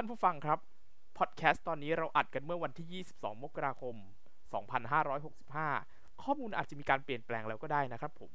[0.00, 0.58] ท่านผู้ฟังครับ
[1.18, 3.96] พอดแคสต์ตอนนี้เราอัดกันเมื่อวันที่ 22 มกราคม
[5.28, 8.32] 2565 ข้อมูลอาจจะมีการเปลี่ยนแปลงแล้วก็ได้นะครับผม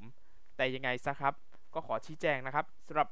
[0.55, 1.33] แต่ยังไงซะครับ
[1.73, 3.09] ก็ขอชี้แจงนะครับสำหรับ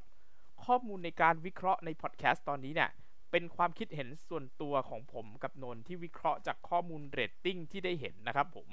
[0.66, 2.90] ข้อมูลในการวิเคราะห์ในพอดแคสต์ตอนนี้เนี่ย
[3.32, 8.68] เป็นความคิดเห็นส่วนตัวของผมกับนนที่วิเคราะห์จากข้อมูลเรตติ้งที่ได้เห็นนะครับผม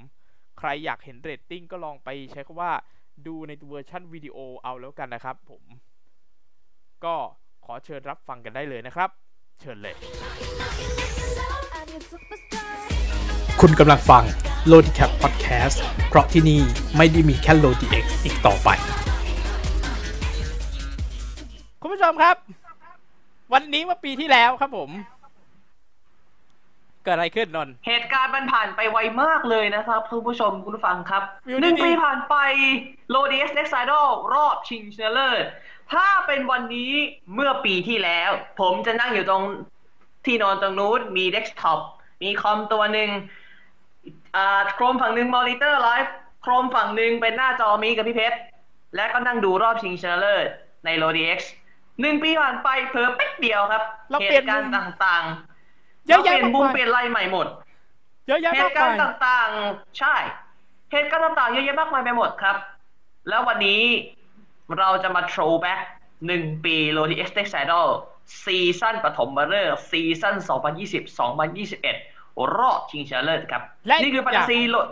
[0.58, 2.72] ใครอยากเห็นเรตติ้งก็ลองไปใช้คำว่า
[3.26, 5.62] ดูในเวอร์ชันวิดีโอเอาแล้วกันนะครับผม
[7.04, 7.14] ก็
[7.64, 9.10] ขอเชิญรับฟังกันได้เลยนะครับ
[9.61, 9.95] เชิญเลย
[13.61, 14.25] คุณกำลังฟัง
[14.72, 15.76] l o d i c a p Podcast
[16.08, 16.61] เพราะที่นี่
[16.96, 18.68] ไม่ได้มีแค่ l o d i x อีกต่อไป
[21.81, 22.36] คุณผู้ชมครับ
[23.53, 24.90] วันนี้ว่าปีที่แล้วครับผม
[27.04, 32.34] เกิดอะไรขึ้นนนท์เหตุการณ์มันผ่านไปไวมากเลยนะครับคุณผู้ชมคุณผู้ฟังครับวิวหนึ่งดีๆปีผ่านไป
[33.11, 35.45] โ o ดีเอสเน็กไซดอลรอบชิงชนะเลิศ
[35.92, 36.92] ถ้าเป็นวันนี้
[37.34, 39.44] เมื่อปีที่แล้ว ผมจะนั่งอยู่ตรง
[40.24, 41.80] ที่นอนตรงนู้นมีเดสก์ท็อป
[42.22, 43.11] มีคอมตัวหนึ่ง
[44.36, 48.39] อ่าโครมฝั่งหนึ่งมอนิเตอร์ไลฟ์โครมฝั่งหนึ่งเป็นหน้าจอมีกับพี่เพชร
[48.97, 50.47] และก็นั่งดูรอบชิงชนะเลิศ
[50.84, 51.53] ในโ o ดีเอ็กซ์
[52.00, 57.47] หนึ่งปีผ่านไปเพิ่มแป๊บเดียวครับเราเหเปลี่ยนตุการณ์มุมต่างๆเยอะเราเปแยะลี่ยนมากมุมมายเปลี่ยนไรใหม่หมด
[58.28, 60.14] เยอะแยะเหมากตุการมายณ์ต่างๆ ใช่
[60.92, 62.56] เหตุการณ์ต่างๆเยอะแยะมากมายไปหมดครับ
[63.28, 63.83] แล้ววันนี้
[64.78, 65.80] เราจะมา throwback
[66.27, 67.86] หนึ่งปี l o d i s t e x i d a l
[68.44, 70.34] ซีซั่นปฐมฤกษ์ซีซั่น
[71.88, 74.86] 2020-2021 รอบชิงชนะเลิศครับและนี่คืออีปักตอย่างซีโลด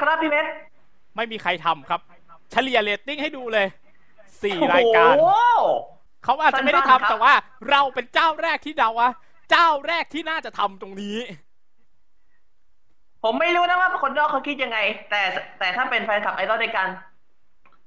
[0.00, 0.50] ครับพี่เพชร
[1.16, 2.00] ไม่มีใครทำครับ
[2.50, 3.66] เฉลี่ยเรตติ้งให้ดูเลย
[4.42, 5.64] สี่รายการโอ้โห
[6.24, 7.34] เขาอาจจะไม่ได้สั้นๆครัทำบแต่ว่า
[7.70, 9.10] เราเป็นเจ้าแรกที่เดาว่า
[9.50, 11.16] เจ้าแรกที่น่าจะทำตรงนี้
[13.22, 14.78] ผมไม่รู้นะว่าคนนอกเขาคิดยังไง
[15.10, 15.22] แต่
[15.58, 16.88] แต่ถ้าเป็นแฟนคลับไอดอลด้วยกัน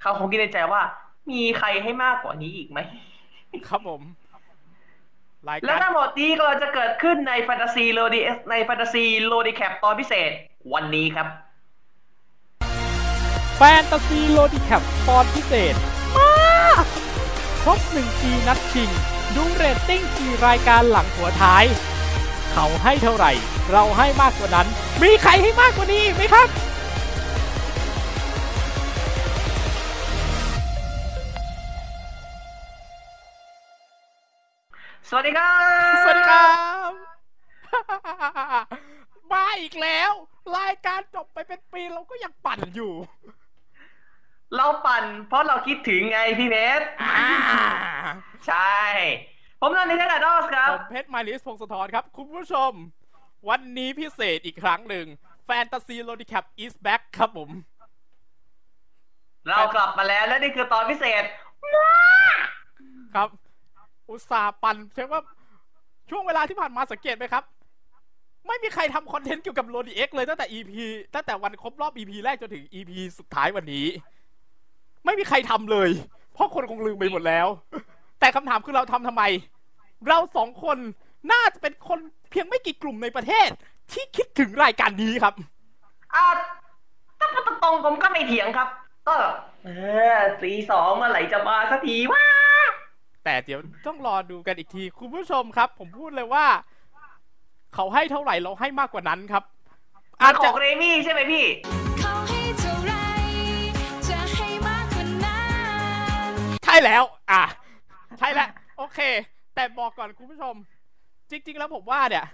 [0.02, 0.82] เขาคงคิดในใจว่า
[1.32, 2.80] มีใครให้มากกว่านี้อีกไหม
[3.68, 4.02] ครับผม
[5.48, 10.32] รายแล้กาวรทั้งหมดนี้ก็จะเกิดขึ้นในแฟนตาซีโลดีในแฟนตาซีโลดีแคปตอนพิเศษ
[10.74, 11.28] วันนี้ครับ
[13.58, 15.74] แฟนตาซีโลดิแคปตอนพิเศษ
[16.18, 16.86] มาก
[17.64, 18.90] ครบหนึ่งปีนัดชิง
[19.36, 21.64] ดูเรตติ้งสี่รายการหลังหัวท้าย
[22.54, 23.32] เขาให้เท่าไหร่
[23.72, 24.68] เราให้มากกว่านั้น
[25.04, 26.48] มีใครให้มากกว่านี้อีกไหมครับ
[35.10, 35.54] สวัสดีครั
[35.92, 36.46] บ สวัสดีครั
[36.90, 36.92] บ
[39.32, 40.12] มาอีกแล้ว
[40.58, 42.94] รายการจบไปเป็นปีเราก็ยังปั่นอยู่
[44.56, 47.26] เราปั่น เพราะเราคิดถึงไงพี่เพชรอ่า
[48.48, 48.80] ใช่
[49.62, 52.72] ผมนันนี่แดดอสครับ ผมเพชรมาริสพงศธรครับ คุณผู้ชม
[53.50, 55.06] วันนี้พิเศษอีกครั้งหนึ่ง
[55.46, 57.50] แฟนตาซีโลดิแคป is back ครับผม
[59.50, 61.24] เรากลับมาแล้วและนี่คือตอนพิเศษ
[63.16, 63.30] ครับ
[64.12, 65.22] อุตส่าห์ปั่นใช่ว่า
[66.10, 67.44] ช่วงเวลาที่ผ่านมาสังเกตไหมครับ
[68.48, 70.72] ไม่มีใครทำคอนเทนต์เกี่ยวกับ Lodi X เลยตั้งแต่ EP
[71.14, 73.86] ตั้งแต่วันครบรอบ EP แรกจนถึง EP สุดท้ายวันนี้
[75.06, 75.90] ไม่มีใครทำเลย
[76.34, 77.48] เพราะคนคงลืมไปหมดแล้ว
[78.20, 79.24] แต่คำถามคือเราทำทำไม
[80.08, 80.78] เราสองคน
[81.32, 82.00] น่าจะเป็นคน
[82.32, 83.50] เพียงไม่กี่กลุ่มในประเทศ
[83.92, 85.34] ที่คิดถึงรายการนี้ครับ
[86.16, 86.26] อ่า
[87.20, 88.68] ถ้าพูดตรงๆผมก็ไม่เถียงครับ
[89.08, 89.16] ก็
[89.64, 89.70] เอ
[90.16, 92.24] อสีสองเมื่อไหร่จะมาสักทีวะ
[93.24, 96.46] แต่เดี๋ยวต้องรอดูกันอีกที คุณผู้ชมครับ ผมพูดเลยว่า
[97.76, 99.44] เขาให้เท่าไหร่เราให้มากกว่านั้นครับ
[100.22, 101.46] อาอาจขจะองเรมี่ใช่ไหมพี่
[102.00, 102.94] เขาให้เท่าไร
[104.10, 105.42] จะให้มากกว่านั้
[106.30, 106.32] น
[106.66, 107.44] ใช่แล้ว อะ
[108.20, 109.00] ใช่แล้ว โอเค
[109.56, 110.54] แต่บอกก่อนคุณผู้ชม
[111.30, 112.26] จริง ๆ แล้วผมว่าเนี่ย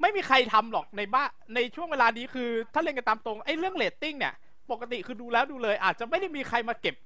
[0.00, 4.34] ไม่มีใครทำหรอกในบ้านในช่วงเวลานี้คือ ถ้าเล่นกันตามตรงไอ้เรื่องเรตติ้งเนี่ย
[4.70, 6.96] ปกติคือดูแล้วดูเลย อาจจะไม่ได้มีใครมาเก็บ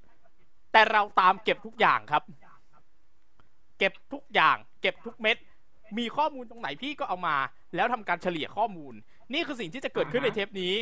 [0.72, 2.22] แต่เราตามเก็บทุกอย่างครับ
[3.78, 5.36] เก็บทุกอย่างเก็บทุกเม็ด
[5.98, 7.36] มีข้อมูลตรงไหนพี่ก็เอามา
[7.74, 8.94] แล้วทำการเฉลี่ยข้อมูล
[9.32, 10.74] นี่คือสิ่งที่จะเกิดขึ้นในเทปนี้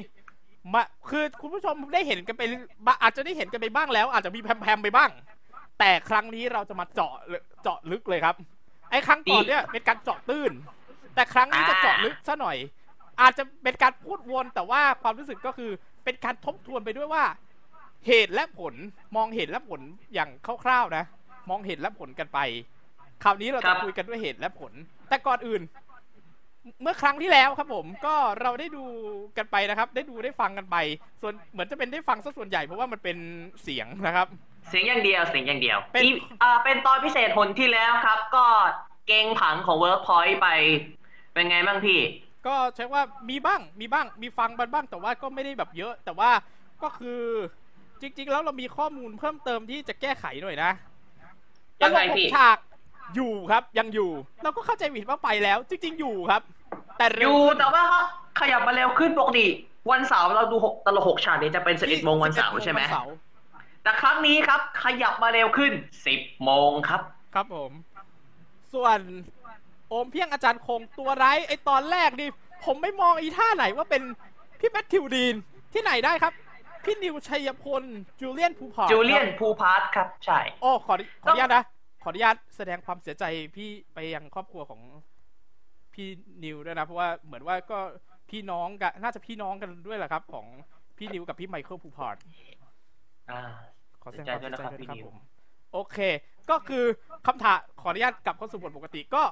[0.74, 2.42] มาคือคุณผู้ชมได้เห็นกันไป
[2.86, 5.10] บ้างอาจจะได้เห็นกันไปบ้างแล้ว อาจจะมีแพมๆไปบ้าง
[5.78, 7.12] แต่ครั้งนี้เราจะมาเจาะ
[7.62, 8.36] เจาะลึกเลยครับ
[8.90, 10.52] ไอ้ครั้งก่อนเนี่ยเป็นการเจาะตื้น
[11.14, 12.56] แต่ครั้งนี้จะเจาะลึกซะหน่อย
[13.20, 15.70] อาจจะเป็นการพูดวนแต่ว่าความรู้สึกก็คือ
[16.04, 17.24] เป็นการทบทวนไปด้วยว่า
[18.06, 18.74] เหตุและผล
[19.16, 19.80] มองเหตุและผล
[20.14, 20.30] อย่าง
[20.64, 21.04] คร่าวๆนะ
[21.50, 22.38] มองเหตุและผลกันไป
[23.22, 24.72] คราวนี้เราครัจะบคุยกันด้วยเหตุและผล
[25.08, 25.62] แต่ก่อนอื่น
[26.82, 28.84] เมื่อครั้งที่แล้วครับผม ก็เราได้ดู
[29.36, 30.76] กันไปนะครับ ได้ดูได้ฟังกันไป
[31.22, 33.16] ส่วนเหมือนจะเป็นได้ฟังซะส่วนใหญ่เพราะว่ามันเป็น
[33.62, 34.26] เสียงนะครับ
[34.68, 36.10] เสียงอย่างเดียวเสียงอย่างเดียวเป็นอี
[36.42, 38.44] อ่าเป็นตอนพิเศษผลที่แล้วครับ ก็
[39.06, 40.48] เกงผังของ Workpoint ไป
[41.34, 42.00] เป็นไงบ้างพี่
[42.46, 46.30] ก็ใช้ว่ามีบ้างมีบ้างมีฟังบ้างบ้างแต่ว่าก็ไม่ได้แบบเยอะ แต่ว่า
[46.82, 47.20] ก็คือ
[48.00, 50.70] จริง ๆ แล้วเรามีข้อมูลเพิ่มเติมที่จะแก้ไขหน่อยนะ
[51.82, 52.58] ยังไงตลกหกพี่ฉาก
[53.16, 54.10] อยู่ครับยังอยู่
[54.42, 56.42] เราก็เข้าใจผิดว่าไปแล้ว จริง ๆ อยู่ครับ
[56.98, 57.84] แต่อเร็วยู่ขึ้นแต่ว่า
[58.40, 59.46] ขยับมาเร็วขึ้นปกติ
[59.90, 63.14] วันเสาร์เราดูหกตลกหกฉากนี้จะเป็นสิบเอ็ดโมงวันเสาร์ใช่ไหมวันเสาร์
[63.82, 65.72] แต่ครั้งนี้ครับ ขยับมาเร็วขึ้น
[66.06, 67.00] สิบโมงครับ
[67.34, 67.70] ครับผม
[68.74, 68.98] ส่วน
[69.88, 72.28] โอมเพี้ยงอาจารย์คงตัวร้ายไอตอนแรกนี่
[72.64, 74.02] ผมไปมองอีท่าไหนว่าเป็น
[74.60, 75.34] พี่แมทธิวดีน
[75.72, 76.32] ที่ไหนได้ครับ
[76.84, 77.82] พี่นิวชัยพล
[78.20, 80.94] จูเลียนภูพาร์จูเลียนครับภูพาร์ทครับใช่ โอ้ขอ
[81.24, 81.64] ขออนุญาตนะ
[82.02, 83.24] ขออนุญาตแสดงความเสียใจ
[83.56, 84.80] พี่ไปยังครอบครัวของ
[85.94, 86.08] พี่
[86.44, 87.78] นิวด้วยนะเพราะว่าเหมือนว่าก็
[88.30, 90.46] พี่น้องกันน่าจะพี่น้องกันด้วยแหละครับ ของ
[90.98, 92.16] พี่นิวกับพี่ไมเคิลภูพาร์ท
[93.30, 93.42] อ่า
[94.02, 95.16] ขอแสดงความเสียใจด้วยเสียใจด้วยนะครับนะพี่ครับนิวผม
[95.72, 95.98] โอเค
[96.50, 96.84] ก็คือ
[97.26, 99.22] คำถามขออนุญาตกลับเข้าสู่บทปกติก็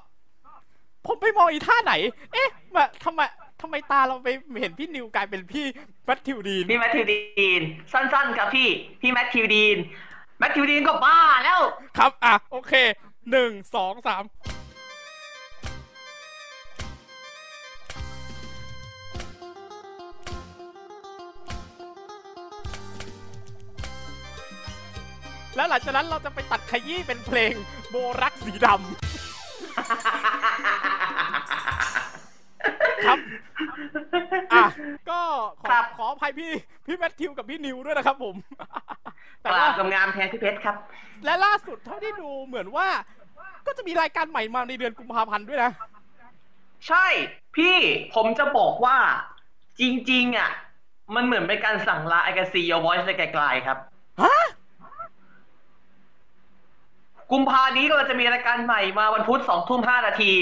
[1.07, 1.95] ผมไปมองอีท่าไหน
[2.33, 3.21] เอ๊ะมาทำไม
[3.61, 4.29] ทำไมตาเราไป
[4.61, 5.67] เห็นพี่นิวกลายเป็นพี่
[6.07, 7.63] แมทธิวดีน พี่แมทธิวดีน
[7.93, 8.69] สั้นๆครับพี่
[9.01, 9.79] พี่แมทธิวดีน
[10.41, 11.61] แมทธิวดีนก็บ้าแล้ว
[11.99, 12.73] ครับ อะ โอเค
[13.31, 14.25] หนึ่ง สอง สาม
[25.57, 27.55] แล้วหลังจากนั้นเราจะไปตัดขยี้เป็นเพลง
[27.91, 28.81] โบรักสีดำ
[34.53, 34.67] อะ
[35.11, 35.21] ก็
[35.61, 36.53] ขอครับขออภัยพี่
[36.87, 38.35] พี่แมทธิวกับพี่นิวด้วยนะครับผม
[39.43, 40.77] กแต่ราว่าบงามๆแทนพี่เพชรครับ
[41.25, 42.89] และล่าสุดเท่าที่ดูเหมือนว่า
[43.67, 45.73] ก็จะมีรายการใหม่มาในเดือนกุมภาพันธ์ด้วยนะ
[46.89, 47.07] ใช่
[47.57, 47.77] พี่
[48.15, 48.99] ผมจะบอกว่า
[49.81, 50.51] จริง ๆ อะ
[51.15, 53.79] มันเหมือนเป็นการสั่งลาไอ a กซี your voice ในไกลๆครับ
[54.23, 54.37] ฮะ
[57.33, 60.33] กุมภานี้ก็จะมีรายการใหม่มาวันพุธสองทุ่มห้านาที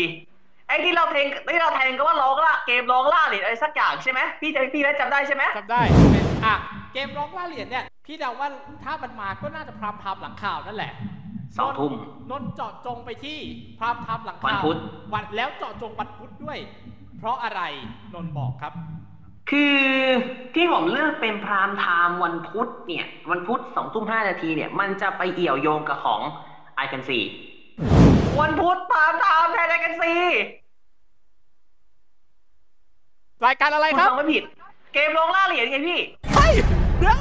[0.68, 5.82] ไอ้ที่เราเพลงที่เราแทงก็ว่าร้องล่าเกมร้องล่าหรืออะไรสักอย่างใช่ไหมพี่จะพี่ได้จำได้ใช่ไหมจำได้
[6.12, 6.54] เป็นอะ
[6.92, 8.48] เกมร้องล่าเหรียญเนี่ยพี่เดาว่า
[8.84, 10.92] ถ้ามันมาก็น่าจะ prime time หลังข่าวนั่นแหละ
[11.56, 11.92] สองทุ่ม
[12.30, 13.38] นนท์เจาะจงไปที่
[13.78, 14.78] prime time หลังข่าววันพุธ
[15.14, 16.58] วันแล้วเจาะจงวันพุธด้วย
[17.18, 17.60] เพราะอะไร
[18.14, 18.72] นนท์บอกครับ
[19.50, 19.78] คือ
[20.54, 26.20] ที่ผมเลือกเป็น prime time วันพุธเนี่ย วันพุธสองทุ่มห้านาทีเนี่ย มันจะไปเอี่ยวโยงกับของ
[26.84, 27.24] I Can See
[28.40, 30.24] วันพุธ prime time แทน I Can See
[33.46, 34.42] รายการอะไรคุณครับฟังไม่ผิด
[34.94, 36.00] เกมร้องล่าเหรียญไงพี่
[36.34, 36.52] เฮ้ย
[36.98, 37.20] เดี๋ยว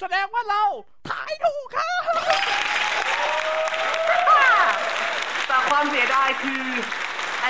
[0.00, 0.62] แสดงว่าเรา
[1.10, 2.02] ทายถูกครับ
[5.46, 6.62] แต่ความเสียดายคือ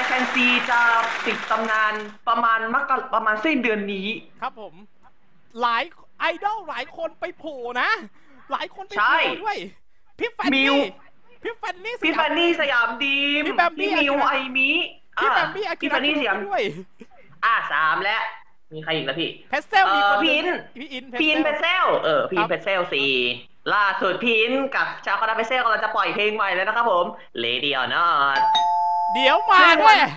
[0.00, 0.80] i อ a n see จะ
[1.24, 1.94] ปิดตำนาน
[2.28, 4.06] ประมาณมกราประมาณสิ้นเดือนนี้
[4.42, 4.74] ครับผม
[5.60, 5.82] หลาย
[6.20, 7.90] ไอดอลหลายคนไปโผล่นะ
[8.52, 9.56] หลายคนไปใช่โผล่ด้วย
[10.18, 10.76] พี่แฟนมินี่ว
[11.42, 14.70] พี่แฟนนี่พี่สแฟยามนนี่สยามดีมพี่แบมบี้พี่นิวอากิระไอมิ
[15.20, 16.62] พี่แบอ่ามบี้อากิพี่แฟระนนี่สยามด้วย
[17.44, 18.22] อ่าสามแล้ว
[18.72, 20.58] มีใครอีกแล้วพี่เพสเซลมีคนหเอ่อพี่นึ่ง
[20.92, 23.10] อินพี่อินพีนเพเพชสเซลเออพีครันบเพชเซลสี่
[23.74, 27.06] ล่าสุดพีนกับชาวคณะเพชเซลกำลังจะปล่อยเพลงใหม่แล้วนะครับผม
[27.44, 28.38] Lady or Not
[29.14, 30.10] เดี๋ยวมาคือด้วยวัน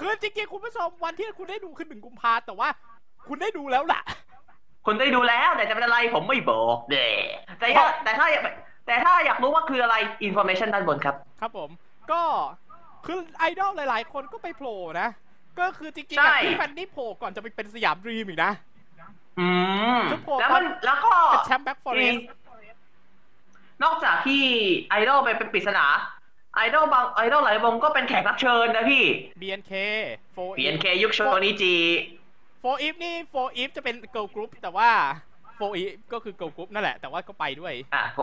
[0.00, 2.68] คือจริงๆคุณผู้ชมวันที่คุณได้ดูคือหนึ่งกุมภาแต่ว่า
[3.28, 4.00] คุณได้ดูแล้วล่ะ
[4.86, 7.08] คุณได้ดูแล้วแต่จะเป็นอะไรผมไม่บอกเด้
[7.60, 8.42] แต่ถ้าแต่ถ้าอยาก
[8.86, 9.96] แต่ถ้าอยากรู้ว่าคืออะไร
[10.28, 11.70] information ด้านบนครับ ครับผม
[12.12, 12.22] ก็
[13.06, 15.08] คือไอดอลหลาย ๆ คนก็ไปโผล่นะ
[15.58, 18.52] ก็คือจริงๆใช่ อะพี่แฟนนี่โผล่ก่อนจะไปเป็นสยามดรีมอีกนะ
[19.40, 19.48] อื
[19.98, 22.16] มคือผมแล้วมันแล้วก็ เป็นแชมป์แบ็กฟอเรส
[23.84, 24.42] นอกจากที่
[24.90, 25.86] ไอดอลไปเป็นปริศนา
[26.54, 29.04] ไอดอลบางไอดอลหลายวงก็เป็นแขกรับเชิญนะพี่
[29.40, 29.72] BNK
[30.32, 31.76] โฟ BNK ยุคโชนิจิ
[32.60, 34.90] โฟอีฟนี่โฟอีฟจะเป็นเกิ l ลกรุ๊ปแต่ว่า
[35.56, 38.18] โฟอีฟก็คือเกิ l ลกรุ๊ปนั่นแหละ แต่ว่าก็ไปด้วย อะโฟ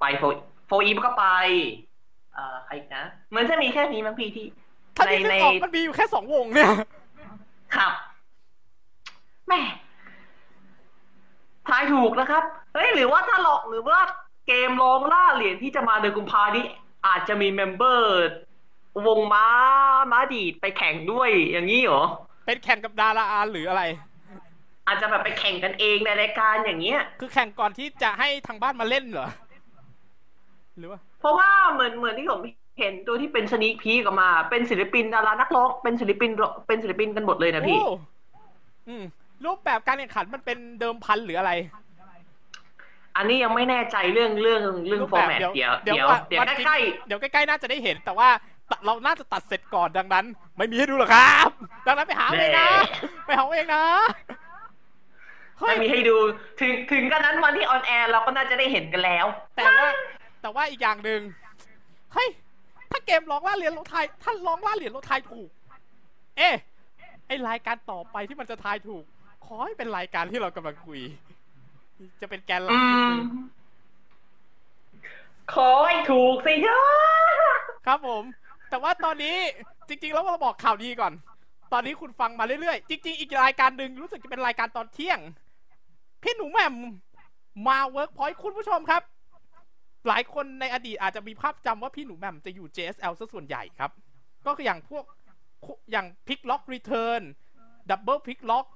[0.00, 0.22] ไปโฟ
[0.66, 1.24] โฟอีฟก็ไป
[2.34, 4.46] เอ่อใครอีกนะ เหมือนจะมีแค่นี้มั้งพี่ที่
[4.98, 6.70] ถ้าในที่นึในกออกมันมีอยู่แค่สองวงเนี่ย
[7.76, 7.92] ครับ
[9.48, 9.60] แม่
[11.68, 12.42] ทายถูกนะครับ
[12.74, 13.98] เฮ้ยหรือว่าถ้าหลอกหรือว่า
[14.46, 16.64] เกมลองล่าเหรียญที่จะมาเดือนกุมภานี้
[17.06, 18.12] อาจจะมีเมมเบอร์
[19.06, 19.46] วงม้า
[20.12, 22.04] ม้าดีดไปแข่งด้วยอย่างนี้เหรอ
[22.46, 23.82] เป็นแข่งกับดาราอาหรืออะไร
[24.86, 29.28] อาจจะแบบไปแข่งกันเองในรายการอย่างเงี้ย คือแข่งก่อนที่จะให้ทางบ้านมาเล่นเหรอ
[30.78, 32.40] หรือว่า เพราะว่าเหมือนเหมือนที่ผม
[32.78, 36.30] เห็นตัวที่เป็นสนีคพีกออกมา เป็นศิลปินดารานักร้องเป็นศิลปิน
[36.66, 37.92] เป็นศิลปินกันหมดเลยนะพี่โอ้
[38.88, 39.04] อืม
[39.44, 41.52] รูปแบบการแข่งขันมันเป็นเดิมพันหรืออะไร
[43.16, 48.28] อันนี้ยังไม่แน่ใจเรื่องเรื่องเรื่องรูปฟอแบร์บแมตเดี๋ยวเดี๋ยวเดี๋เดี๋ยยวววันเดี๋ยววันใกล้เดี๋ยวใกล้ๆน่าจะได้เห็น แต่ว่า
[48.70, 50.24] ตเราน่าจะตัดเสร็จก่อนดังนั้น
[50.56, 51.50] ไม่มีให้ดูหรอกครับ
[51.86, 52.68] ดังนั้นไปหาเอาเองนะ
[53.26, 56.16] ไปหาเอาเองนะๆเฮ้ไม่ยมีให้ดู
[56.60, 59.88] ถึงถึงกันนั้นวันที่ออนแอร์เราก็น่าจะได้เห็นกันแล้ว แต่ว่า
[60.42, 61.20] แต่ว่าอีกอย่างหนึ่ง
[62.14, 62.28] เฮ้ย
[62.90, 65.48] ถ้าเกมร้องล่าเหรียญรถไทยถ้าร้องล่าเหรียญรถไทยถูก
[66.36, 66.54] เอ๊ะ
[67.26, 69.04] ไอรายการต่อไปที่มันจะทายถูก
[69.46, 71.00] ขอให้เป็นรายการที่เรากำลังคุย
[72.20, 73.20] จะเป็นแกนหลักอืที่มคือ
[75.54, 76.86] ขอให้ถูกสิเยอะ
[77.86, 78.22] ครับผม
[78.70, 79.36] แต่ว่าตอนนี้
[79.88, 81.12] จริง ๆ แล้วเราบอกข่าวดีก่อน
[81.72, 85.18] ตอนนี้คุณฟังมาเรื่อยๆ จริง ๆ อีกรายการหนึ่งรู้สึกจะเป็นรายการตอนเที่ยง
[86.22, 86.74] พี่หนูแหม่ม
[87.66, 89.02] มาเวิร์กพอยต์คุณผู้ชมครับ
[90.08, 93.90] หลายคนในอดีตอาจจะมีภาพจำว่าพี่หนูแหม่มจะอยู่ JSL ซะส่วนใหญ่ครับ
[94.46, 95.04] ก็คืออย่างพวก
[95.92, 97.22] อย่างพลิกล็อก return
[97.90, 98.66] double พลิกล็อก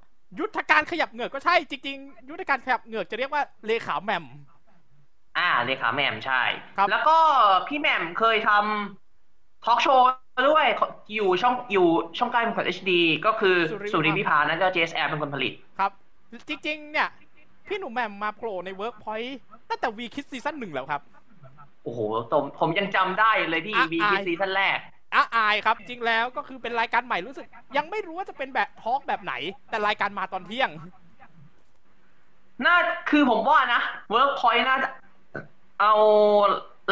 [0.40, 4.24] ยุทธการขยับเหงือกก็ใช่จริงๆ ยุทธการขยับเหงือกจะเรียกว่าเลขาแหม่ม
[5.38, 6.42] อ่าเลขาแหม่มใช่
[6.76, 7.18] ครับแล้วก็
[7.68, 10.06] พี่แหม่มเคยทำทอล์กโชว์
[10.50, 10.66] ด้วย
[11.14, 11.86] อยู่ช่องอยู่
[12.18, 12.90] ช่องใกล้ของ HD
[13.26, 15.92] ก็คือสุริวิภาสุริวิภานั่นก็ JSL เป็นคนผลิตครับ
[16.48, 17.08] จริงๆ เนี่ย
[17.66, 21.02] พี่หนูแหม่มมาโผล่ในเวิร์กพอยต์ตั้งแต่ We Kid ซีซั่นหนึ่งแล้วครับ
[21.82, 22.00] โอ้โห
[22.32, 24.78] ผมผมยังจำได้เลยพี่อะบีอายซีซั่นแรก
[25.14, 27.46] อาอายครับ จริงแล้วก็คือเป็นรายการใหม่รู้สึก
[27.76, 29.34] ยังไม่รู้ว่าจะเป็นแบบทอล์กแบบไหน
[29.70, 30.70] แต่รายการมาตอนเที่ยง
[32.64, 32.76] น่า
[33.10, 34.88] คือผมว่านะเวิร์กพอยต์น่าจะ
[35.80, 35.94] เอา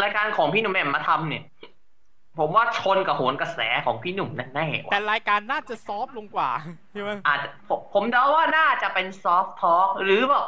[0.02, 1.44] รายการของพี่หนุ่มแหม่มมาทำเนี่ย
[2.38, 6.50] ผมว่าชนกับโหนกระแสของพี่หนุ่มแน่ๆแต่ว่ะรายการน่าจะ soft ลงกว่า
[6.92, 10.46] ใช่ไหมอาจจะผมผมเดาว่าน่าจะเป็นซอฟต์ทอ l k หรือแบบ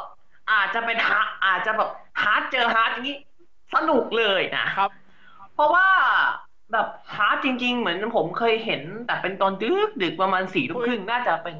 [0.51, 1.89] อาจจะเป็นฮาอาจจะแบบ
[2.21, 3.17] hard เจอ hard อย่างนี้
[3.75, 4.91] สนุกเลยนะครับ
[5.55, 5.87] เพราะว่า
[6.71, 11.57] แบบ hard จริง ๆ เหมือนผมเคยเห็น แต่เป็นตอนดึกดึกประมาณสี่ทุ่มครึ่งน่าจะเป็น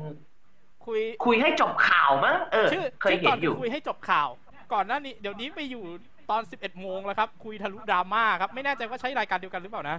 [0.86, 4.30] คุยคุยให้จบข่าวมั้งเออชื่อเคยชื่อเห็ก่อนนอยู่คุยให้จบข่าว
[4.74, 5.84] ก่อนหน้านี้เดี๋ยวนี้ไปอยู่
[6.32, 9.98] ตอน11โมงแล้วครับ คุยทะลุดราม่าครับ ไม่แน่ใจว่าใช้รายการเดียวกันหรือเปล่านะ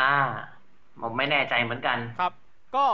[0.00, 0.16] อ่า
[1.02, 2.32] ผมไม่แน่ใจเหมือนกันครับ
[2.76, 2.86] ก็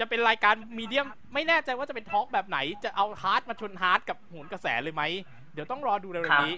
[0.00, 5.02] จะเป็นรายการ medium ไม่แน่ใจว่าจะเป็น talk แบบไหน จะเอา hard มาชน hard กับโหนกระแสเลยไหม
[5.37, 6.56] เดี๋ยวต้องรอดูเร็วๆนี้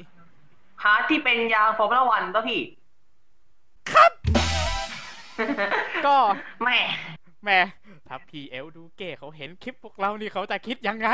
[0.82, 2.60] hard ที่เป็นยาง Formula One ป่ะพี่
[3.92, 4.12] ครับ
[6.06, 6.16] ก็
[6.62, 6.78] แม่
[7.44, 7.60] แหม่
[8.08, 11.08] ถ้าพีเอลดูเก้เขาเห็นคลิปพวกเรานี่เขาจะคิดยังไง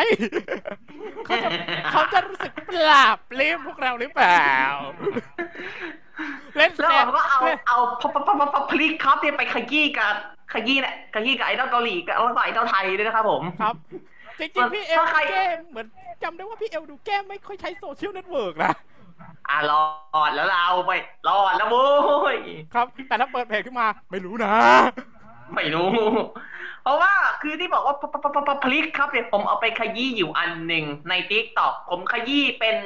[1.26, 1.48] เขาจะ
[1.92, 4.50] เขาจะรู้สึกปลาบปลื้มพวกเราหรือเปล่า
[6.56, 10.14] เล่นแล้วแซผมก็เอาล่นเอาพอพอพอพอพอพลิกครับเนี่ยไปขยี้กับ
[10.52, 13.74] ขยี้แหละขยี้กับไอดอลเกาหลีกับแล้วก็ไอดอลไทยด้วยนะครับผมครับ
[14.38, 15.86] จริงๆพี่เอลถ้าใครดูเก้เหมือน
[16.22, 18.72] จำได้ว่าพี่เอลดูเก้ไม่ค่อยใช้โซเชียลเน็ตเวิร์กนะ
[19.48, 19.72] อะร
[20.20, 20.92] อดแล้วเราไป
[21.28, 21.86] รอดแล้วโว้
[22.34, 22.36] ย
[22.74, 24.54] ครับ แต่ถ้าเปิดเพจขึ้นมา ไม่รู้นะ
[25.54, 25.90] ไม่รู้
[26.82, 27.12] เพราะว่า
[27.42, 32.76] คือที่บอกว่าพพพพพลิกครับเนี่ยผมเอาไปขยี้อยู่อันหนึ่งใน TikTok ผมขยี้เป็น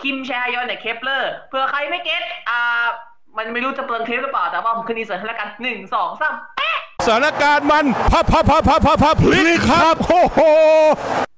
[0.00, 2.86] คิมแชยอนเนี่ยเคปเลอร์เผื่อใครไม่ get อ่า
[3.36, 6.34] มันไม่รู้จะเปลืองเทปหรือเปล่า แต่ว่าผมขึ้น teaser ให้แล้วกันหนึ่งสองสาม
[7.06, 10.40] สถานการณ์มันพับพับพับพับพับพับพลิกครับโอ้โห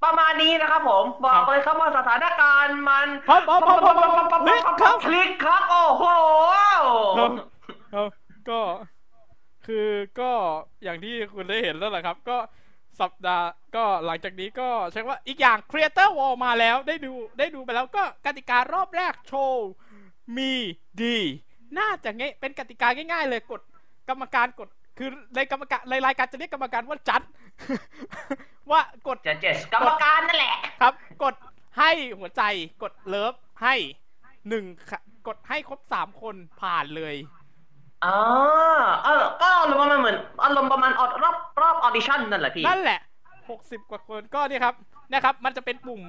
[0.05, 3.97] ประมาณนี้นะครับผมบอกเลยครับว่าสถานการณ์มันพร้อมพร้อมพร้อมพร้อม
[4.33, 6.05] พร้อมพลิกครับพลิกครับโอ้โห
[7.19, 7.31] ครับ
[7.95, 8.09] ครับ
[8.51, 8.61] ก็
[9.67, 9.89] คือ
[10.21, 10.33] ก็
[10.83, 12.39] อย่างที่คุณได้เห็นแล้วแหละครับ ก็
[13.01, 19.69] สัปดาห์ก็หลังจากนี้ก็ใช้ว่าอีกอย่าง Creator Wall มาแล้วได้ดูได้ดูไปแล้วก็กติการอบแรกโชว์
[20.37, 20.53] มี
[21.03, 21.17] ดี
[21.79, 23.61] น่าจะง่ายเป็นกติกาง่ายๆเลยกด
[24.09, 27.23] กรรมการกด คือในกรรมการในรายการจะเรียกกรรมการว่าจัด
[28.71, 30.95] ว่ากดจะเจสกรรมการนั่นแหละครับ
[31.25, 31.35] กด
[31.79, 32.43] ให้หัวใจ
[32.83, 33.75] กดเลิฟให้
[34.49, 37.15] หนึ่งค่ะกดให้ครบสามคนผ่านเลย
[38.05, 38.19] อ๋อ
[39.05, 43.01] เออก็อารมณ์ประมาณเหมือนอารมณ์ประมาณออดรอบรอบออดิชั่นนั่นแหละพี่นั่นแหละ
[43.51, 44.75] หกสิบกว่าคนก็เนี่ยครับ
[45.13, 46.03] นะครับ มันจะเป็นปุ่ม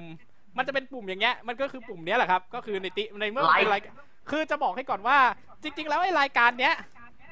[0.56, 3.94] มันจะเป็นปุ่มอย่างเงี้ย มันก็คือปุ่มเนี้ยแหละครับ ก็คือในติในเมื่อมันเป็นรายการ
[4.30, 5.18] คือจะบอกให้ก่อนว่า
[5.62, 6.74] จริง ๆ แล้วไอ้รายการเนี้ย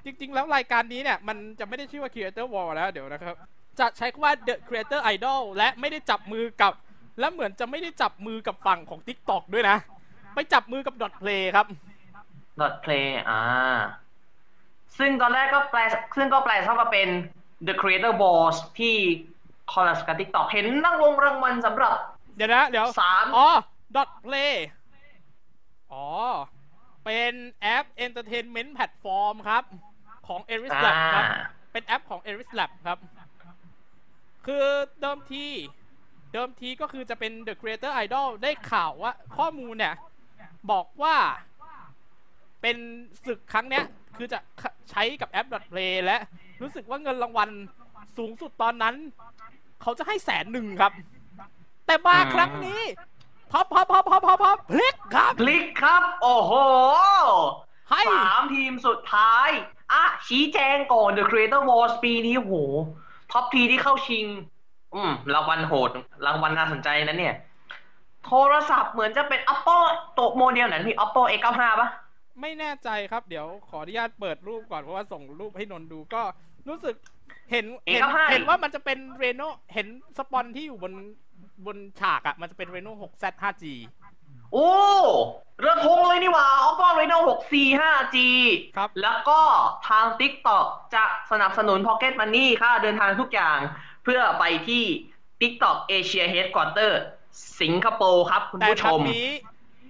[0.05, 3.35] จริง ๆ แล้วรายการนี้เนี่ย มันจะไม่ได้ชื่อว่า Creator Wall แล้วเดี๋ยวนะครับ
[3.79, 6.73] จะใช้คำว่า The Creator Idol และไม่ได้จับมือกับ
[7.21, 9.77] และเหมือนจะไม่ได้จับมือกับฝั่งของ TikTok ด้วยนะ
[10.35, 11.67] ไปจับมือกับ Dot Play ครับ
[12.61, 13.43] ดอทเพลย์อ่า
[14.99, 15.81] ซึ่งตอนแรกก็แปล
[16.17, 17.09] ซึ่งก็แปลเท่ากับเป็น
[17.67, 18.97] The Creator Boss ที่
[19.73, 21.93] คอลลาสกับ TikTok เห็นรางวงรางวัลสำหรับ
[22.37, 23.49] เดี๋ยวนะ เดี๋ยวสามอ๋อ
[23.97, 24.55] dot play
[25.93, 26.07] อ๋อ
[27.05, 29.65] เป็นแอป entertainment platform ครับ
[30.27, 31.25] ของ Eris อ่า Lab ครับ
[31.73, 32.99] เป็นแอปของ Eris Lab ครับ
[34.47, 34.65] คือ
[35.01, 35.47] เดิมที
[36.33, 39.95] เดิมทีก็คือจะเป็น The Creator Idol ได้ข่าวว่าข้อมูลเนี่ย
[40.71, 41.17] บอกว่า
[42.63, 42.77] เป็น
[43.25, 43.85] ศึกครั้งเนี้ย
[44.17, 44.39] คือจะ
[44.91, 46.17] ใช้กับแอป dot play และ
[46.63, 47.51] รู้สึกว่าเงินรางวัล
[48.17, 48.95] สูงสุดตอนนั้น
[49.83, 50.93] เขาจะให้แสนหนึ่งครับ
[51.87, 52.83] แต่มาครั้งนี้
[53.53, 56.53] พับพับพับพับพับพับพลิกครับ พลิกครับ โอ้โห
[57.91, 59.49] ให้สามทีมสุดท้าย
[59.93, 62.53] อะชี้แจงก่อน The Creator Wars ปีนี้โห
[63.33, 64.27] top three ที่เข้าชิง
[64.95, 65.91] อืมรางวัลโหด
[66.27, 67.35] รางวัลน่าสนใจนะเนี่ย
[68.27, 69.77] โทรศัพท์เหมือนจะเป็น Oppo
[70.17, 71.89] ตัวโมเดลไหนพี่ Oppo A95 ปะ
[72.41, 76.23] ไม่แน่ใจครับเดี๋ยวขออนุญาตเปิดรูปก่อนเพราะว่าส่งรูปให้นนท์ดูก็
[76.69, 76.97] รู้สึก
[77.51, 79.43] เห็นเห็นเอกภาพเห็นว่ามันจะเป็นเรโน
[79.75, 79.87] เห็น
[80.19, 80.93] สปอนที่อยู่บน
[81.67, 83.65] บนฉากอะ่ะมันจะเป็นเรโน 6Z 5G
[84.53, 84.71] โอ้
[85.61, 88.17] เรือธงเลยนี่หว่า Oppo Reno 6C 5G
[88.77, 89.41] ครับ แล้วก็
[89.89, 93.59] ทาง TikTok จะสนับสนุน Pocket Money ค่าเดินทางทุกอย่าง
[94.05, 94.85] เพื่อไปที่
[95.41, 96.93] TikTok Asia Headquarter
[97.61, 99.29] สิงคโปร์ครับ คุณแต่ผู้ชครั้งมนี้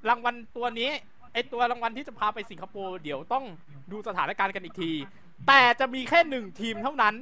[0.09, 0.91] รางวัลตัวนี้
[1.33, 3.45] ไอตัวรางวัลที่จะพาไปสิงคโปร์เดี๋ยวต้อง
[3.93, 4.93] ดูสถานการณ์กันอีกที
[5.49, 7.15] แต่จะมีแค่หนึ่งทีมเท่านั้น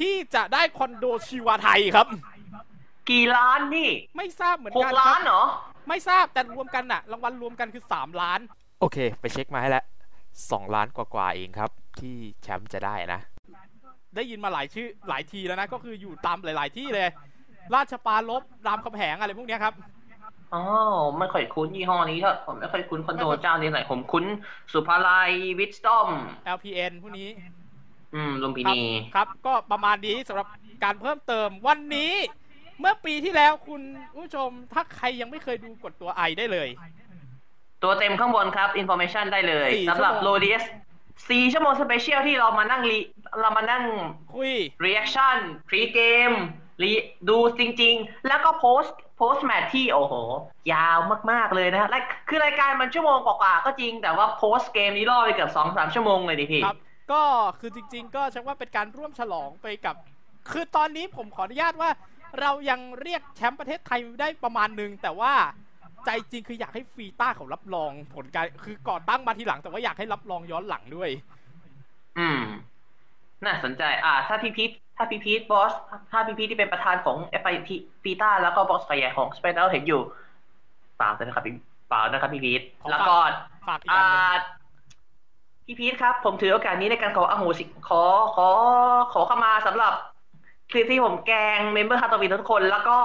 [0.00, 2.06] ที่จะได้คอนโดชิวาไทยครับ
[3.10, 5.42] กี่ล้านนี่ไม่ทราบเหมือนหกักนล้าครันบเหรอ
[5.88, 8.40] ไม่ทราบแต่รวมกันน่ะ รางวัลรวมกันคือ3ล้าน
[8.80, 9.84] โอเค ไปเช็คมาให้แล้ว
[10.50, 11.70] สองล้านกว่าๆเองครับ
[12.00, 13.20] ที่แชมป์จะได้นะ
[14.16, 17.08] ได้ยินมาหลายชื่อหลายทีแล้วนะ ก็คืออยู่ตามหลาย ๆ ที่เลย
[17.74, 19.74] ราชปาลบรามคำแหงอะไรพวกเนี้ยครับ
[20.54, 20.62] อ๋อ
[21.18, 24.24] ไม่ค่อยคุ้นยี่ห้อนี้เถอะผมไม่ค่อยคุ้นคอนโดไม่ค่อยเจ้านี้ไหนผมคุ้น
[24.72, 26.08] สุภาลัยวิสตอม
[26.56, 27.28] LPN พวกนี้
[28.14, 28.82] อืมลุมพิครับนี
[29.14, 30.46] ครับ ก็ประมาณนี้สำหรับ
[30.84, 32.12] การเพิ่มเติมวันนี้
[32.80, 33.82] เมื่อปีที่แล้วคุณ
[34.18, 36.68] ผู้ชมถ้าใครยังไม่เคยดูกดตัวไอได้เลย
[37.82, 40.64] ตัวเต็มข้างบนครับ information ได้เลยสี่สำหรับชั่วโลโมงดีเอส
[41.30, 42.98] สี่ชั่วโมงสเปเชียลที่เรามานั่งรี
[43.40, 43.82] เรามานั่ง
[44.34, 44.52] คุย
[44.84, 45.36] reaction
[45.68, 46.36] pre game
[46.82, 46.92] รี
[47.28, 50.14] ดูจริง ๆ แล้วก็ post post match ที่โอ้โห
[50.72, 50.98] ยาว
[51.30, 56.78] มาก ๆ เลยนะฮะและคือรายการมันชั่วโมงกว่าๆก็จริง แต่ว่า post game นี้ล่อไปเกือบสองสามชั่วโมงเลยดิพี่ครับ
[57.12, 57.22] ก็
[57.60, 59.96] คือจริง ๆ ก็ชักว่าเป็นการร่วมฉลองไปกับ
[60.50, 61.90] คือตอนนี้ผมขออนุญาตว่า
[62.40, 65.32] เรายังเรียกแชมป์ประเทศไทยได้ประมาณหนึ่งแต่ว่า
[66.04, 71.10] ใจจริงคืออยากให้ฟีต้าเขารับรองผลการคือก่อตั้งมาทีหลัง แต่ว่าอยากให้รับรองย้อนหลังด้วย
[72.18, 72.42] อืม
[73.44, 75.72] น่าสนใจ อ่า ถ้าพี่พีทถ้าพี่พีทบอส
[76.10, 77.70] ถ้าพี่พีทที่เป็นประธานของ FIT
[78.04, 80.00] ปีต้าแล้วก็บอสไฟใหญ่ของ s p a c e เห็นอยู่
[80.96, 81.54] เปล่าเลยนะครับพี่
[81.88, 83.16] เปล่านะครับพี่พีทขอฝากแล้วก็
[83.68, 84.62] ฝากอีกอ่อันหนึ่งา
[85.66, 88.02] พี่พีทครับ ผมถือโอกาสนี้ในการขออโหสิขอ
[88.36, 88.48] ขอ
[89.12, 89.92] ขอเข้ามาสำหรับ
[90.72, 92.96] คลิปที่ผมแกล้งเมมเบอร์ฮาร์ตวินทุกคน แล้วก็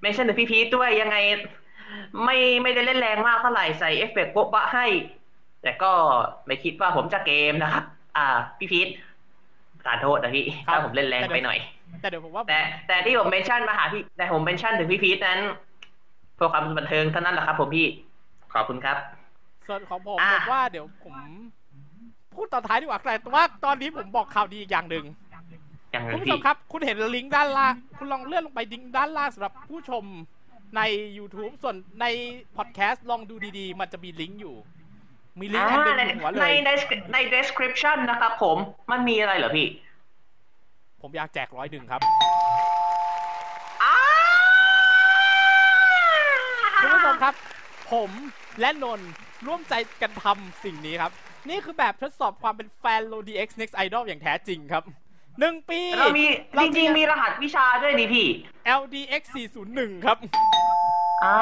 [0.00, 1.16] เมนชั่นถึงพี่พีทด้วยยังไง
[2.24, 4.86] ไม่ไม่ได้เล่นแรงมากเท่าไหร่ใส่เอฟเฟกต์โบ๊ะบะให้
[5.62, 5.92] แต่ก็
[6.46, 7.84] ไม่คิดว่าผมจะเกมนะครับ
[8.16, 8.26] อ่า
[8.58, 8.88] พี่พีท
[9.84, 11.58] ขอโทษนะพี่ครับถ้าผมเล่นแรงไปหน่อย
[12.00, 15.40] แต่เดี๋ยวผมว่าแต่แต่ที่ผม mention มาหาพี่แต่ผม mention ถึงพี่พีทนั้น
[16.34, 17.86] เพื่อความบันเทิงเท่านั้นแหละครับ ผมพี่
[18.52, 18.96] ขอบคุณครับ
[19.66, 21.16] ส่วนของผมอะผมว่าเดี๋ยวผม
[22.34, 25.04] พูดตอนท้ายดีกว่าแต่ว่าตอนนี้ผมบอกข่าวดีอีกอย่างหนึ่ง
[25.94, 30.04] อย่างคุนั้ณนผู้ชพี่มครับ คุณเห็นลิงก์ด้านล่าง คุณลองเลื่อนลงไปลิงก์ด้านล่างสำหรับผู้ชม
[30.76, 30.80] ใน
[31.18, 32.06] YouTube ส่วนใน
[32.56, 34.56] พอดแคสต์ลองดูดีๆ มันจะมีลิงก์อยู่
[35.40, 36.70] มีลิงก์อันหอ่านึ่งในอยู่หัวเลในย ใน
[37.12, 38.56] ใน description นะครับผม
[38.90, 39.68] มันมีอะไรเหรอพี่
[41.00, 42.00] ผมอยากแจกร้อยหนึ่งครับ
[43.82, 43.96] อ้า
[46.82, 47.34] คุณผู้ชมครับ
[47.92, 48.10] ผม
[48.60, 49.10] และนนท์
[49.46, 51.12] ร่วมใจกันทำสิ่งนี้ครับ
[51.48, 54.84] นี่คือแบบทดสอบความเป็นแฟน l o d x Next Idol อย่างแท้จริงครับ
[55.40, 58.26] หนึ่งปี เรามีเราจริงๆมีรหัสวิชาด้วยนี่พี่
[58.80, 59.22] LDX
[59.64, 60.18] 401 ครับ
[61.24, 61.36] อ่า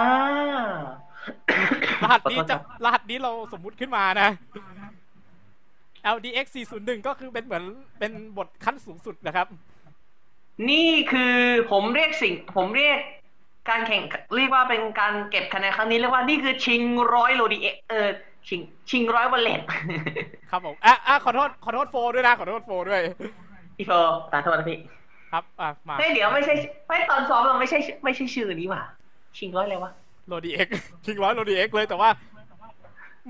[2.02, 4.28] รหัสนี้จะรหัสนี้เราสมมุติขึ้นมานะ
[6.16, 7.64] LDX 401 ก็คือเป็นเหมือน
[7.98, 9.46] เป็นบทขั้นสูงสุดนะครับ
[10.70, 11.36] นี่คือ
[11.70, 12.98] ผมเรียกสิ่ง ผมเรียก
[13.70, 14.02] การแข่ง
[14.36, 16.82] เรียกว่าเป็นการเก็บคะแนนครั้งนี้เรียกว่านี่คือชิง
[17.14, 18.08] ร้อยโลดีเอเออ
[18.48, 19.60] ชิงชิงร้อยวอลเล็ต
[20.50, 23.02] ครับผมอะอะขอโทษขอโทษโฟด้วยนะ ขอโทษโฟด้วย
[23.76, 23.92] พี่โฟ
[24.32, 24.78] ตาโทษนะพี่
[25.32, 26.54] ครับอะมาเฮ้ยเดี๋ยวไม่ใช่
[26.88, 28.82] ไม่ตอนซ้อมเราไม่ใช่ ไม่ใช่ชื่อนี้ว่ะ
[29.38, 29.92] ชิงร้อยอะไรวะ
[30.28, 30.68] โลดีเอ็ก
[31.04, 32.10] คิงร้อยโลดีเอ็กเลยแต่ว่า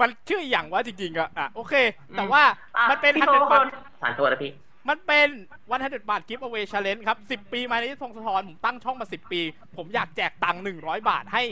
[0.00, 1.74] มันชื่ออย่างว่าจริงๆอะอะโอเค
[2.16, 2.42] แต่ว่า
[2.76, 3.68] อะมันเป็นพี่ฮันโฟเดก็บาคทน
[4.02, 4.52] สารตัวนะพี่
[4.88, 5.28] มันเป็น
[5.70, 9.40] วันฮันเดบาทกิฟต์เอาไว้ชาเลนจ์ครับ10ปีมาในพงศธรผมตั้งช่องมา10ปี
[9.76, 11.44] ผมอยากแจกตังค์100บาทให้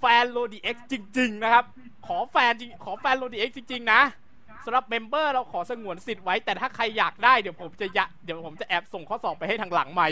[0.00, 1.64] แฟนโลดีเอ็กจริง ๆ นะครับ
[2.06, 4.00] ขอแฟนจริงขอแฟนโลดีเอ็กจริง ๆ นะ
[4.64, 10.08] สำหรับเมมเบอร์เราขอสงวนสิทธิ์ไว้ แต่ถ้าใครอยากได้เดี๋ยวผมจะยะเดี๋ยวผมจะแอบส่งข้อสอบไปให้ทางหลังใหม่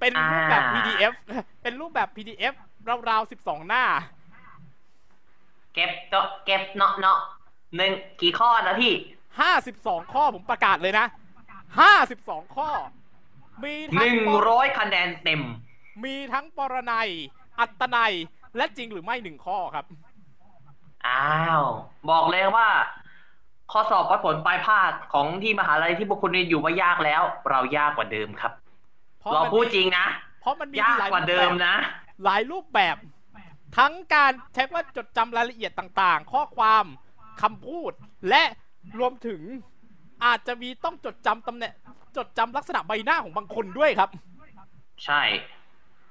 [0.00, 1.14] เป็นรูปแบบอ่า PDF
[1.62, 2.54] เป็นรูปแบบ PDF
[3.10, 3.84] ราวๆ12 หน้า
[5.74, 7.18] เก็บเนาะเก็บเนาะเนาะ
[7.76, 8.92] หนึ่งกี่ข้อนะพี่
[9.52, 11.06] 52 ข้อผมประกาศเลยนะ
[11.80, 12.68] 52 ข้อ
[13.62, 15.40] มีหทั้งนึ่งปรร้อยคะแนนเต็ม
[16.04, 17.08] มีทั้งปรนัย
[17.60, 18.12] อัตนัย
[18.56, 19.86] และจริงหรือไม่หนึ่งข้อครับ
[21.06, 21.26] อ้า
[21.60, 21.64] ว
[22.10, 22.68] บอกเลยว่า
[23.72, 28.52] ข้อสอบวัดผลปลายภาคของที่มหาลัยที่พวกคุณเรียนอยู่ว่ายากแล้ว เรายากกว่าเดิมครับ
[29.20, 30.06] เพราะเรามันพูดมีจริงนะ
[30.40, 31.74] เพราะมันมียากหลายกว่าเดิมนะ
[32.24, 32.96] หลายรูปแบบ
[33.78, 36.84] ทั้งการเช็คว่าจดจำรายละเอียดต่างๆ ข้อความ
[37.42, 37.92] คำพูด
[38.28, 38.42] และ
[38.98, 39.40] รวมถึง
[40.24, 41.72] อาจจะมีต้องจดจำตำแหน่ง
[42.16, 44.10] จดจำลักษณะใบหน้าของบางคนด้วยครับ
[45.04, 45.22] ใช่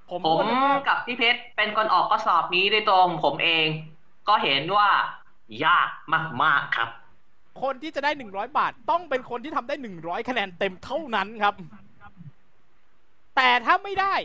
[0.10, 3.68] ผมผมพูดเลยว่ากับพี่เพชรเป็นคนออกข้อสอบนี้ด้วยตรงผมเอง
[4.28, 4.90] ก็เห็นว่า
[5.66, 5.90] ยาก
[6.44, 6.90] มากๆครับ
[7.62, 11.56] คนที่จะได้ 100 บาท ต้องเป็นคนที่ทำได้ 100 คะแนนเต็มเท่านั้นครับ
[13.36, 14.16] แต่ถ้าไม่ได้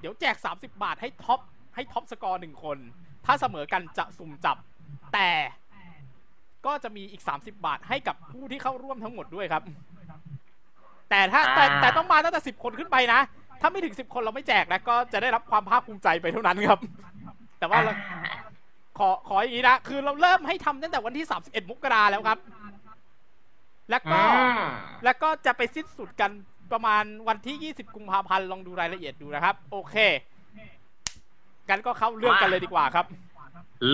[0.00, 1.40] เดี๋ยวแจก 30 บาทให้ top
[1.74, 2.78] ให้ top score หนึ่งคน
[3.26, 4.56] ถ้าเสมอกันจะสุ่มจับ
[5.14, 5.30] แต่
[6.66, 9.62] ก็จะมีอีก 30 บาทให้กับผู้ที่เข้าร่วมทั้งหมดด้วยครับ
[11.10, 13.20] แต่ถ้าแต่อ่าแต่ต้องมาตั้งแต่สิบคนขึ้นไปนะ
[13.60, 16.78] ถ้าไม่ถึงสิบคนเราไม่แจกนะ ก็จะได้รับความภาคภูมิใจไปเท่านั้นครับ
[17.58, 17.92] แต่ว่าเรา
[18.98, 22.38] ขอขออย่างนี้นะ คือเราเริ่มให้ทำตั้งแต่วันที่ 31 มกราแล้วครับ
[23.90, 24.60] แล้วก็อืม
[25.04, 26.30] แล้วก็จะไปสิ้นสุดกัน
[26.72, 29.96] ประมาณวันที่ 20 กุมภาพันธ์ลองดูรายละเอียดดูนะครับ โอเค
[31.68, 33.06] กันก็เข้าเรื่องกันเลยดีกว่าครับ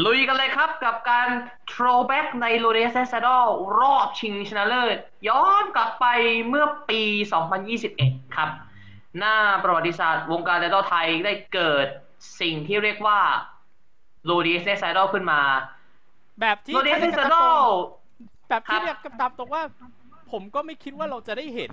[0.05, 1.28] ลุยกันเลยครับกับการ
[1.72, 3.37] throwback ใน l o d e s s a d o
[3.81, 4.96] รอบชิงชนะเลิศ
[5.28, 6.07] ย้อนกลับไป
[6.48, 7.02] เมื่อปี
[7.68, 8.50] 2021 ครับ
[9.18, 11.87] หน้าประวัติศาสตร์วงการไดดอลไทยได้เกิด
[12.40, 13.20] สิ่งที่เรียกว่า
[14.31, 15.40] l o d e s s a d o ขึ้นมา
[16.40, 17.64] แบบที่ l o d e s เรียก s กัน a ตาม d ตร o ง
[18.53, 19.62] แบบที่ครับเรียกกันตามตรงว่า
[20.33, 21.73] ผมก็ไม่คิดว่าเราจะได้เห็น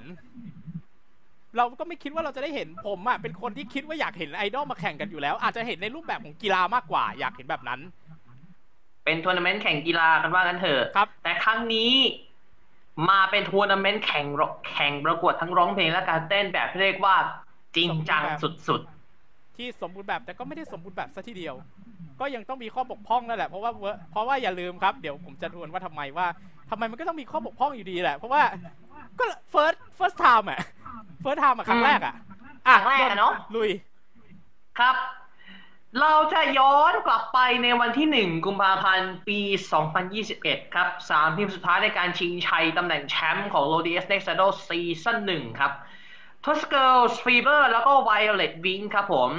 [1.58, 7.80] เราก็ไม่คิดว่าเราจะได้เห็นผมอะเป็นคนที่คิดว่าอยากเห็นไอดอลมาแข่งกันอยู่แล้ว อาจจะเห็นในรูปแบบของกีฬามากกว่า อยากเห็นแบบนั้น
[9.06, 11.92] เป็นทัวร์นาเมนต์แข่งกีฬากันว่ากันเถอะครับ แต่ครั้งนี้
[13.10, 17.16] มาเป็นทัวร์นาเมนต์แข่งร้องแข่งประกวดทั้งร้องเพลงและการเต้นแบบที่เรียกว่า
[17.76, 18.24] จริงจัง
[18.68, 18.82] สุด
[19.58, 21.56] ที่สมบูรณ์แบบแต่ก็ไม่ได้สมบูรณ์แบบซะทีเดียว
[22.20, 26.28] ก็ยังต้องมีข้อบกพร่องนั่นแหละเพราะว่าเวอเพราะว่าอย่าลืมครับ เดี๋ยวผมจะทวนว่าทำไมว่า
[26.70, 28.44] ทำไมมันก็ต้องมีข้อบกพร่องอยู่ดีแหละ เพราะว่า
[29.20, 30.60] ก็ first first time อะ
[31.24, 32.14] first time อะครั้งแรกอะ
[32.68, 34.96] อะครั้งแรกอะเนอะลุยๆครับ
[36.02, 39.40] เราจะย้อนกลับไปในวันที่1กุมภาพันธ์ปี
[40.28, 45.72] 2021 ครับสามทีมสุดท้ายในการชิงชัยตำแหน่งแชมป์ของ l o d s Next Idol ซีซั่นหนึ่งครับ
[46.46, 49.30] t o s Girls Fever แล้วก็ Violet Wing ครับผม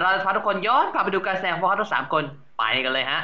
[0.00, 2.24] เราจะพาทุกคนย้อนกลับไปดูการแสดงของพวกเขาทั้งสามคน
[2.58, 3.22] ไปกันเลยฮะ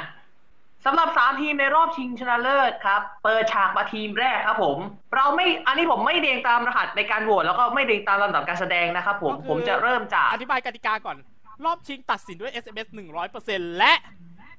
[0.85, 4.77] สำหรับสามทีมในรอบชิงชนะเลิศครับ เปิดฉากมาทีมแรกครับผม
[5.15, 11.17] เราไม่ อันนี้ผมไม่เรียงตามรหัสในการโหวตแล้วก็ไม่เรียงตามลำดับการแสดงนะครับผมก็คือผมจะเริ่มจาก อธิบายกติกาก่อน
[11.65, 12.87] รอบชิงตัดสินด้วย SMS
[13.33, 13.93] 100%และ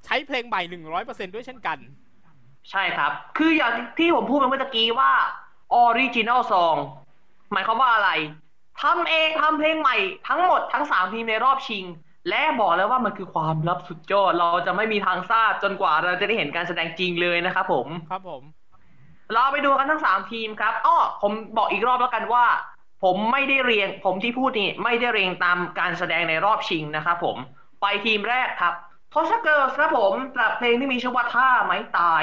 [0.05, 0.61] ใช้เพลงใหม่
[0.99, 1.79] 100%ด้วยเช่นกัน
[2.71, 5.12] ใช่ครับ คืออย่างที่ผมพูดไปเมื่อตะกี้ว่า
[5.75, 6.77] ออริจิน l ลซอง
[7.53, 8.11] หมายความว่าอะไร
[8.83, 9.97] ทำเองทำเพลงใหม่
[10.29, 11.85] ทั้งหมดทั้งสามทีมในรอบชิง
[12.29, 18.43] และบอกแล้วว่ามันคือความลับสุดยอด เราจะไม่มีทางทราบจนกว่าเราจะได้เห็นการแสดงจริงเลยนะครับผม ครับผม
[19.35, 22.47] เราไปดูกันทั้งสามทีมครับอ้อผมบอกอีกรอบแล้วกันว่า
[23.05, 27.37] ผมไม่ได้เรียง ผมที่พูดนี่ไม่ได้เรียงตามการแสดงในรอบชิงนะครับผม
[27.83, 28.75] ไปทีมแรกครับ
[29.12, 32.23] ทอสเกิร์สครับผมกับเพลงที่มีชื่อว่าท่าไม้ตาย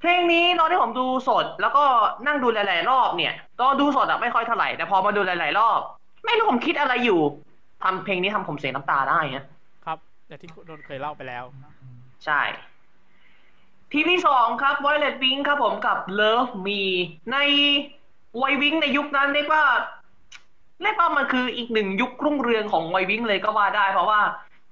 [0.00, 1.84] เพลงนี้ตอนที่ผมดูสด แล้วก็
[2.26, 5.80] นั่งดูหลาย ๆ รอบเนี่ยตอนดูสดอะไม่ค่อยเท่าไหร่แต่พอมาดูหลาย ๆ รอบ
[6.24, 7.20] ไม่รู้ผมคิดอะไรอยู่
[7.86, 9.44] ทำเพลงนี้ทำผมเสียน้ำตาได้ฮะ
[9.84, 11.44] ครับอย่างที่โดนเคยเล่าไปแล้ว
[12.24, 12.40] ใช่
[13.92, 16.82] ทีมที่สองครับ Violet Wing ครับผมกับ Love Me
[17.32, 17.36] ใน
[18.42, 19.64] วัยวิงในยุคนั้นเรียกว่า
[20.82, 24.20] เรียกว่ามันคืออีกหนึ่งยุครุ่งเรืองของวัยวิงเลยก็ว่าได้ เพราะว่า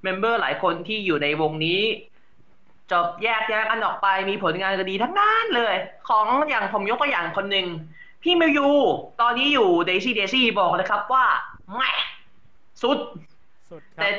[0.03, 1.81] เมมเบอร์หลายคนที่อยู่ในวงนี้
[2.92, 5.74] จบแยกแยกอันออกไปมีผลงานก็ดีทั้งนั้นเลย
[6.09, 7.66] ของอย่างผมยกตัวอย่างคนหนึ่ง
[8.22, 8.68] พี่มิวยู
[9.20, 11.24] ตอนนี้อยู่เดซี่เดซี่บอกเลยครับว่า
[11.74, 11.92] แหม่
[12.84, 12.98] สุด
[13.70, 14.12] สุดครัแต่บ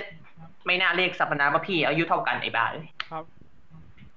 [0.66, 3.24] ไม่น่าเรียกสรรพนามว่าพี่อายุเท่ากันไอ้บ้าเอ้ยครับ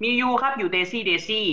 [0.02, 1.46] มิวยูครับอยู่เดซี่เดซี่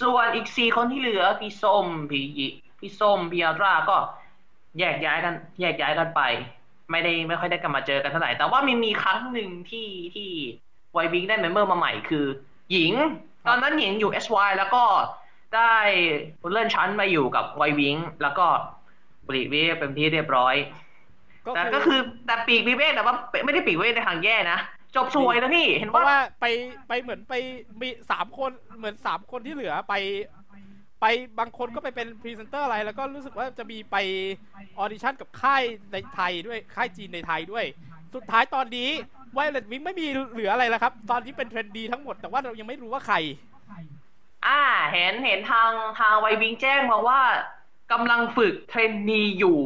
[0.00, 3.96] ส่วนอีกสี่คนที่เหลือ พี่ส้มพี่ยิพี่ส้มพี่อาร่าก็
[4.78, 6.20] แยกย้ายกัน แยกย้ายกันไป
[6.90, 10.28] ไม่ได้ไม่ค่อยได้กลับมาเจอกันเท่าไหร่แต่ว่ามีมีครั้งหนึ่งที่ที่
[10.92, 12.26] ไวบิงได้เมมเบอร์มาใหม่คือ
[12.72, 12.92] หญิง
[13.48, 14.84] ตอนนั้นหญิงอยู่ SY แล้วก็
[15.56, 15.74] ได้
[16.50, 18.46] เลื่อนชั้นมาอยู่กับไววิงแล้วก็
[19.28, 20.87] ปลีกวิเวกเป็นที่เรียบร้อยก็
[21.54, 24.58] แต่คือก็คือแต่ปีกวิเวกแต่ว่าไม่ได้ปีกวิเวกในทางแย่นะ
[24.96, 26.46] จบสวยนะพี่เห็นเพราะว่าว่าไป
[26.88, 27.34] ไปเหมือนไป
[27.80, 29.94] มีสามคนเหมือนสามคนที่เหลือไป
[31.00, 31.06] ไป
[31.38, 33.96] บางคนก็ไปเป็นพรีเซนเตอร์อะไร แล้วก็รู้สึกว่าจะมีไป
[34.78, 37.64] ออดิชั่นกับค่ายในไทยด้วยค่ายจีนในไทยด้วย
[38.14, 38.88] สุดท้ายตอนนี้
[39.32, 43.16] ไวเลตวิงไม่มีเหลืออะไรแล้วครับ ตอนนี้เป็นเทรนดีทั้งหมดแต่ว่าเรายังไม่รู้ว่าใคร
[44.46, 47.20] อ่า เห็นเห็นทางทางไววิงแจ้งมาว่า
[47.92, 49.60] กำลังฝึกเทรนนีอยู่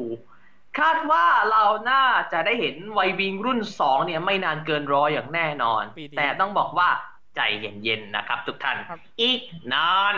[0.79, 6.89] คาดว่าเราน่าจะได้เห็นไววิงรุ่นสองเนี่ยไม่นานเกินรออย่างแน่นอนปีนี้แต่ต้องบอกว่า
[7.37, 9.41] ใจเย็นๆนะครับ ทุกท่านครับอีก
[9.73, 10.17] นาน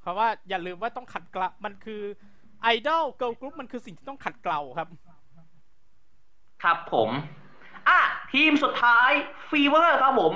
[0.00, 2.02] เพราะว่าอย่าลืมว่าต้องขัดเกลามันคือ
[2.62, 4.88] ไอดอลเกิ l ลกรุ๊ปมันคือสิ่งที่ต้องขัดเกลาครับ
[6.62, 7.10] ครับผม
[7.88, 8.00] อะ
[8.32, 9.10] ทีมสุดท้าย
[9.50, 10.34] ฟีเวอร์ครับผม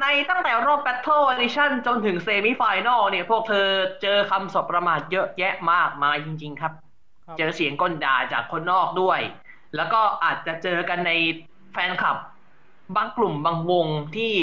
[0.00, 3.66] ในตั้งแต่รอบ Battle Edition จนถึง semi-final เนี่ย พวกเธอ
[4.02, 6.87] เจอคำสบประมาทเยอะแยะมากมายจริง ๆ ครับครับ
[7.38, 9.20] เจอเสียงก้นด่าจากคนนอกด้วย
[9.76, 11.12] แล้วก็อาจจะเจอกันใน
[11.72, 12.16] แฟนคลับ
[12.96, 13.86] บางกลุ่มบางวง
[14.16, 14.34] ที่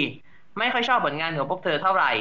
[0.58, 2.12] ไม่ค่อยชอบผลงานของพวกเธอเท่าไหร่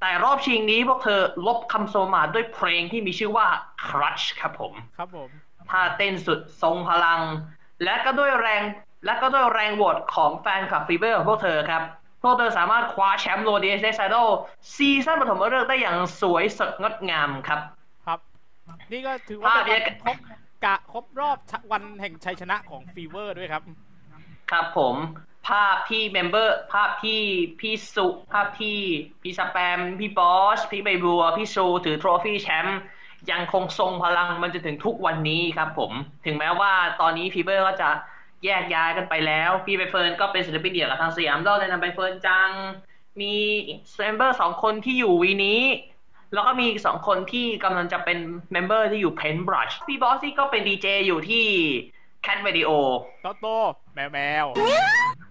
[0.00, 3.46] แต่รอบชิงนี้พวกเธอลบคำสบประมาทด้วยเพลงที่มีชื่อว่า
[3.86, 5.28] Crush ครับผม ครับผม
[5.70, 7.20] ท่าเต้นสุดทรงพลัง
[7.84, 8.62] และก็ด้วยแรง
[9.04, 11.82] และก็ด้วยแรงโหวตของแฟนคลับฟีเบอร์ของพวกเธอครับ
[12.22, 17.81] พวกเธอสามารถคว้าแชมป์ Road to Idol Season ปฐมฤกษ์ได้อย่างสวยสดงดงามครับครับ
[18.92, 20.18] นี่ก็ถือว่าเป็นภาพเนี่ยวันครบ
[20.64, 23.62] กะครบรอบชะวันแห่งชัยชนะของ FEVER ด้วยครับ
[24.50, 24.96] ครับผม
[25.48, 27.20] ภาพที่ member ภาพที่
[27.60, 28.78] พี่สุภาพที่
[29.22, 32.80] พี่สแปม พี่บอส พี่ใบบัว พี่ซูถือ trophy แชมป์
[33.30, 35.92] ยังคงทรงพลังมันจะถึงทุกวันนี้ครับผม
[36.26, 37.90] ถึงแม้ว่าตอนนี้ FEVER ก็จะ
[38.44, 42.50] แยกย้ายกันไปแล้ว พี่ใบเฟิร์นก็เป็นศิลปินเดี่ยวกับทางสยามดอลเลยนำใบเฟิร์นจัง
[43.20, 43.34] มี
[43.98, 45.60] เมมเบอร์สองคนที่อยู่วีนี้
[46.34, 48.18] แล้วก็มีอีกสองคนที่กำลังจะเป็น
[48.52, 51.44] เมมเบอร์ที่อยู่เพนบรัชพี่บอสที่ก็เป็นดีเจอยู่ที่
[52.22, 52.70] แค t วิดีโอ
[53.22, 53.46] โตโต
[53.94, 54.46] แมวแมว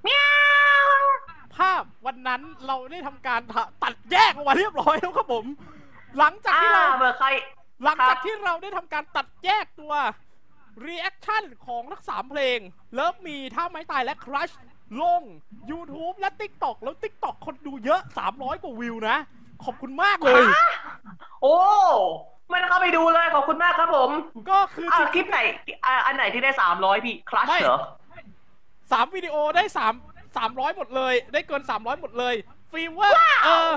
[0.04, 0.24] เมีย
[0.86, 0.88] ว
[1.56, 3.42] ภาพวันนั้นเราได้ทำการ
[3.84, 5.46] ตัดแยกออกมาเรียบร้อยแล้วครับผม
[6.18, 7.28] หลังจากอ่าที่เราเบอร์ใคร
[7.84, 9.94] หลังครัจากบที่เราได้ทำการตัดแยกตัว
[10.86, 12.60] reaction ของทั้งสามเพลง
[12.93, 14.52] Love Me ท่าไม้ตายและ Crush
[15.02, 15.22] ลง
[15.72, 19.18] YouTube และ TikTok แล้ว TikTok คนดูเยอะ 300 กว่าวิวนะ
[19.65, 20.67] ขอบคุณมากเลยฮะ
[21.41, 21.56] โอ้
[22.50, 24.10] ไม่ได้เข้าไปดูเลยขอบคุณมากครับผม
[24.50, 25.39] ก็คืออ่าจริงคลิปไหน
[25.86, 27.80] อ่าอันไหนที่ได้สามร้อยพี่ Crush ไม่เหรอ
[28.91, 29.93] สามวิดีโอได้สาม
[30.38, 32.36] สามร้อยหมดเลย ได้เกินสามร้อยหมดเลย
[32.71, 33.71] FEVER เออ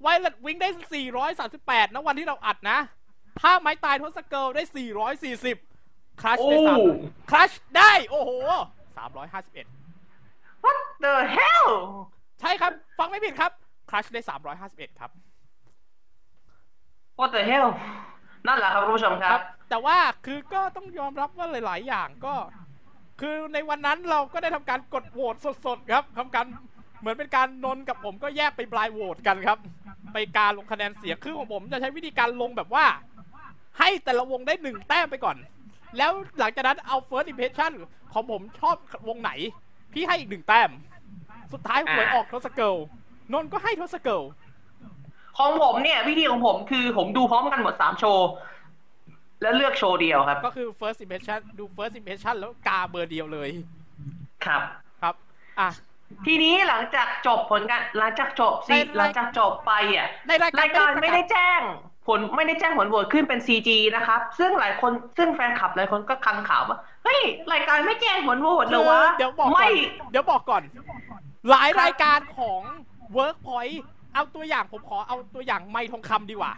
[0.00, 2.78] Violet Wink ได้สี่ร้อยสามสิบแปดนะวันที่เราอัดนะ
[3.40, 5.56] ถ้าไม้ตายทศเกิลได้สี่ร้อยสี่สิบ
[6.20, 6.92] คลัชได้สามโอ้
[7.30, 8.30] คลัชได้ โอ้โห
[8.96, 9.66] สามร้อยห้าสิบเอ็ด
[10.64, 11.68] What the hell
[12.40, 13.52] ใช่ครับ ฟังไม่ผิดครับ
[13.90, 15.10] คลัชได้สามร้อยห้าสิบเอ็ดครับ
[17.18, 17.68] What the hell
[18.46, 22.34] นั่นแหละครับคุณผู้ชมครับแต่ว่าคือก็ต้องยอมรับว่าหลาย ๆ อย่างก็
[23.20, 25.34] คือในวันนั้นเราก็ได้ทำการกดโหวต
[25.66, 26.46] สด ๆ ครับทำการ
[27.00, 29.58] เหมือนเป็นการนนกับผมก็แยกไปบลายโหวตกันครับ
[30.12, 32.86] ไปการลงคะแนนเสียงคือของผมจะใช้วิธีการลงแบบว่า
[33.78, 35.36] ให้แต่ละวงได้หนึ่งแต้มไปก่อน
[35.98, 37.72] แล้วหลังจากนั้นเอา first impression
[38.12, 38.76] ของผมชอบ
[39.08, 39.30] วงไหน
[39.92, 40.70] พี่ให้อีกหนึ่งแต้ม
[41.52, 42.74] สุดท้ายหวยออกทศเกิล
[43.32, 44.22] นนท์ก็ให้ทศเกิล
[45.38, 48.28] ของผมเนี่ย วิธีของผมคือผมดูพร้อมกันหมดสามโชว์
[49.42, 53.50] แล้วเลือกโชว์เดียวครับ ก็คือ first impression ดู first impression แล้วกาเบอร์เดียวเลย
[54.44, 54.62] ครับ
[55.02, 55.14] ครับ
[55.60, 55.70] อะ
[56.26, 61.60] ทีนี้หลังจากจบผลการหลังจากจบสิในรายหลังจากจบไปอะในรายการรายการไม่ไม่ได้ได้ประกาศแจ้ง
[62.06, 67.20] ผลไม่ได้แจ้งผลโหวตขึ้นเป็น CG นะครับ ซึ่งหลายคนซึ่งแฟนคลับหลายคนก็คังข่าวว่าเฮ้ย
[67.52, 69.72] รายการไม่แจ้งผลโหวตเหรอวะเดี๋ยวบอกก่ไม่อน
[70.10, 70.62] เดี๋ยวบอกก่อน
[71.50, 72.60] หลายรายการของ
[73.16, 73.76] Workpoint
[74.14, 76.52] เอาตัวอย่างผมขอเอาตัวอย่างไม้ทองคำดีกว่า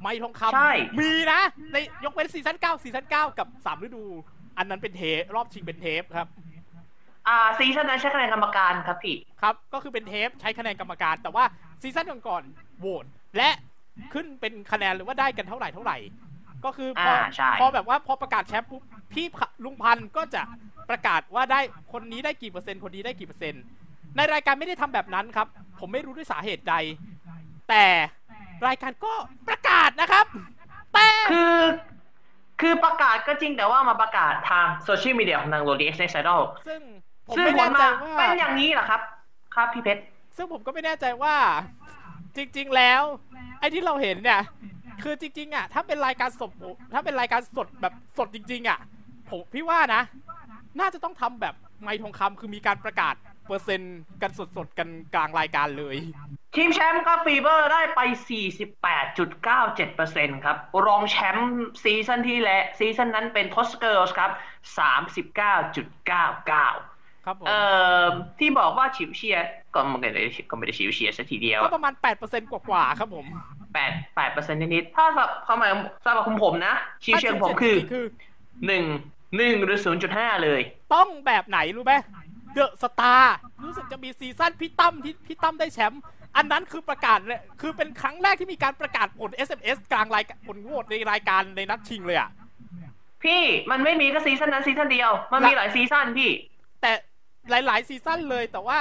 [0.00, 1.40] ไม้ทองคำใช่ มีนะ
[1.72, 4.04] ในยกเว้นซีซั่น9ซีซั่น9กับ3ฤดู
[4.58, 6.28] อันนั้นเป็นเทปรอบชิงเป็นเทปครับ
[7.28, 11.44] อ่าซีซั่นนั้นใช้คะแนนกรรมการครับพี่ ครับ ก็คือเป็นเทปใช้คะแนนกรรมการ แต่ว่า
[11.82, 13.04] ซีซั่นก่อนๆโหวต
[13.36, 13.50] และ
[14.12, 15.96] ขึ้นเป็นคะแนนหรือว่าได้กันเท่าไหร่เท่าไหร่
[16.64, 18.82] ก็คือพออ่าใช่ พอแบบว่าพอประกาศแชมป์ปุ๊บ
[19.12, 19.26] พี่
[19.64, 20.42] ลุงพันธุ์ก็จะ
[20.90, 21.60] ประกาศว่าได้
[21.92, 23.62] คนนี้ได้กี่เปอร์เซ็นต์คนนี้ได้กี่เปอร์เซ็นต์
[24.16, 25.46] ในรายการไม่ได้ทำแบบนั้นครับ
[25.78, 26.74] ผมไม่รู้ด้วยสาเหตุใด
[27.68, 27.84] แต่
[28.66, 29.12] รายการก็
[29.48, 30.26] ประกาศนะครับ
[30.94, 31.56] แต่คือ
[32.60, 36.80] คือประกาศก็จริงแต่ว่ามาประกาศทาง social media ของทาง Road to Idolซึ่ง
[37.28, 39.00] ผมซึ่งไม่ผแน่ลใจมาว่าเป็นอย่างนี้เหรอครับ
[39.54, 40.02] ครับพี่เพชร
[40.36, 41.34] ซึ่งผมก็ไม่แน่ใจว่า
[42.36, 43.02] จริง ๆ แล้ว
[43.60, 44.40] ไอ้ที่เราเห็นเนี่ย
[45.02, 46.50] คือจริง ๆ อะ ถ้าเป็นรายการสด
[46.92, 48.78] ถ้าเป็นรายการสดแบบสดจริง ๆ อะ
[49.30, 50.02] ผมพี่ว่านะ
[50.80, 53.14] น่าจะต้องทำแบบไม้ทองคำคือมีการประกาศ
[53.50, 55.96] เปอร์เซ็นต์กันสดๆ กันกลางรายการเลย
[56.56, 58.00] ทีมแชมป์ก็ FEVER ได้ไป
[59.14, 61.50] 48.97%ครับ รองแชมป์
[61.82, 64.30] ซีซั่นที่แล้วซีซั่นนั้นเป็นทอสเกิลส์ครับ
[65.58, 67.60] 39.99 ครับผมเอ่
[68.02, 68.04] อ
[68.38, 73.26] ที่บอกว่าฉิวเฉียดก็ไม่ได้ก็ไม่ได้ฉิวเฉียดสักทีเดียว ก็ประมาณ 8%กว่าๆ ครับผม
[73.74, 75.70] แปดแปดเปอร์เซ็นต์นิดๆถ้าสำหรับความหมาย
[76.04, 78.04] สำหรับของผมนะฉิวเฉียดของผมคือคือ
[78.66, 78.84] หนึ่ง
[79.36, 80.60] หนึ่งหรือศูนย์จุดห้าเลย
[80.94, 81.94] ต้องแบบไหนรู้ไหม
[82.52, 83.34] เดอะสตาร์
[83.64, 86.02] รู้สึกจะมีซีซั่นพี่ตั้มที่พี่ตั้มได้แชมป์
[86.36, 92.30] อันนั้นคือประกาศเลยคือเป็นครั้งแรกที่มีการประกาศผล SMS กลางรายการผลโหวตในรายการในนัดชิงเลยอะ
[93.24, 96.30] พี่มันไม่มีก็ซีซั่นนั้นซีซั่นเดียว มันมีหลายซีซั่นพี่
[96.80, 96.92] แต่
[97.50, 98.80] หลาย ๆ ซีซั่นเลยแต่ว่า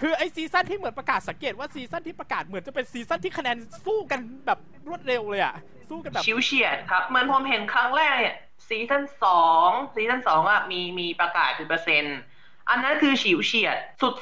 [0.00, 3.56] คือไอซีซั่นที่เหมือนประกาศสังเกตว่าซีซั่นที่ประกาศเหมือนจะเป็นซีซั่นที่คะแนน
[3.86, 4.58] สู้กันแบบ
[4.88, 5.56] รวดเร็วเลยอะ
[5.90, 8.36] สู้กันแบบฉิวเฉียดครับเหมือนผมเห็นครั้งแรกเนี่ย
[8.68, 12.18] ซีซั่นสองซีซั่นสองอะมีมีประกาศเป็นเปอร์เซ็นต์
[12.70, 13.76] อันนั้นคือฉิวเฉียด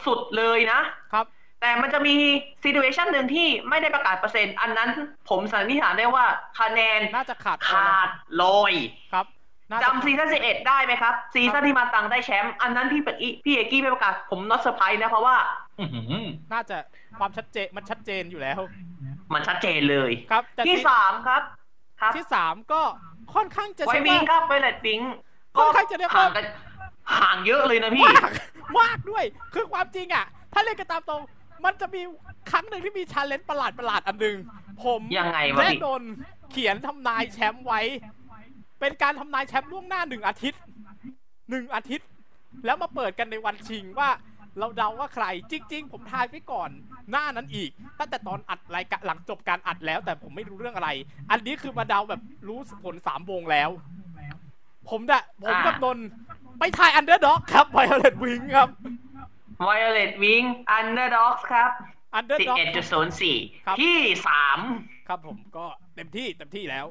[0.06, 0.80] สุดๆเลยนะ
[1.12, 1.26] ครับ
[1.60, 2.14] แต่มันจะมี
[2.62, 4.90] ซีดูเอชันหนึ่งที่ไม่ได้ประกาศเปอร์เซ็นต์ อันนั้น
[5.28, 6.24] ผมสันนิษฐานได้ว่า
[6.60, 8.08] คะแนนน่าจะขาดขาด
[8.42, 8.74] ลอย
[9.12, 9.26] ครับ
[9.70, 15.36] น่าจะจำซีซั่นสิบเอ็ดได้ไหมครับซีซั่นที่มาตังได้แชมป์อันนั้นพี่เปิดพี่เอกกี้ไม่ประกาศผม not surprise นะเพราะว่า
[15.80, 16.76] อื้อหือน่าจะ
[17.18, 18.60] ความชัดเจนมันชัดเจนอยู่แล้ว
[19.34, 21.42] มันชัดเจนเลยครับแต่ที่ซีสามครับ
[22.00, 22.82] ครับ ที่สามก็
[23.34, 25.00] ค่อนข้างจะไวใช่วิงว่าครับไวเลตปิง
[25.58, 26.26] ค่อนข้างจะเรียกว่า
[27.10, 28.30] ห่างกันห่างเยอะเลยนะพี่มาก
[28.80, 31.22] มากด้วย คือความจริงอะ ถ้าเล่นกันตามตรง
[31.64, 32.00] มันจะมี
[32.50, 34.36] ครั้งหนึ่งที่มีชาเลนจ์ประหลาดประหลาดๆอันหนึ่ง
[34.84, 36.02] ผมยังไงวะและพี่โดน
[36.50, 37.80] เขียนทำนายแชมป์ไว้
[38.80, 40.60] เป็นการทำนายแชมป์ล่วงหน้าหนึ่งอาทิตย์
[41.50, 42.08] หนึ่งอาทิตย์
[42.64, 44.10] แล้วมาเปิดกันในวันชิงว่า
[44.58, 46.70] เราเดาว่าใครจริง ๆ ผมทายไว้ก่อน
[47.10, 50.90] หน้านั้นอีก ตั้งแต่ตอนอัดรายการหลังจบการอัดแล้ว แต่ผมไม่รู้เรื่องอะไร
[51.30, 53.70] อันนี้คือมาเดาแบบรู้ผลสามวงแล้ว
[54.90, 56.06] ผมดะผมกับนนท์
[56.58, 58.68] ไปทายอันเดอร์ด็อกครับไวโอเลตวิงครับ
[59.66, 60.46] Violet Wing
[60.78, 61.70] Underdogs ครับ
[62.14, 62.84] อันเดอร์ด็อกครับ
[63.20, 64.58] 11.04ที่สาม
[65.08, 66.86] ครับผมก็เต็มที่เต็มที่แล้ว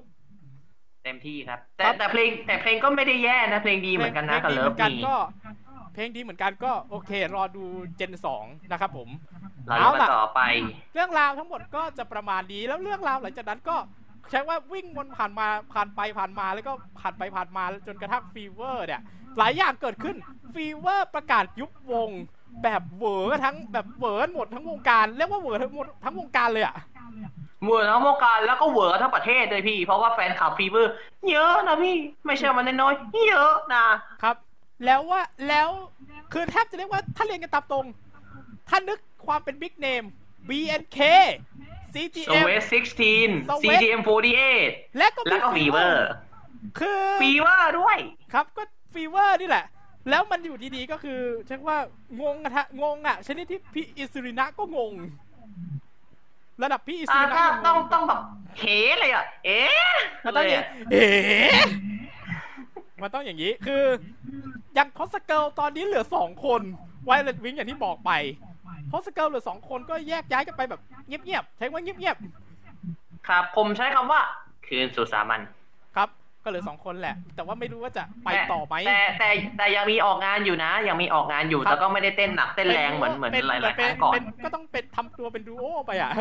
[1.04, 5.16] เต็มที่ครับ แต่ครับแต่เพลงแต่เพลงก็ไม่ได้แย่นะ เพลงดีเหมือนกันนะเพกับลงดีเลิเหฟมือนกันมีก็
[5.94, 7.64] เพลงดีเหมือนกันก็โอเค รอดู
[7.98, 9.10] gen สองนะครับผม
[9.68, 10.42] เราเอาดูล่ะกันต่อไป
[10.94, 13.78] เรื่องราวทั้งหมดก็จะประมาณนี้แล้วเรื่องราวหลังจากนั้นก็
[14.30, 19.02] ใช้ว่าวิ่งวนผ่านมาผ่านไปผ่านมาแล้วก็ผ่านไปผ่านมาจนกระทั่ง FEVER เนี่ย
[19.38, 20.16] หลายอย่างเกิดขึ้น
[20.54, 22.10] FEVER ประกาศยุบวง
[22.64, 26.76] แบบเหวอทั้งแบบเหวอหมดทั้งวงการเรียกว่าเหวอทั้งหมดทั้งวงการเลยอะ
[27.66, 30.92] เหวอทั้งวงการแล้วก็เหวอทั้งประเทศเลยพี่ เพราะว่าแฟนคลับ FEVER
[31.30, 33.86] เยอะนะพี่ไม่ใช่มันน้อยๆเยอะนะ
[34.24, 34.36] ครับ
[34.86, 35.70] แล้วว่าแล้ว
[36.34, 37.86] คือแทบจะเรียกว่าถ้าเรียนกันตามตรง
[38.70, 40.04] ถ้านึกความเป็นบิ๊กเนม
[40.50, 41.32] BNK ส
[41.94, 44.02] CGM เวส16 Sowet CDM
[44.50, 46.08] 48และก็แล้วก็ฟีเวอร์
[46.80, 47.98] คือฟีเวอร์ด้วย
[48.34, 49.66] ครับก็ฟีเวอร์นี่แหละ
[50.10, 51.78] แล้วมันอยู่ดีๆก็คือเช็คว่า
[52.22, 54.94] งงอะฮะงงอะชนิดที่พี่อิสุรินะก็งง
[56.64, 58.20] ระดับพี่อิสุอ่ารินะถ้ายังงต้องต้องแบบ
[58.60, 58.64] เฮ
[59.00, 61.06] เลยอะ เอ๊ะมันต้องเลอยย่างอะเอ๋
[63.02, 63.84] มันต้องอย่างนี้คือ
[64.76, 66.62] อย่างทอสเกิลตอนนี้เหลือสองคน
[67.06, 68.12] ไวเลตวิงอย่างที่บอกไป
[68.92, 72.18] ทอสเกิลเหลือสองคนก็แยกย้ายกันไปแบบเงียบๆใช้ว่าเงียบ
[73.28, 74.20] ครับ ผมใช้คำว่า
[74.68, 76.10] คืนสู่สามัญๆครับ
[76.44, 86.12] ก็เหลือสองคนแหละ แต่ว่าไม่รู้ว่าจะไปต่อไหมแต่แต่แต่ยังมีออกงานอยู่นะ ยังมีออกงานอยู่ครับแต่ก็ไม่ได้เต้นหนักเต้นแรงเหมือนเหมือนป็หลายๆคเป็รั้งก่อนเป็ก็ต้องเป็นทำตัวเป็นดูโอไปอะ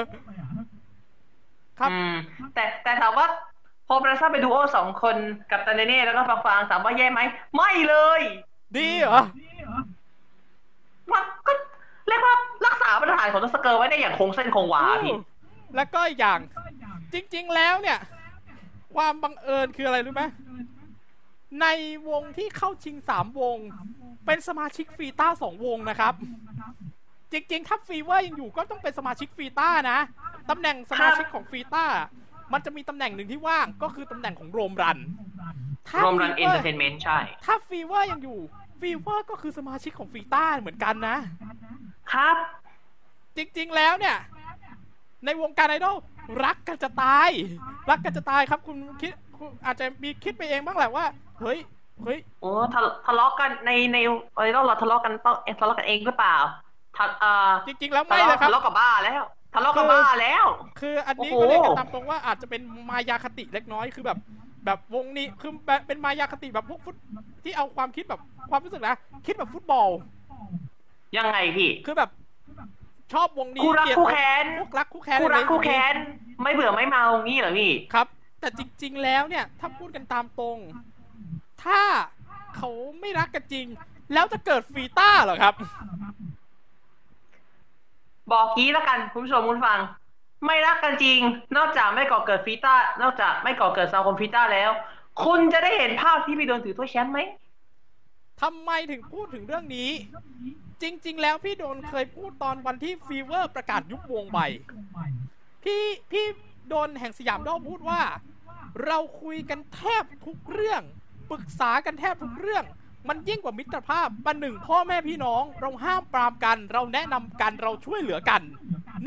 [1.78, 2.12] ครับอืม
[2.54, 3.26] แต่แต่ถามว่า
[3.88, 5.16] พอประชาเป็นดูโอสองคน
[5.50, 7.20] กับตาเนเน่แล้วก็ฟังฟังถามว่าแย่ไหม
[7.56, 8.20] ไม่เลย
[8.76, 9.20] ดีเหรอ
[11.12, 11.52] มันก็
[12.10, 12.34] เรียกว่า
[12.66, 15.14] รักษามาตรฐานของตัวสเกอร์ไว้ได้อย่างคงเส้นคงวาพี่
[15.76, 16.40] แล้วก็อีกอย่าง
[17.12, 17.98] จริง ๆ แล้วเนี่ย
[18.96, 20.24] ความบังเอิญคืออะไรรู้ไหม
[21.60, 21.66] ใน
[22.08, 23.58] วงที่เข้าชิงสามวง
[24.26, 26.14] เป็นสมาชิกฟีต้าสองวงนะครับ
[27.32, 29.98] จริง ๆ ถ้า FEVER ยังอยู่ก็ต้องเป็นสมาชิกฟีต้านะ
[30.50, 31.84] ตำแหน่งสมาชิกของฟีต้า
[32.52, 34.98] มันจะมีตำแหน่งหนึ่งที่ว่างก็คือตำแหน่งของโรมรัน
[35.88, 38.38] ถ้ารวมรันเอน Fever เตอร์เทนเมนต์ใช่ ถ้า FEVER ยังอยู่
[38.80, 41.16] FEVER ก็คือสมาชิกของฟีต้าเหมือนกันนะ
[42.12, 42.36] ครับ
[43.36, 44.16] จริง ๆ แล้วเนี่ย
[45.24, 45.96] ในวงการไอดอล
[46.44, 47.30] รักกันจะตาย
[47.90, 51.04] รักกันจะตายครับคุณคิดคุณอาจจะมีคิดไปเองบ้างแหละว่า
[51.40, 51.58] เฮ้ย
[52.04, 53.98] เฮ้ยโอ้ทะทะเลาะกันในใน
[54.36, 56.36] อะไรต้องเราทะเลาะกันต้องทะเลาะกันเองหรือเปล่า
[56.96, 59.22] ทะเอ่อจริงๆแล้วทะไม่เลยเลาะครับทะเลาะกับบ้าแล้ว
[59.54, 60.44] ทะเลาะกับคือบ้าแล้ว
[60.80, 64.18] คืออันนี้โอ้ก็โหเรียกกันตามตรงว่าอาจจะเป็นมายาคติเล็กน้อยคือแบบ
[64.64, 66.96] แบบวงนี้คือแบบเป็นมายาคติแบบพวกฟุต
[67.44, 68.20] ที่เอาความคิดแบบ
[68.50, 68.94] ความรู้สึกนะ
[69.26, 69.88] คิดแบบฟุตบอล
[71.16, 72.10] ยังไงพี่ คือแบบ
[73.12, 75.94] ชอบวงนี้คู่รักเกลียดคู่แค้น คู่รักคู่แค้นคู่รักอะไรคู่แค้น
[76.42, 78.06] ไม่เบื่อไม่เมางี้เหรอพี่ ครับ
[78.40, 80.58] แต่จริง ๆ แล้วเนี่ย ถ้าพูดกันตามตรง
[81.64, 81.82] ถ้า
[82.56, 82.70] เขา
[83.00, 83.66] ไม่รักกันจริง
[84.12, 85.54] แล้วจะเกิดฟีต้าเหรอครับ
[88.32, 89.78] บอกงี้แล้วกันคุณผู้ชมคุณฟัง
[90.46, 91.18] ไม่รักกันจริง
[91.56, 94.70] นอกจากไม่ก่อเกิดฟีต้านอกจากไม่ก่อเกิดซาวคอมฟีต้าแล้ว
[95.24, 97.18] คุณจะได้เห็นภาพที่พี่โดนถือถ้วยแชมป์ไหม
[98.42, 99.90] ทำไมถึงพูดถึงเรื่องนี้
[100.82, 104.38] จริง ๆ แล้วพี่โดนเคยพูดตอนวันที่ฟีเวอร์ประกาศยุบวงไป
[105.64, 106.24] พี่พี่
[106.68, 108.02] โดนแห่งสยามดอพูดว่า
[108.86, 110.82] เราคุยกันแทบทุกเรื่อง
[111.30, 112.64] ปรึกษากันแทบทุกเรื่อง
[113.08, 118.42] มันยิ่งกว่ามิตรภาพปันหนึ่งพ่อแม่พี่น้อง เราห้ามปรามกัน เราแนะนำกันเราช่วยเหลือกัน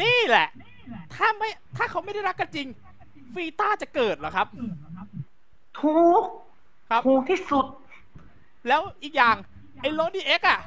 [0.01, 0.47] นี่แหละ
[1.13, 2.67] ถ้าไม่ถ้าเขาไม่ได้รักกันจริง
[3.33, 4.47] ฟีต้าจะเกิดเหรอครับ
[5.79, 6.23] ถูก
[6.89, 7.65] ครับถูกที่สุด
[8.67, 9.35] แล้วอีกอย่าง
[9.81, 10.59] ไอ้โรดีเอ็กอะ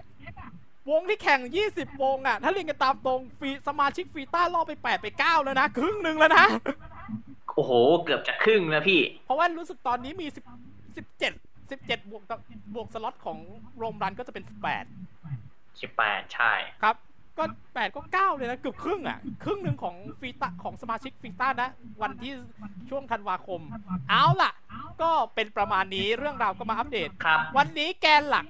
[0.91, 6.47] วงที่แข่ง 20 วงอะถ้าเรียนกันตามตรงฟรีสมาชิกฟรีต้ารอบไป 8 ไป 9 แล้วนะ ครึ่งหนึ่งแล้วนะ
[7.55, 7.73] โอ้โห
[8.05, 10.37] เกือบจะครึ่งแล้วพี่ เพราะว่ารู้สึกตอนนี้มี 10
[10.97, 11.21] 17
[11.71, 12.39] 17 บวกต่อ
[12.75, 13.39] บวกสล็อตของ
[13.79, 16.97] โรมรันก็จะเป็น 18สิบแปดใช่ ครับ
[17.39, 21.69] ก็ 8 ก็ 9 เลยนะ เกือบครึ่งอะครึ่งหนึ่งของฟรีต้าของสมาชิกฟรีต้านะ
[22.03, 22.33] วันที่
[22.89, 23.61] ช่วงธันวาคม
[24.11, 24.53] เอาล่ะ
[25.03, 28.47] ก็เป็นประมาณนี้เรื่องราวก็มาอัปเดต ครับ วันนี้แกนหลัก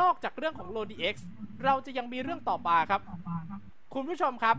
[0.00, 1.14] นอกจากเรื่องของ LODI X
[1.66, 3.00] เราจะยังมีเรื่องต่อมาครับ
[3.94, 4.56] คุณผู้ชมครับ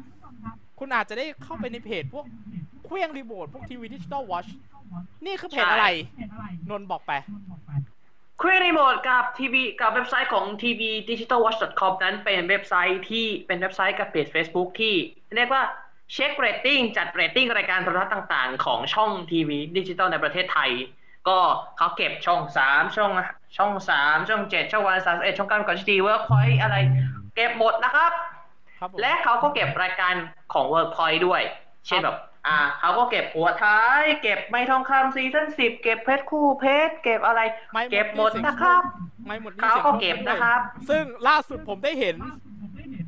[0.79, 2.25] คุณอาจจะได้เข้าไปในเพจพวก
[2.85, 4.47] เครื่องรีโมทพวก TV Digital Watch
[5.25, 5.87] นี่คือเพจอะไร
[6.69, 7.11] นนท์บอกไป
[8.41, 14.93] คุยรีโมทกับทีวีกับเว็บไซต์ของ tvdigitalwatch.com นั้นเป็นเว็บไซต์ที่เป็นเว็บไซต์กับเพจ Facebook ที่
[15.35, 15.63] เรียกว่า
[16.13, 20.71] เช็คเรตติ้งจัดเรตติ้งรายการโทรทัศน์ต่างๆ ของช่องทีวีดิจิตอลในประเทศไทย
[21.27, 21.39] ก็
[21.77, 23.11] เขาเก็บช่อง3ช่อง
[23.57, 26.75] ช่อง3ช่อง7ช่องวันสามเอ็ดช่องเก้าก่อนทีเวิร์กพอยต์อะไร
[27.35, 28.11] เก็บหมดนะครับ
[28.79, 30.13] ครับผมและเขาก็เก็บรายการ
[30.53, 31.41] ของ Workpoint ด้วย
[31.87, 32.17] เช่นแบบ
[32.47, 37.41] อ่าเขาก็เก็บหัวท้าย เก็บไม่ทองคำซีซั่นสิบเก็บเพชรคู่เพชรเก็บอะไร
[37.73, 38.81] ไม่เก็บหมดนะครับ
[39.25, 42.15] ไม่หมดนี่เขาสียงก็โชเก็บด้วยนะครับ ซึ่งล่าสุดผมได้เห็น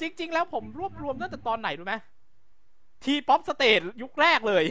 [0.00, 1.94] จริง ๆ แล้วผมรวบรวมตั้งแต่ตอนไหนรู้ไหม
[3.04, 4.64] ทีป๊อปสเต e ยุคแรกเลย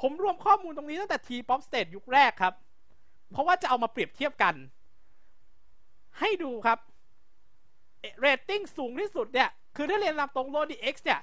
[0.00, 2.54] ผมรวมข้อมูลตรงนี้ตั้งแต่ T-POP STAGE ยุคแรกครับ
[3.32, 4.54] เพราะว่าจะเอามาเปรียบเทียบกัน
[6.20, 6.78] ให้ดูครับ
[8.20, 11.20] เรตติ้งสูงที่สุดเนี่ย คือถ้าเรียนตามตรงโลดี X เนี่ย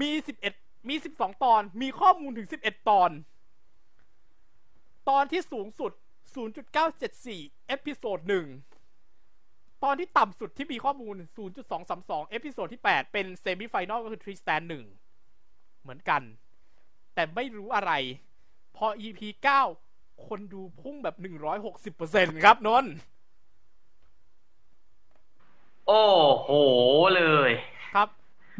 [0.00, 0.10] มี
[0.50, 3.10] 11มี12ตอน มีข้อมูลถึง11ตอน
[5.08, 5.92] ตอนที่สูงสุด
[6.36, 8.46] 0.974 episode หนึ่ง
[9.84, 11.16] ตอนที่ต่ำสุดที่มีข้อมูล
[11.72, 14.84] 0.232 episode ที่ 8 เป็น semi-final ก็คือทรีสแตนหนึ่ง
[15.82, 16.22] เหมือนกัน
[17.14, 17.92] แต่ไม่รู้อะไร
[18.76, 19.20] พอ EP
[19.74, 21.16] 9 คนดูพุ่งแบบ
[21.80, 22.92] 160%ครับนนท์
[25.86, 26.04] โอ้
[26.36, 26.50] โห
[27.16, 27.50] เลย
[27.94, 28.08] ครับ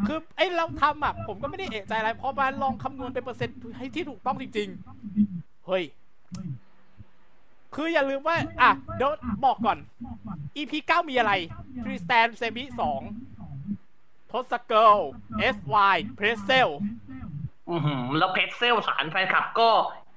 [0.06, 4.68] คือไอ้เราทำอะผมก็ไม่ได้เอะใจอะไรพอมาลองคำนวณเป็นเปอร์เซ็นต์ให้ที่ถูกต้องจริง
[5.18, 5.84] ๆ เฮ้ย
[7.76, 9.10] คืออย่าลืมว่า อะ เดี๋ยว
[9.44, 9.78] บอกก่อน
[10.56, 11.32] EP 9 มีอะไร
[11.82, 12.64] ทรีสแตนเซมิ
[13.48, 14.96] 2ทศเกิล
[15.56, 16.68] SY เพรสเซล
[17.70, 19.70] อือหือแล้วเพจเซลสารแฟนคลับก็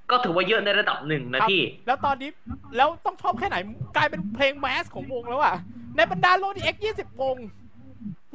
[0.10, 2.30] ก็ถือว่าเยอะในระดับหนึ่งนะพี่ แล้วตอนนี้
[2.76, 3.58] แล้วต้องชอบแค่ไหน
[3.96, 5.56] กลายเป็นเพลงแมสของวงแล้วอะ
[5.96, 7.36] ในบรรดาโลดีเอ็กยี่สิบวง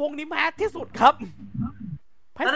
[0.00, 1.14] วงนี้แมสที่สุดครับ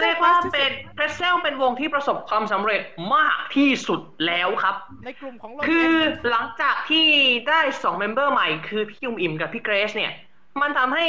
[0.01, 2.81] เรียกว่าเป็น PRETZELLE เป็นวงที่ประสบความสำเร็จ
[3.15, 4.75] มากที่สุดแล้วครับ
[5.05, 7.07] ในกลุ่มของโลคืดีอเอ็กหลังจากที่
[7.49, 10.13] ได้สอง member ใหม่คือพี่ยุมอิ่มกับพี่เกรซเนี่ย
[10.61, 11.05] มันทำให้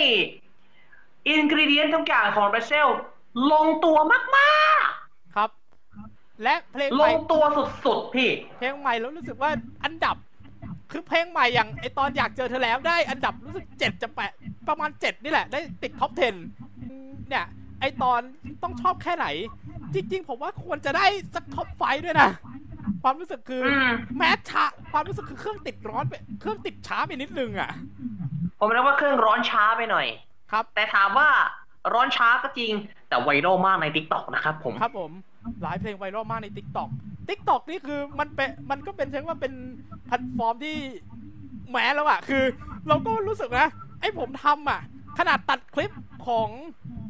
[1.29, 2.89] ingredient ทุกอย่างของ PRETZELLE
[3.53, 4.25] ลงตัวมาก
[5.37, 5.51] ครับ
[6.43, 7.45] และเพลงใหม่ๆ ลงตัว
[7.85, 9.51] สุดๆ พี่ เพลงใหม่แล้วรู้สึกว่า
[9.85, 10.17] อันดับ
[10.91, 14.33] คือเพลงใหม่อย่างไอตอนอยากเจอเธอแล้วได้อันดับรู้สึกเจ็ดจะแปด
[14.69, 17.45] ประมาณเจ็ดนี่แหละ ได้ติดท็อป 10 เนี่ย
[17.81, 18.21] ไอตอน
[18.63, 19.27] ต้องชอบแค่ไหน
[19.95, 22.31] จริง ๆ ผมว่าควรจะได้สักท็อปไฟด้วยนะ
[23.03, 27.71] ความรู้สึกคืออม แม้ช้าความรู้สึกคือเครื่องติดร้อนไปเครื่องติดช้าไปนิดนึงอะ
[28.59, 30.07] ผมเรียกว่าเครื่องร้อนช้าไปหน่อย
[30.53, 31.29] ครับ แต่ถามว่า
[31.95, 32.73] ร้อนช้าก็จริง
[33.09, 35.11] แต่ไวรัลมากใน t ิ k t o k นะครับผม ครับผม
[35.63, 36.89] หลายเพลงไวรัลมากใน t ิ k t o k
[37.29, 39.53] t ิ k t o k นี่คือมันเป็นมันก็เป็นเชิงว่าเป็น
[40.07, 40.77] แพลตฟอร์มที่
[41.71, 42.45] แหมแล้วอะคือ
[42.89, 43.69] เราก็รู้สึกนะ
[44.01, 44.81] ไอ้ผมทำอะ
[45.19, 45.93] ขนาดตัดคลิป
[46.27, 46.49] ของ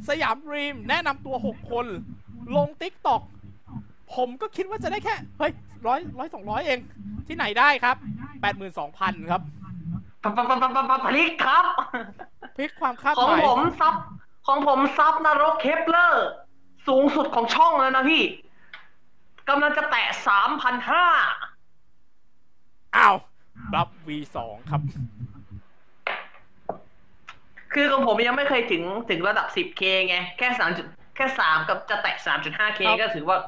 [0.09, 1.87] สยามดรีมแนะนำตัว 6 คน
[2.57, 3.23] ลง TikTok
[4.15, 5.53] ผมก็คิดว่าจะได้แค่ เฮ้ย
[5.87, 6.79] ร้อยร้อยสองร้อยเอง
[7.27, 7.97] ที่ไหนได้ครับ
[8.63, 9.43] 82,000ครับ
[10.23, 11.65] ปั๊บปั๊บปั๊บปั๊บปั๊บพลิกครับ
[12.57, 13.95] พลิกความคาดของหมายผมซับ
[14.47, 16.27] ของผมซับนรก Kep1er
[16.89, 18.23] สูงสุดของช่องแล้วนะพี่
[19.49, 21.07] กำลังจะแตะสามพันห้า
[22.97, 23.17] อ้าว
[23.73, 24.39] buff V2
[24.71, 24.83] ครับ
[27.75, 33.39] คือของผมยังไม่เคยถึงถึงระดับ 10K ไง แค่สามจุดแค่สามกับจะแตะ 3.5K ครับก็ถือว่า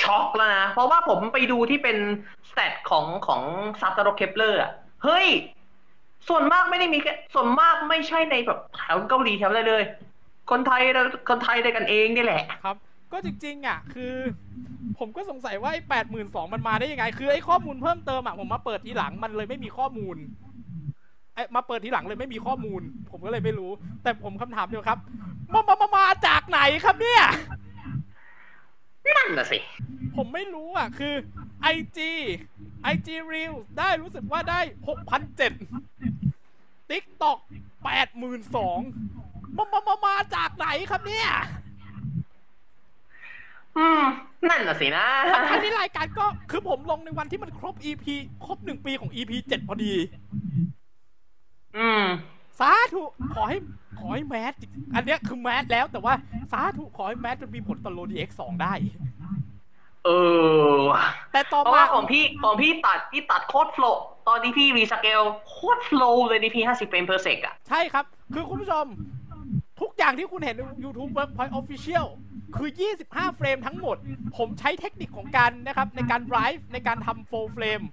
[0.00, 1.98] ช็อกแล้วนะ เพราะว่าผมไปดูที่เป็น
[2.50, 3.42] stat ของของ
[3.80, 4.70] ซับนรก Kep1er อะ
[5.04, 5.26] เฮ้ย
[6.28, 9.82] ส่วนมากไม่ได้มีแค่ส่วนมากไม่ใช่ในแบบแถวเกาหลีแถวอะไรเลย
[10.50, 10.82] คนไทย
[11.28, 12.76] คนไทยด้วยกันเองนี่แหละครับ
[13.12, 14.14] ก็จริงๆอะคือ
[14.98, 20.63] ผมก็สงสัยว่าไอ้แปดหมื่นสองมันมาได้ยังไง คือไอ้ข้อมูลเพิ่มเติมอะผมมาเปิดทีหลังมันเลยไม่มีข้อมูลไอ้
[21.54, 22.80] มาเปิดทีหลังเลยไม่มีข้อมูล
[23.10, 23.70] ผมก็เลยไม่รู้
[24.02, 24.98] แต่ผมคำถามเดียวครับ
[25.52, 27.22] มามามามาจากไหนครับเนี่ย
[29.16, 29.58] นั่นน่ะสิ
[30.16, 31.14] ผมไม่รู้อะ คือ
[31.74, 31.98] IG
[32.92, 35.52] IG Reel ได้รู้สึกว่าได้หกพันเจ็ด
[36.90, 37.38] TikTok
[37.84, 38.78] แปดหมื่นสอง
[39.56, 41.28] มามามามาจากไหนครับเนี่ย
[43.76, 44.02] อืม
[44.48, 45.06] นั่นน่ะสินะ
[45.50, 48.04] ทั้งที่รายการก็คือผมลงในวันที่มันครบ EP
[48.44, 49.94] ครบหนึ่งปีของ EP เจ็ดพอดี
[51.78, 52.04] อืม
[52.60, 53.02] สาธุ
[53.34, 53.58] ขอให้
[53.98, 54.54] ขอให้ mass
[54.94, 56.14] อันเนี้ยคือ mass แล้วแต่ว่า
[56.52, 58.74] สาธุขอให้ mass จนมีผลต่อ LODI X สองได้
[60.04, 60.10] เอ
[60.72, 68.04] อว่ะแต่ต่อเพราะมาว่าของพี่ของพี่ตัดพี่ตัดโคตร flow ตอนที่พี่ rescaleโคตร flow เลยนี่พี่ห้าสิบ frame per sec อะใช่ครับ
[68.34, 68.86] คือคุณผู้ชม
[69.80, 72.06] ทุกอย่างที่คุณเห็นใน YouTube Workpoint Official
[72.56, 72.70] คือ
[73.02, 73.96] 25 เฟรมทั้งหมด
[74.36, 77.84] ผมใช้เทคนิคของการนะครับ ในการ drive ในการทำ full frame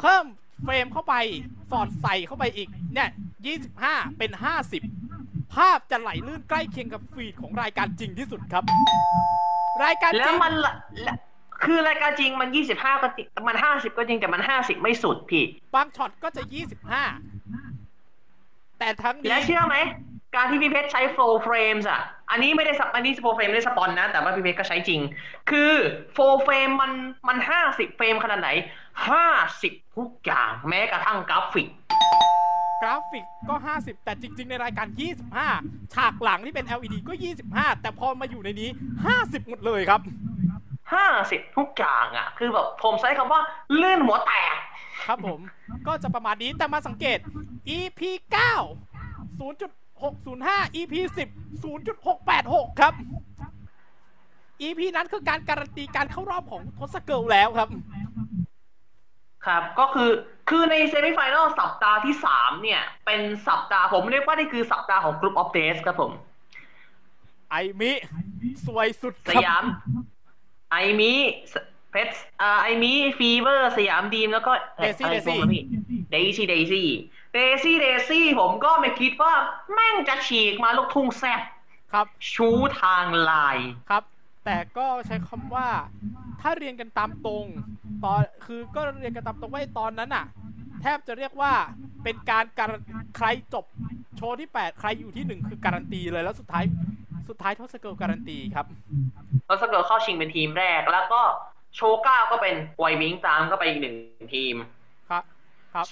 [0.00, 0.24] เพิ่ม
[0.64, 1.14] เฟรมเข้าไป
[1.70, 3.08] สอดใส่เข้าไปอีก เนี่ย
[3.62, 4.30] 25เป็น
[4.92, 8.64] 50ภาพจะไหลลื่นใกล้เคียงกับ feed ของรายการจริงที่สุดครับ
[9.84, 11.16] รายการจริงแล้วมันละและ
[11.64, 16.42] คือรายการจริงมันยี่สิบห้าก็จริงมันห้าสิบก็จริงแต่มันห้าสิบไม่สุดพี่ บางช็อตก็จะ
[17.60, 19.76] 25 แต่ทั้งนี้และเชื่อไหม
[20.36, 25.00] การที่พี่เพชรใช้ Flowframes อะ อันนี้ไม่ได้สับอันนี้ Flowframes ไม่ได้สปอนนะ แต่ว่าพี่เพชรก็ใช้จริง
[25.50, 25.72] คือ
[26.14, 26.92] Flowframes มัน
[27.28, 28.50] มันห้าสิบเฟรมขนาดไหน
[29.08, 29.26] ห้า
[29.62, 31.68] สิบทุกอย่างแม้กระทั่งกราฟิก
[32.82, 34.86] กราฟิกก็ 50 แต่จริง ๆ ในรายการ
[35.40, 37.12] 25 ฉากหลังที่เป็น LED ก็
[37.46, 38.70] 25 แต่พอมาอยู่ในนี้
[39.08, 40.00] 50 หมดเลยครับ
[40.92, 43.40] ห้าสิบทุกอย่างอะ คือแบบผมใช้คำว่า
[43.74, 44.54] เลื่อนหัวแตก
[45.06, 45.40] ครับผม
[45.86, 47.18] ก็จะประมาณนี้ แต่มาสังเกต
[47.76, 48.00] EP
[48.34, 48.40] 9
[49.40, 52.94] 0.605 EP 10 0.686 ครับ
[54.62, 57.68] EP นั้นคือการการันตีการเข้ารอบของทศเกิลแล้วครับ
[59.46, 60.10] ครับ ก็คือ
[60.48, 66.12] คือในเซมิไฟแนลสัปดาห์ที่สามเนี่ย เป็นสัปดาห์ผมเรียกว่านี่คือสัปดาห์ของ Group of Days ครับผม
[67.50, 67.92] ไอมิ
[68.66, 69.64] สวยสุดสครับยาม
[70.70, 71.12] ไอมี
[71.90, 75.38] เพชรอ่าไอมีฟีเวอร์ สยามดีม แล้วก็เดซี่เดซี่
[76.10, 76.88] เดซี่เดซี่
[77.32, 79.34] เดซี่เดซี่ผมก็ไม่คิดว่า
[79.72, 81.40] แม่งจะฉีกมาลูกทุ่งแซ่บ
[81.92, 82.48] ครับ ชู
[82.80, 83.58] ทางลาย
[83.90, 84.04] ครับ
[84.44, 85.68] แต่ก็ใช้คำว่า
[86.40, 87.46] ถ้าเรียนกันตามตรง
[88.04, 90.24] ตอนคือก็เรียนกันตามตรงว่าตอนนั้นอะ
[90.82, 91.52] แทบจะเรียกว่า
[92.04, 92.70] เป็นการการ
[93.16, 93.64] ใครจบ
[94.16, 96.64] โชว์ที่ 8 ใครอยู่ที่ 1 คือการันตีเลยแล้วสุดท้าย
[97.28, 98.66] สุดท้าย Tossgirl การันตีครับ
[99.48, 101.22] Tossgirl เข้าชิงเป็นทีมแรก แล้วก็
[101.76, 103.94] โชว์เก้าก็เป็นไววิงตามก็ไปอีกหนึ่ง
[104.34, 104.54] ทีม
[105.10, 105.24] ครับ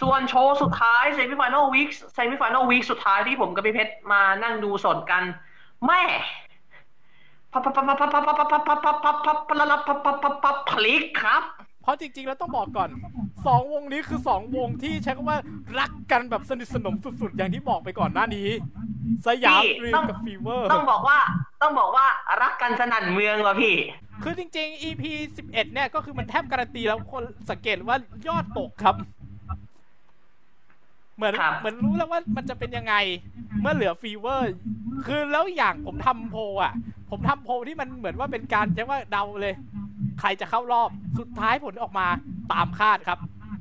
[0.00, 5.22] ส่วนโชว์สุดท้าย semifinal week semifinal week สุดท้ายที่ผมกับพี่เพชรมานั่งดูสดกัน
[5.86, 6.02] แม่ง
[10.70, 11.42] พลิกครับ
[11.88, 12.90] ราะจริงๆ แล้วต้องบอกก่อน
[13.30, 15.38] 2 วงนี้คือ 2 วงที่ใช้คำว่า
[15.78, 18.48] รักกันแบบสนิทสนมสุดๆ อย่างที่บอกไปก่อนหน้านี้
[19.26, 21.18] สยามพี่ดรีต้มองกับ Fever ต้องบอกว่า
[21.62, 22.06] ต้องบอกว่า
[22.42, 23.74] รักกันสนั่นเมืองว่ะพี่
[24.22, 25.02] คือจริงๆ EP
[25.36, 27.96] 11 เนี่ยก็คือมันแทบการันตีแล้วคนสังเกตว่า
[28.28, 28.96] ยอดตกครับ
[31.16, 32.94] เหมือนครับเหมือนรู้แล้วว่ามันจะเป็นยังไง
[33.60, 34.50] เมื่อเหลือ Fever
[35.06, 36.72] คือแล้วอย่างผมทำโพลอะ
[37.10, 39.54] ผมทำโพลที่มันเหมือนว่าเป็นการใช้ว่าเดาเลย
[40.20, 42.06] ใครจะเข้ารอบสุดท้ายผลออกมา
[42.52, 43.18] ตามคาดครับ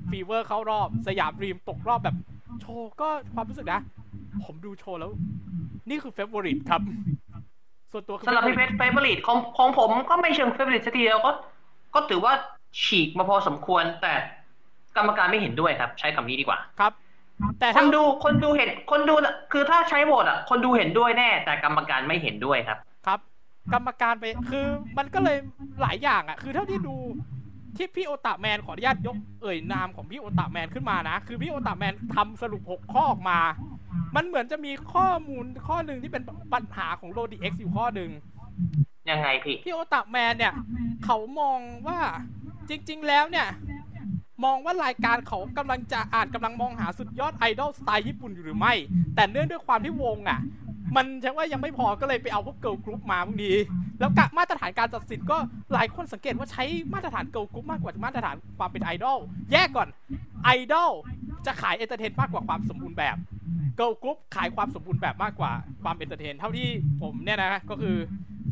[0.10, 2.16] Fever เข้ารอบ Siam Dream ตกรอบแบบ
[2.62, 3.82] โชว์ก็ความรู้สึกนะ
[4.46, 5.12] ผมดูโชว์แล้ว
[5.90, 6.82] นี่คือ favorite ครับ
[7.92, 11.32] ส่วนตัวคือสำหรับพี่เพชร favorite ของของผมก็ไม่เชิง favorite สักทีเดียวก็
[11.94, 12.34] ก็ถือว่า
[12.84, 14.14] ฉีกมาพอสมควรแต่
[14.98, 16.94] กรรมการไม่เห็นด้วยครับ ใช้คำนี้ดีกว่าครับ
[17.60, 19.14] แต่คถ้านดูคนดูเห็นคนดู
[19.52, 22.78] คือถ้าใช้โหวตอะ คนดูเห็นด้วยแน่ แต่กรรมการไม่เห็นด้วยครับ
[23.08, 23.20] ครับ
[23.74, 25.38] กรรมการไปคือมันก็เลย
[25.82, 26.96] หลายอย่างอะ คือเท่าที่ดู
[27.78, 33.40] ที่พี่โอตาแมนขออนุญาตยกเอ่ยนามของพี่โอตาแมนขึ้นมานะ คือพี่โอตาแมนทำสรุป 6 ข้อออกมา
[34.16, 38.12] มันเหมือนจะมีข้อมูลข้อหนึ่งที่เป็นปัญหาของ LODI X อยู่ข้อหนึ่ง
[39.10, 40.54] ยังไงพี่ พี่โอตาแมนเนี่ย
[41.06, 42.00] เขามองว่า
[42.70, 43.48] จริง ๆ แล้วเนี่ย
[44.46, 48.74] มองว่ารายการเขากำลังจะอาจกำลังมองหาสุดยอดไอดอลสไตล์ญี่ปุ่นอยู่หรือไม่
[49.16, 50.40] แต่เนื่องด้วยความที่วงอะ
[50.96, 53.58] มันใช่ว่ายังไม่พอก็เลยไปเอาพวก girl group มาพวกนี้
[54.00, 55.38] แล้วกมาตรฐานการตัดสินก็
[55.74, 56.64] หลายคนสังเกตว่าใช้
[56.94, 59.18] มาตรฐาน girl group มากกว่ามาตรฐานความเป็นไอดอล
[59.52, 59.88] แยกก่อน
[60.44, 60.92] ไอดอล
[61.46, 63.18] จะขาย entertain มากกว่าความสมบูรณ์แบบ
[63.78, 65.52] girl group ขายความสมบูรณ์แบบมากกว่า
[65.84, 66.70] ความ entertain เท่าที่
[67.02, 67.96] ผมเนี่ยนะก็คือ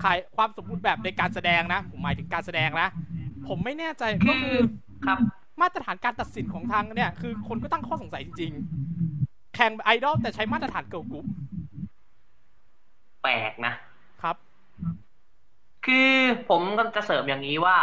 [0.04, 2.88] ขายความสมบูรณ์แบบในการแสดงนะ ผมหมายถึงการแสดงนะ
[3.48, 4.58] ผมไม่แน่ใจก็คือ
[5.06, 5.20] ครับ
[5.62, 11.26] มาตรฐานการตัดสินของทางเนี่ย คือคนก็ตั้งข้อสงสัยจริงๆ แข่งไอดอลแต่ใช้มาตรฐาน girl group
[13.26, 13.74] แปลกนะ
[14.22, 14.36] ครับ
[15.86, 16.14] คือ
[16.50, 17.78] ผมก็จะเสริมอย่างนี้ว่า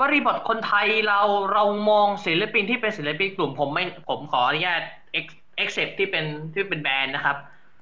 [0.00, 1.20] บริบทคนไทยเรา
[1.52, 4.82] เรามองศิลปินที่เป็นศิลปินกลุ่มผมไม่ผมขออนุญาต
[5.18, 7.36] ex- except ที่เป็นที่เป็นแบรนด์นะครับ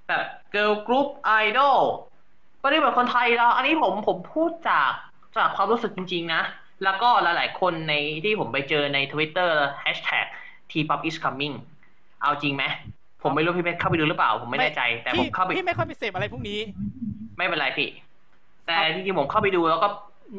[0.09, 1.09] แบบ girl group
[1.45, 1.81] idol
[2.65, 4.91] บริบทคนไทยเรา อันนี้ผมผมพูดจาก
[5.37, 6.43] จากความรู้สึกจริง ๆ นะ
[6.85, 7.95] แล้วก็หลาย ๆ คนใน
[8.25, 9.51] ที่ผมไปเจอใน Twitter
[9.85, 10.27] hashtag
[10.71, 11.55] T-pop is coming
[12.23, 12.65] เอาจริงไหม
[13.25, 16.59] ผมไม่รู้พี่เพชรเข้าไปดูหรือเปล่า ผมไม่แน่ใจ แต่ผมพี่เข้าไปพี่ไม่ค่อยไปเสพอะไรพวกนี้
[17.37, 17.89] ไม่เป็นไรพี่
[18.67, 19.89] แต่จริงๆผมเข้าไปดูแล้วก็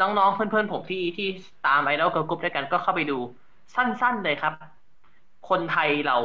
[0.02, 1.28] น้องๆเพื่อนๆผมที่ที่
[1.68, 3.18] ตามไอดอล girl group ด้วยกันก็เข้าไปดู
[3.76, 4.54] สั้นๆเลยครับ
[5.50, 6.18] คนไทยเรา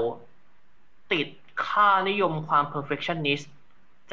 [1.12, 1.26] ติด
[1.66, 3.46] ค่านิยมความ perfectionist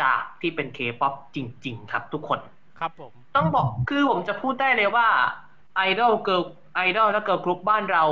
[0.02, 2.40] จากที่เป็น K-pop จริง ๆ ครับทุกคน
[2.80, 5.08] ครับผม ต้องบอกคือผมจะพูดได้เลยว่า
[5.76, 6.44] ไอดอล girl
[6.76, 8.06] ไอดอลและ girl group บ้านเรา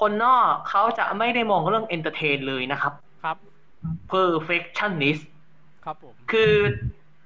[0.00, 3.11] คนนอกเขาจะไม่ได้มองเรื่อง entertain เลยนะครับครับ
[4.12, 5.22] perfectionist
[5.84, 6.52] ครับผม คือ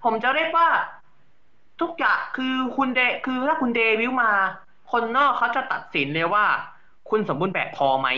[0.05, 0.69] ผมจะเรียกว่า
[1.81, 4.33] ทุกอย่างคือคุณเดคือถ้าคุณเดวิวมา
[4.93, 6.47] คนนอกเขาจะตัดสินเลยว่า
[7.11, 8.09] คุณสมบูรณ์แบบพอไหม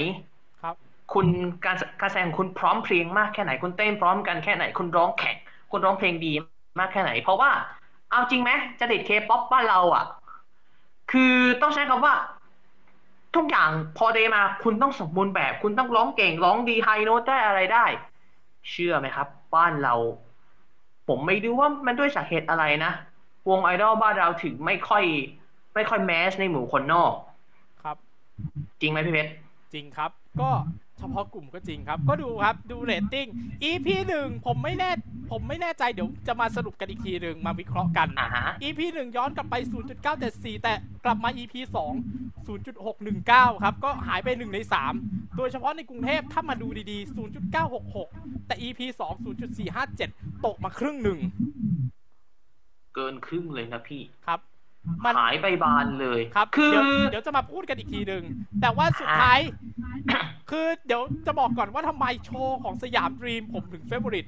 [0.62, 0.74] ครับ
[1.12, 1.26] คุณ
[1.64, 5.36] การการแสดงของคุณพร้อมเพรียงมากแค่ไหน คุณเต้นพร้อมกันแค่ไหน คุณร้องแข่ง
[5.70, 6.32] คุณร้องเพลงดี
[6.80, 7.50] มากแค่ไหน เพราะว่า
[8.10, 10.04] เอาจริงไหมจะติดเคป๊อปบ้านเราอะ
[11.12, 12.14] คือต้องใช้คำว่า
[13.36, 17.84] ทุกอย่างพอเดมา คุณต้องสมบูรณ์แบบ คุณต้องร้องเก่งร้องดี high note ได้อะไรได้
[18.70, 19.94] เชื่อไหมครับ บ้านเรา
[21.08, 22.92] ผมไม่รู้ว่ามันด้วยสาเหตุอะไรนะ
[23.48, 25.04] วงไอดอลบ้านเราถึงไม่ค่อย
[25.74, 27.12] ไม่ค่อย mass ในหมู่คนนอก
[27.82, 27.96] ครับ
[28.80, 29.32] จริงไหมพี่เพชร
[29.72, 30.10] จริงครับ
[30.40, 30.50] ก็
[30.98, 33.28] เฉพาะกลุ่มก็จริงครับ ก็ดูครับดูเรตติ้ง
[33.70, 34.90] EP หนึ่งผมไม่แน่
[35.30, 39.54] ผมไม่แน่ใจเดี๋ยวจะมาสรุปกันอีกทีหนึ่งมาวิเคราะห์กันอ่าฮะ EP หนึ่งย้อนกลับไป
[40.08, 40.74] 0.974 แต่
[41.04, 44.58] กลับมา EP 2 0.619 ครับ ก็หายไป 1 ใน
[44.98, 47.16] 3 โดยเฉพาะในกรุงเทพถ้ามาดูดีๆ
[47.76, 49.24] 0.966 แต่ EP 2
[49.78, 51.18] 0.457 ตกมาครึ่งหนึ่ง
[52.94, 54.40] เกินครึ่งเลยนะพี่ครับ
[55.04, 58.22] มันหายไปบานเลยครับ คือเดี๋ยวเดี๋ยวจะมาพูดกันอีกทีหนึ่ง
[58.60, 59.38] แต่ว่าสุดท้าย
[60.50, 64.26] คือเดี๋ยวจะบอกก่อนว่าทำไมโชว์ของสยามดรีมผมถึงเฟเวอริต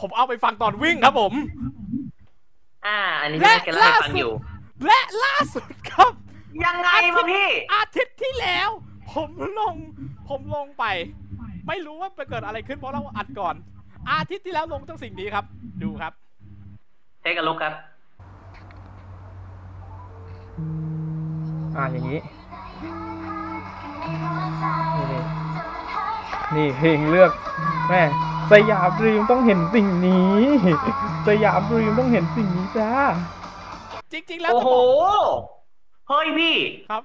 [0.00, 1.32] ผมเอาไปฟังตอนวิ่งครับผม
[2.86, 4.32] อ่า อันนี้และพี่เพชรกำลังล่าฟังสุอดยู่
[4.86, 6.12] และล่าสุดครับ
[6.64, 8.68] ยังไงวะพี่ อาทิตย์ที่แล้ว
[9.12, 9.30] ผม
[9.60, 9.74] ลง
[10.28, 10.84] ผมลงไป
[11.68, 13.54] ไม่รู้ว่าไปเกิดอะไรขึ้นเพราะเราอัดก่อน
[14.10, 15.44] อาทิตย์ที่แล้วลงเจ้าสิ่งนี้ครับ
[15.82, 16.12] ดูครับ
[17.20, 17.74] เทกันลุกครับ
[21.76, 22.20] อ่าอย่างนี้
[24.96, 25.20] นี่
[26.54, 27.32] นี่เพลงเลือก
[27.88, 28.02] แม่
[28.50, 30.38] สยามดรีมต้องเห็นสิ่งนี้
[31.28, 32.90] สยามดรีมต้องเห็นสิ่งนี้จ้า
[34.12, 34.74] จริง ๆ แล้วโอ้จะโห บ
[35.18, 35.38] อก
[36.08, 36.56] เฮ้ยพี่
[36.90, 37.02] ครับ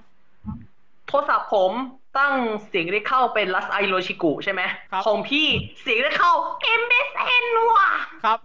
[1.06, 1.72] โทรศัพท์ผม
[2.18, 2.34] ตั้ง
[2.68, 5.46] เสียงได้เข้าเป็นลัสไอโรชิกุใช่ไหม ครับ ของพี่
[5.82, 6.32] เสียงได้เข้า
[6.80, 7.88] MSN ว่ะ
[8.24, 8.38] ครับ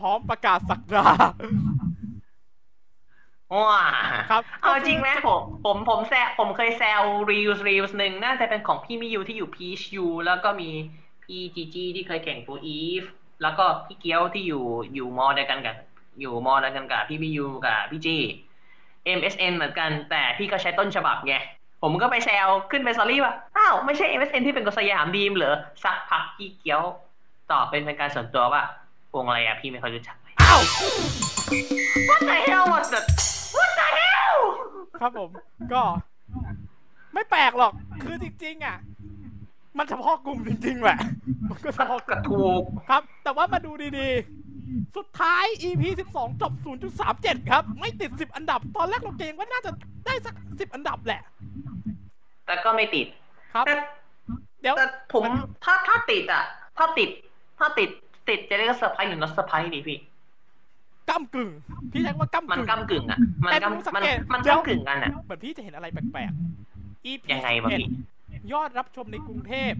[0.00, 1.06] พร้อมประกาศสักดา
[3.54, 3.82] ว้า
[4.30, 10.70] ครับเอาจริงไหมผมผมผมแซวผมเคยแซวรีวิวรีวิวหนึ่งน่าจะเป็นของพี่มิยูที่อยู่พีชยูแล้วก็มี
[11.24, 13.04] พี่จีจีที่เคยแข่งฟูอีฟ
[13.42, 15.76] แล้วก็พี่เกียวที่อยู่อยู่มอเดียวกันกับ
[16.20, 18.16] อยู่มอเดียวกันกับพี่มิยูกับพี่จี
[19.18, 21.34] MSN เหมือนกัน แต่พี่ก็ใช้ต้นฉบับไง
[21.82, 26.82] ผมก็ไปแซวขึ้นไปสอรี่ว่าอ้าวไม่ใช่ MSN ที่เป็นกบสยามดีมเหรอสักพักพี่เกียว
[27.50, 28.62] ตอบเป็นเป็นการส่วนตัวว่า
[29.14, 30.60] วงอะไรอะพี่ไม่ค่อยรู้จักเลยอ้าว
[32.08, 33.41] What the hell was that What the hell
[35.02, 35.30] ครับผม
[35.72, 35.82] ก็
[37.14, 37.72] ไม่แปลกหรอก
[38.02, 38.76] คือจริง ๆ อะ
[39.78, 40.98] มันเฉพาะกลุ่มจริง ๆ แหละ
[41.50, 45.82] มันก็เฉพาะกกลุ่ระมถูกครับ แต่ว่ามาดูดีๆ สุดท้าย EP
[46.12, 46.52] 12 จบ
[47.02, 49.70] 0.37 ครับ ไม่ติด 10 อันดับ ตอนแรกเราเกรงว่าน่าจะ
[50.06, 51.22] ได้สัก 10 อันดับแหละ
[52.46, 53.06] แต่ก็ไม่ติด
[53.54, 53.74] ครับแต่
[54.60, 55.22] เดี๋ยวแต่ผม
[55.64, 56.44] ถ้าถ้าติดอะ
[56.78, 57.08] ถ้าติด
[57.58, 57.88] ถ้าติด
[58.28, 59.98] ติดจะเรียกว่าเซอร์ไพรส์หรือ not เซอร์ไพรส์ดีพี่
[61.10, 61.50] ก้ากึ่ง
[61.92, 67.86] พี่ใช้ว่าก้ามันกึ่ง ก้ากึ่งอะมันแต่ก้าดูสังมันเกต มันเดี๋ยวก้ากึ่งกันอะเหมือนพี่จะเห็นอะไรแปลกๆ EP ยังไงวะพี่
[68.18, 69.72] 11ยอดรับชมในกรุงเทพ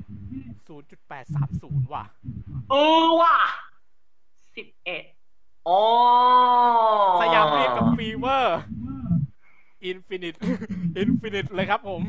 [1.12, 2.04] 0.830 ว่ะ
[2.70, 3.36] เออว่ะ
[4.56, 5.04] สิบเอ็ด
[5.68, 5.80] อ๋อ
[7.20, 8.60] สยามเรียกกับฟีเวอร์
[9.84, 10.34] อินฟินิต
[10.98, 12.02] อินฟินิตเลยครับผม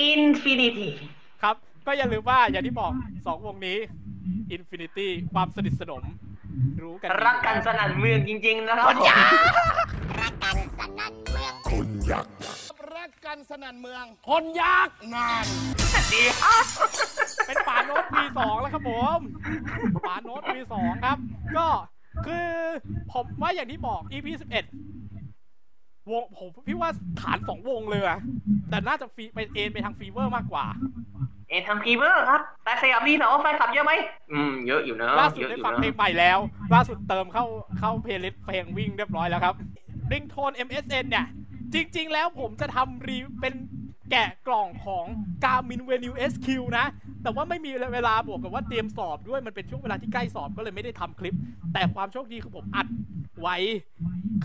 [0.00, 0.92] อินฟินิตี้
[1.42, 1.56] ครับ
[1.86, 2.92] ก็อย่าลืมว่าอย่างที่บอก
[3.26, 3.78] สองวงนี้
[4.52, 6.02] อินฟินิตี้ความสนิทสนม
[6.82, 9.18] รู้กันดีรักกันสนั่นเมืองจริง ๆ นะครับคนยา
[11.70, 12.32] คนยักษ์
[12.94, 15.46] รักกันสนั่นเมือง คนยักษ์นาน
[16.12, 16.64] ดีครับ
[17.46, 19.18] เป็นป่าโน้ต V2 แล้วครับผม
[20.06, 20.74] ป่าโน้ต V2
[21.04, 21.18] ครับ
[21.56, 21.68] ก็
[22.26, 22.48] คือ
[23.12, 26.90] ผมว่าอย่างที่บอก EP 11วงผมพี่ว่า
[27.20, 28.18] ฐานสองวงเลยอะ
[28.70, 30.66] แต่น่าจะฟีไปเอ็นไปทางฟีเวอร์มากกว่า
[31.52, 33.92] เอ็นทำพีเบอร์ครับแต่สยามดีถามว่าแฟนคลับเยอะไหม
[34.32, 36.38] อืมเยอะอยู่นะล่าสุดเยอะได้อยู่ฟังนะเพลงใหม่แล้ว
[36.74, 37.44] ล่าสุดเติมเข้า
[37.78, 39.54] เข้าเพลย์ลิสต์เพลงวิ่งเรียบร้อยแล้วครับ
[40.12, 41.26] ริงโทน MSN เนี่ย
[41.74, 43.54] จริง ๆ แล้วผมจะทำรีเป็น
[44.10, 45.04] แกะกล่องของ
[45.44, 46.48] Garmin Venue SQ
[46.78, 46.86] นะ
[47.22, 51.36] แต่ว่าไม่มีเวลาบวกกับว่าเตรียมสอบด้วยมันเป็นช่วงเวลาที่ใกล้สอบก็เลยไม่ได้ทำคลิป
[51.72, 52.86] แต่ความโชคดีคือผมอัด
[53.40, 53.56] ไว้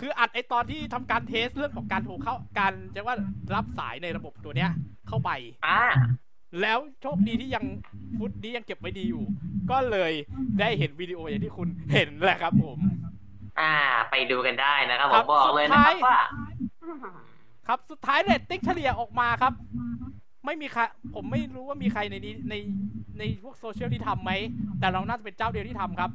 [0.00, 3.16] คืออัดไอตอนที่ทำการเทสเรื่องของการโทรเข้าการจะว่า
[3.54, 4.70] รับสายในระบบตัวเนี้ย
[5.08, 5.30] เข้าไป
[5.66, 5.80] อ่า
[6.60, 7.64] แล้วโชคดีที่ยัง
[8.16, 9.24] ฟุตนี้ยังเก็บไว้ดีอยู่
[9.70, 10.12] ก็เลย
[10.60, 12.78] ได้เห็นวิดีโออย่างที่คุณเห็นแหละครับผม
[13.60, 13.74] อ่า
[14.10, 16.16] ไปดูกันได้นะครับคผรัมบบอกเลยนะครับสุดท้ายว่า
[17.68, 19.52] ครับสุดท้ายเรตติ้งเฉลี่ยออกมาครับ
[20.44, 20.82] ไม่มีใคร
[21.14, 22.54] ผมไม่รู้ว่ามีใครในนี้ใน
[23.18, 24.32] ในพวกโซเชียลที่ทำไหม
[24.80, 26.10] แต่เราน่าจะเป็นเจ้าเดียวที่ทำครับ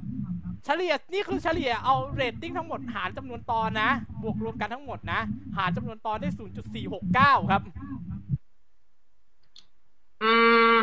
[0.66, 3.90] เฉลี่ยนี่คือเฉลี่ยเอาเรตติ้งทั้งหมดหารจำนวนตอนนะ
[4.24, 5.20] บวกรวมกันทั้งหมดนะ
[5.58, 6.30] หารจำนวนตอนได้
[6.90, 7.62] 0.469 ครับ
[10.24, 10.34] อื
[10.74, 10.76] ม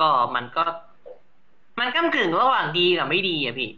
[0.00, 0.64] ก็มันก็
[1.78, 3.70] มันก้ากึ่งระหว่างดีกับไม่ดีอะพี่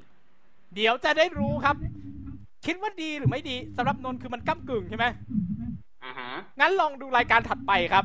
[0.74, 1.76] เดี๋ยวจะได้รู้ครับ
[2.66, 5.06] คิดว่าดีหรือไม่ดีสำหรับนนท์คือมันก้ากึ่งใช่ไหม
[6.04, 8.04] อือหืองั้นลองดูรายการถัดไปครับ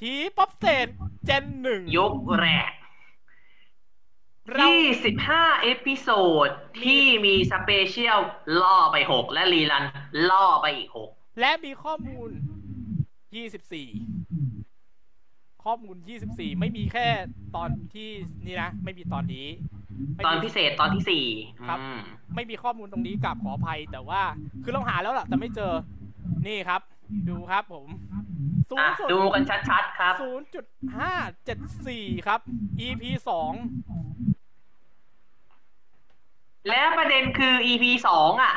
[0.00, 0.86] T-Pop Stage
[1.24, 2.70] gen หนึ่งยุคแรก
[4.52, 4.66] เรา
[5.14, 6.48] 25 episode
[6.82, 8.18] ที่มี special
[8.60, 9.84] ล่อไป6และ rerun
[10.30, 12.30] ล่อไปอีก6และมีข้อมูล
[13.34, 15.96] 24ข้อมูล
[16.28, 17.06] 24ไม่มีแค่
[17.56, 18.08] ตอนที่
[18.44, 19.46] นี่นะ ไม่มีตอนนี้
[20.14, 21.78] ไม่ตอนมีพิเศษตอนที่4ครับ
[22.34, 24.22] ไม่มีข้อมูลตรงนี้กับขออภัยแต่ว่า
[24.62, 25.72] คือเราหาแล้วล่ะ แต่ไม่เจอ
[26.46, 26.80] นี่ครับ
[27.28, 27.86] ดูครับผม
[28.70, 30.66] สูงอะสุดดูกันชัดๆครับศูนย์จุด
[30.96, 31.12] ห้า
[31.44, 32.40] เจ็ดสี่ครับ
[32.86, 33.52] EP สอง
[36.68, 37.84] และประเด็นคือ EP
[38.16, 38.54] 2อะ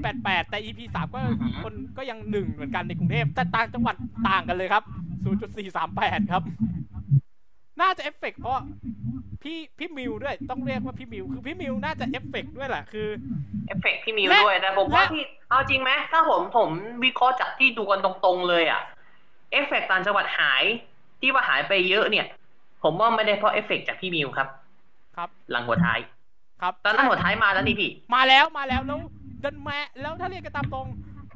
[0.00, 3.94] 1.388 แต่ EP 3ก็อือหือคนก็ยังหนึ่งเหมือนกันในกรุงเทพ แต่ต่างจังหวัด
[4.28, 4.82] ต่างกันเลยครับ
[5.36, 6.42] 0.438 ครับ
[7.80, 8.58] น่าจะเอฟเฟกต์เพราะ
[9.42, 13.08] พี่พี่มิวด้วยต้องเรียกว่าพี่มิว คือพี่มิวน่าจะเอฟเฟกต์ด้วยแหละคือ
[13.66, 16.68] เอฟเฟกต์พี่มิวและด้วยแต่ผมว่าและที่เอาจริงไหมถ้าผมผม
[17.04, 18.82] วิเคราะห์จากที่ดูกันตรงๆเลยอะ
[19.52, 20.62] เอฟเฟกต์ต่างจังหวัดหาย
[21.20, 22.26] ที่ว่าหายไปเยอะเนี่ย
[22.82, 24.48] ผมว่าไม่ได้เพราะเอฟเฟกต์จากพี่มิวครับ
[25.16, 25.98] ครับ หลังหัวท้าย
[26.60, 29.00] ครับตอนนั้นหัวท้ายมาแล้วนี่พี่ มาแล้วมาแล้วแล้ว
[29.44, 29.70] ดันแม
[30.00, 30.86] แล้วถ้าเรียกกันตามตรง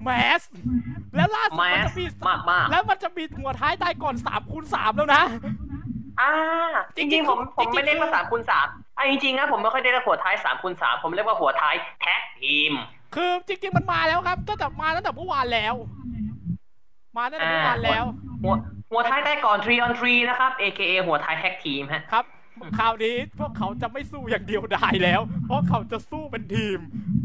[0.04, 0.08] แม
[0.40, 0.42] ส
[1.16, 5.22] แล้วล่าสุดแมมันสจะมีมากมากๆแล้วมันจะมีหัวท้ายตายก่อนสามคูณสามแล้วนะ
[6.20, 6.30] อ่า
[6.96, 8.66] จจริริงงๆๆผมจริผงๆมไม่เรียกว่าคือสามคูณสาม
[8.96, 12.72] อะจริงๆนะผมไม่ค่อยได้เรียกหัวท้ายสามคูณสามผมเรียกว่าหัวท้ายแท็กทีม
[13.14, 15.74] คือจริง ๆ มันมาแล้วครับตั้งแต่มาตั้งแต่เมื่อวานแล้ว
[17.16, 18.04] มาตั้งแต่เมื่อวานแล้ว
[18.42, 18.54] หัว
[18.90, 22.24] หัวท้ายได้ก่อน3 on 3นะครับ AKA หัวท้าย tag team ฮะครับ
[22.78, 26.78] คราวนี้พวกเขาจะไม่สู้อย่างเดียวดายแล้ว เพราะเขาจะสู้เป็นทีม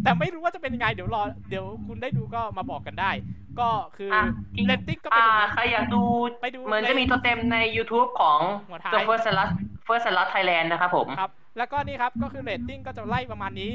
[0.03, 3.11] แต่ไม่รู้ว่าจะเป็นยังไงเดี๋ยวรอ เดี๋ยวคุณได้ดูก็มาบอกกันได้
[3.59, 4.23] ก็คือออะ
[4.55, 6.03] จริงเรตติ้งก็เป็นอ่าอย่างนี้ใครอยากดู
[6.41, 9.49] ไปดูเหมือนในจะมีตัวเต็มใน YouTube ของหัวท้าย The First Slot
[9.88, 13.71] First Slot Thailand นะครับผมครับแล้วก็นี่ครับก็คือเรตติ้งก็จะไล่ประมาณนี้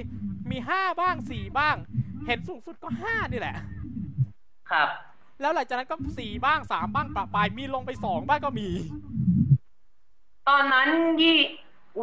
[0.51, 1.77] มีห้าบ้างสี่บ้าง
[2.27, 3.57] เห็นสูงสุดก็ห้านี่แหละ
[4.71, 4.89] ครับ
[5.41, 8.69] แล้วหลังจากนั้นก็สี่บ้างสามบ้างปะปลายมีลงไปสองบ้างก็มี
[10.49, 10.89] ตอนนั้น
[11.23, 11.39] ยี่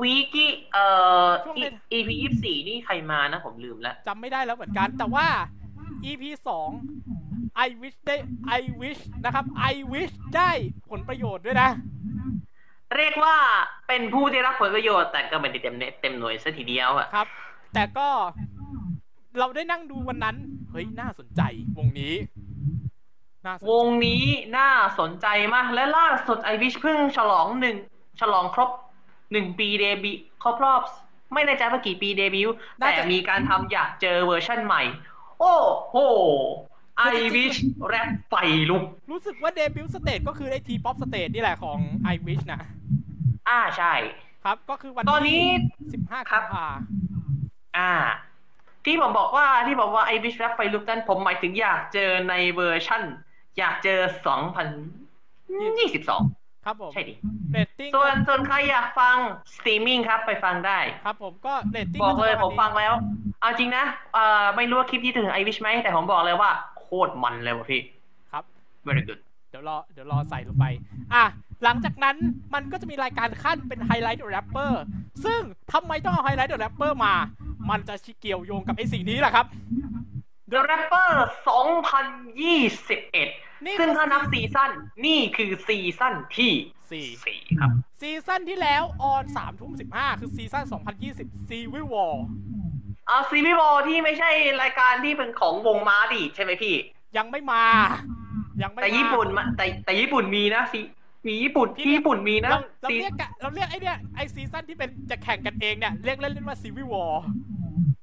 [0.02, 0.86] วีกี้เอ่
[1.26, 5.28] อ ช่วงเดือน EP ยี่สิบสี่นี่ใครมานะผมลืมแล้วจำไม่ได้แล้วเหมือนกัน แต่ว่า
[6.06, 6.24] EP
[6.94, 8.16] 2 I wish ได้
[8.60, 10.52] I wish นะครับ I wish ได้
[10.90, 11.70] ผลประโยชน์ด้วยนะ
[12.96, 13.36] เรียกว่า
[13.88, 17.28] เป็นผู้ได้รับผลประโยชน์แต่ก็ไม่ได้เต็มเม็ดเต็มหน่วยซะทีเดียวอะครับ
[17.74, 18.10] แต่ก็
[19.40, 20.36] เราได้นั่งดูวันนั้น
[20.72, 21.42] เฮ้ย น่าสนใจ
[21.78, 22.16] วงนี้
[23.46, 24.26] น่าสนวใจงนี้
[24.58, 24.70] น่า
[25.00, 27.76] สนใจมาก และล่าสุด I wish เพิ่งฉลองหนึ่ง
[28.20, 28.70] ฉลองครบ
[29.32, 30.12] หนึ่งปีเดบิ
[30.44, 30.82] ครบรอบ
[31.34, 34.84] ไม่แน่ใจว่ากี่ปีเดบิวต์แต่มีการทำอยากเจอเวอร์ชั่นใหม่
[35.40, 35.56] โอ้
[35.90, 35.96] โห
[36.98, 37.56] I wish
[37.88, 38.34] rapไฟ
[38.70, 41.80] ลุก รู้สึกว่า debut stage ก็คือไอ T-Popเตจนี่แหละของ
[42.14, 42.60] I wish นะ
[43.50, 43.94] อ่าใช่
[44.44, 45.44] ครับก็คือวันตอนนี้
[45.92, 46.68] ที่15กุมภาครับมภา
[47.78, 47.92] อ่า
[48.86, 53.04] ที่ผมบอกว่าที่บอกว่า I wish rap ไฟลุกนั้นผมหมายถึงอยากเจอในเวอร์ชั่น
[53.58, 54.00] อยากเจอ
[56.00, 57.14] 2022 ครับผมใช่ดิ
[57.52, 59.16] เรตติ้งส่วนส่วนใครอยากฟัง
[59.56, 62.94] สตรีมมิ่งครับไปฟังได้ ครับผมก็เรตติ้งบอกเลยจะผมประาณนี้ฟังแล้ว
[63.42, 66.50] เอาจริงนะเอ่อไม่รู้ว่าคลิปที่ถึง I wish ไหมแต่ผมบอกเลยว่า
[66.80, 67.82] โคตรมันเลยว่ะพี่
[68.32, 68.44] ครับ
[68.88, 70.66] very good เดี๋ยวรอเดี๋ยวรอใส่ลงไป
[71.14, 71.24] อะ
[71.64, 72.16] หลังจากนั้น
[72.54, 74.82] มันก็จะมีรายการขั้นเป็นไฮไลท์ The Rapper
[75.26, 75.40] ซึ่ง
[75.74, 77.14] ทำไมต้องเอาไฮไลท์ The Rapper มา
[77.70, 79.46] มันจะชิเกี่ยวโยงกับไอ้สิ่งนี้แหละครับ
[80.52, 81.12] The Rapper
[81.46, 84.72] 2021 นี่ซึ่งคือถ้านับซีซั่น
[85.06, 86.54] นี่คือซีซั่นที่
[86.92, 90.66] สี่สี่ครับ ซีซั่นที่แล้วออนสามทุ่มสิบห้าคือซีซั่น
[91.08, 92.16] 2020 Civil War
[93.08, 96.76] เอาซีรีส์บอลที่ไม่ใช่รายการที่เป็นของวงม้าดิใช่ไหมพี่
[97.18, 97.64] ยังไม่มา
[98.64, 100.80] ยังไม่แต่มาญี่ปุ่นมาแต่แต่ญี่ปุ่นมีนะซี
[101.28, 107.14] มีญี่ปุ่นที่ญี่ปุ่นมีนะเราเราซีเรียกกะเราเรียกไอ้เนี่ยไอซีซั่นที่เป็นจะแข่งกันเองเนี่ยเรียกเล่นๆว่า Civil War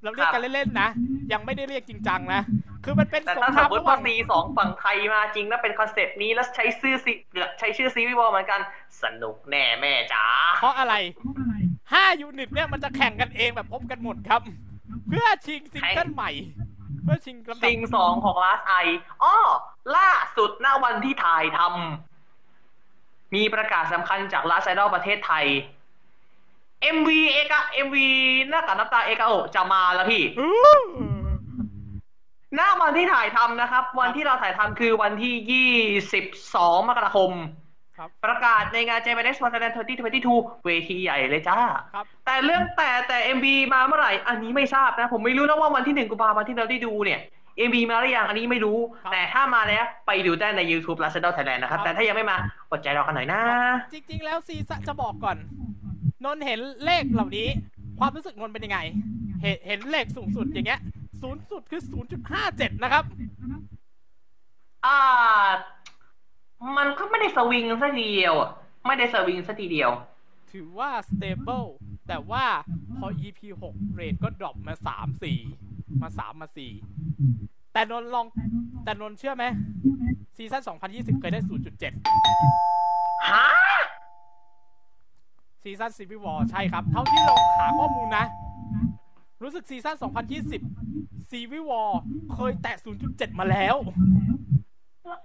[0.03, 0.88] เราเรียกกันเล่นๆนะ
[1.32, 2.42] ยังไม่ได้เรียกจริงจังนะ
[2.84, 7.12] คือมันเป็นแต่สงถ้าคสรามมมติระหว่าว่างซีสองฝั่งไทยมาจริงแล้วเป็นคอนเซปต์นี้แล้วใช้ชื่อซี
[7.59, 8.61] ใช้ชื่อซีรีส์บอลเหมือนกัน
[9.03, 10.24] สนุกแน่แม่จ๋า
[10.61, 10.94] เพราะอะไร
[11.59, 14.40] 5 unit เนี่ยมันจะแข่งกันเองแบบพบกันหมดครับ
[15.09, 16.30] เพื่อชิงซิงเกิลใหม่
[17.05, 18.86] เพื่อชิงลำดับซิงสองของ Last I
[19.22, 19.36] อ้อ
[19.96, 25.46] ล่าสุดณวันที่ถ่ายทำมีประกาศสำคัญจาก Last Idol ประเทศไทย
[26.97, 27.97] MV เอกะ MV
[28.49, 30.53] หน้ากากน้ำตาเอกะโอะจะมาแล้วพี่อู้
[32.55, 35.68] หน้าวันที่ถ่ายทำนะครับ วันที่เราถ่ายทำคือวันที่
[36.22, 37.33] 22มกราคม
[37.99, 39.74] ครับประกาศในงาน j a p a n e s e One Thailand
[40.18, 41.59] 2022 เวทีใหญ่เลยจ้า
[41.95, 47.20] ครับแต่เรื่องแต่แต่ MV มาเมื่อไหร่ อันนี้ไม่ทราบนะ ผมไม่รู้นะว่าวันที่หนึ่งกุมภาพันธ์ที่เราได้ดูเนี่ย
[47.68, 52.37] MV มาหรือยังอันนี้ไม่รู้ครับแต่ถ้ามาแล้วไปดูได้ใน YouTube l a s d o Thailand นะครับครับ แต่ถ้ายังไม่มา
[52.70, 53.41] อดใจรอกันหน่อยนะ
[53.93, 55.37] จริง ๆ แล้วซีซั่นจะบอกก่อน
[56.25, 57.49] นนท์เห็นเลขเหล่านี้
[57.99, 58.79] ความรู้สึกนนท์เป็นยังไง
[59.43, 60.81] เห็นเห็นเลขสูงสุดอย่างเงี้ย
[61.23, 61.83] สูงสุดคือ
[62.33, 63.05] 0.57นะครับ
[64.87, 64.99] อ่า
[66.77, 68.51] มันก็ไม่ได้สวิงสักทีเดียวอะ
[68.87, 69.91] ไม่ได้สวิงสักทีเดียว
[70.53, 71.68] ถือว่า stable
[72.09, 72.45] แต่ว่า
[72.99, 76.49] พอ EP 6 rate ก็ drop มา3 4มา3มา
[77.11, 78.27] 4แต่นนท์ลอง
[78.85, 79.45] แต่นนท์เชื่อไหม
[80.37, 80.62] ซีซั่น
[80.93, 83.47] 2020 เคยได้ 0.7 ฮะ
[85.62, 88.24] ซีซั่นซีวิวอใช่ครับ เท่าที่เราหาข้อมูลนะ
[89.42, 89.96] รู้สึกซีซั่น
[90.62, 91.82] 2020ซีวิวอ
[92.34, 93.76] เคยแตะ 0.7 มาแล้ว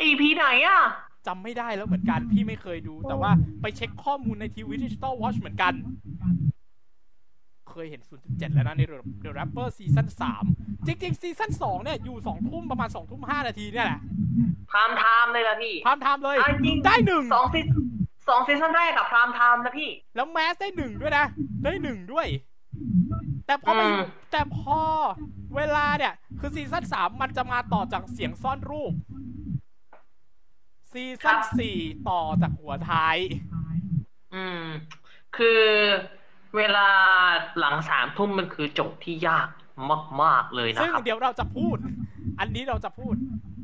[0.01, 0.81] EP ไหนอะ
[1.27, 3.31] จำไม่ได้แล้วเหมือนกันพี่ไม่เคยดู แต่ว่า
[3.61, 5.73] ไปเช็คข้อมูลใน TV Digital Watch เหมือนกัน
[7.69, 8.81] เคยเห็น 0.7 แล้วนะใน
[9.23, 10.07] The Rapper ซีซั่น
[10.47, 13.99] 3จริงๆซีซั่น2เนี่ยอยู่ 2 ทุ่มประมาณ 2 ทุ่ม 5 นาทีเนี่ยแหละ
[14.71, 17.59] prime time เลยละพี่ prime time เลยอะจริงได้หนึ่งสองซี
[18.29, 21.25] สองซีซั่นแรกกับ prime time นะพี่ แล้ว mass ได้หนึ่งด้วยนะ
[21.63, 22.27] ได้หนึ่งด้วย
[23.45, 23.99] แต่พอไปอืม
[24.31, 24.79] แต่พอ
[25.55, 28.93] เวลาเนี่ย คือซีซั่นสามมันจะมาต่อจากเสียงซ่อนรูป
[30.91, 31.77] ซีซั่นสี่
[32.09, 33.17] ต่อจากหัวท้าย
[34.35, 34.63] อืม
[35.37, 35.63] คือ
[36.57, 36.89] เวลา
[37.59, 39.47] หลังสามทุ่มมันคือโจทย์ที่ยาก
[40.23, 41.77] มาก ๆ เลยนะซึ่งครับเดี๋ยวเราจะพูด
[42.39, 43.15] อันนี้เราจะพูด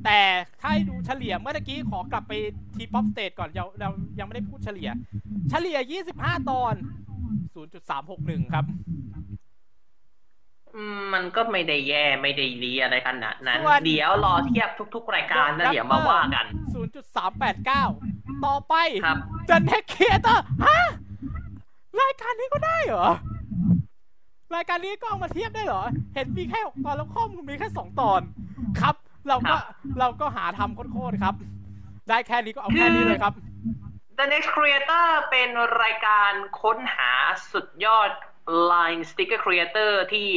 [0.05, 0.19] แต่
[0.61, 2.33] ถ้าให้ดูเฉลี่ยเมื่อกี้ขอกลับไป
[2.75, 3.89] ทีป๊อปสเต e ก่อนเราเรา
[4.19, 4.89] ยังไม่ได้พูดเฉลี่ย
[5.49, 6.73] เฉลี่ย 25 ตอน
[7.63, 8.65] 0.361 ครับ
[10.75, 16.45] อืมมันก็ไม่ได้แย่ไม่ได้ดีอะไรขนาดนั้นส่วนเดี๋ยวรอเทียบทุก ๆ รายการแล้วเดี๋ยวมาว่ากัน
[17.65, 18.73] 0.389 ต่อไป
[19.05, 19.17] ครับ
[19.49, 20.79] The Next Creator ฮะ
[22.01, 23.09] รายการนี้ก็ได้เหรอ
[24.55, 25.83] รายการนี้ก็เอามาเทียบได้เหรอ
[26.13, 28.21] เห็นมีแค่6ตอนแล้วข้อมูลมีแค่2ตอน
[28.79, 28.95] ครับ
[29.27, 31.35] เราก็ครับเราก็หาทำโคตรๆครับ
[32.09, 33.33] ได้แค่นี้ก็เอาแค่นี้เลยครับ
[34.17, 35.49] The Next Creator เป็น
[35.83, 37.11] รายการค้นหา
[37.51, 38.09] สุดยอด
[38.71, 40.29] Line Sticker Creator ที่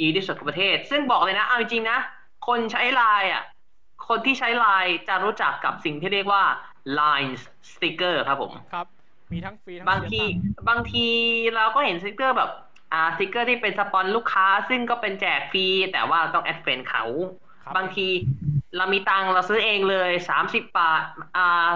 [0.00, 1.98] ดีที่สุดของประเทศ ซึ่งบอกเลยนะ เอาจริงๆนะ
[2.48, 3.44] คนใช้ Line อะ
[4.08, 6.44] คนที่ใช้ Line จะรู้จักกับสิ่งที่เรียกว่า
[7.00, 7.32] Line
[7.72, 8.86] Sticker ครับผม ครับ
[9.32, 11.06] มีทั้งฟรีทั้งบางเสีทียตังค์บางที
[11.54, 12.50] เราก็เห็นสติกเกอร์แบบ
[12.92, 18.08] อ่าสติกเกอร์ที่เป็นสปอนลูกค้า ซึ่งก็เป็นแจกฟรีแต่ว่าต้อง add friend เขาครั บบางที
[18.76, 21.02] เรามีตังค์เราซื้อเองเลยสามสิบบาท
[21.36, 21.70] อ่า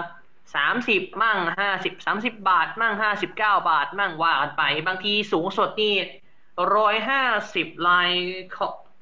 [0.55, 5.95] สามสิบมั่งห้าสิบสามสิบบาท มั่งห้าสิบเก้าบาท มั่งว่ากันไป บางทีสูงสุดนี่
[6.75, 7.23] ร้อยห้า
[7.55, 8.09] สิบลาย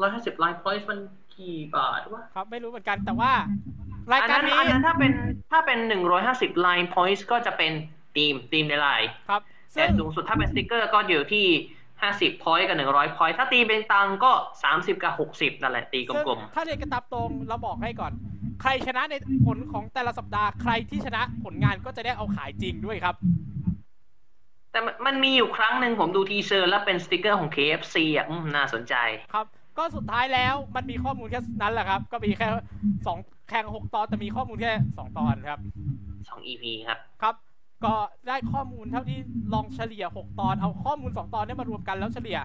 [0.02, 1.00] ร้อยห้าสิบ LINE Point มัน
[1.36, 3.32] กี่บาทวะครับไม่รู้เหมือนกันแต่ว่า
[4.12, 5.14] รายอันการนั้นนี้อันนั้นถ้าเป็น
[5.52, 7.72] ถ้าเป็นหนึ่งร้อยห้าสิบ LINE Point ก็จะเป็น
[8.16, 9.42] theme theme ในไลน์ครับ
[9.74, 11.46] แต่ซึ่งสูงสุดถ้าเป็นสติกเกอร์ก็อยู่ที่
[12.02, 14.32] ห้าสิบ point กับหนึ่งร้อย point ถ้าตีเป็นตังค์ก็
[14.64, 18.12] สามสิบกับหกสิบนั่นแหละตีกซึ่งลมถ้าเรียนกันตามตรงเราบอกให้ก่อน
[18.62, 19.16] ใครชนะใน
[19.46, 28.96] ผลของแต่ละสัปดาห์ใครที่ชนะผลงานก็จะได้เอาขายจริงด้วยครับๆแต่มันมันมีอยู่ครั้งหนึ่งผมดู teaser แล้วเป็นสติกเกอร์ของ KFC อะอืมน่าสนใจ
[29.34, 29.46] ครับ
[29.78, 32.48] ก็สุดท้ายแล้วมันมีข้อมูลแค่นั้นแหละครับ ก็มีแค่
[33.08, 33.20] สอง
[33.50, 35.60] แข่งหกตอนแต่มีข้อมูลแค่สองตอนครับ
[36.30, 37.36] สอง EP ครับ ครับ
[37.86, 37.94] ก็
[38.28, 39.20] ได้ข้อมูลเท่าที่
[39.54, 42.38] ลองเฉลี่ย 6 ตอน เอาข้อมูล 2 ตอนเนี้มารวมกันแล้วเฉลี่ย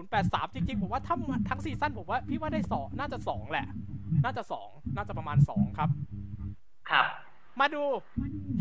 [0.00, 1.16] 0.083 จริงๆ ผมว่าถ้า
[1.48, 3.66] ทั้งซีซั่นผมว่าพี่ว่าได้สองน่าจะ 2 แหละ
[4.24, 5.90] น่าจะ 2 น่าจะประมาณ 2 ครับ
[6.90, 7.06] ครับ
[7.60, 7.82] มาดู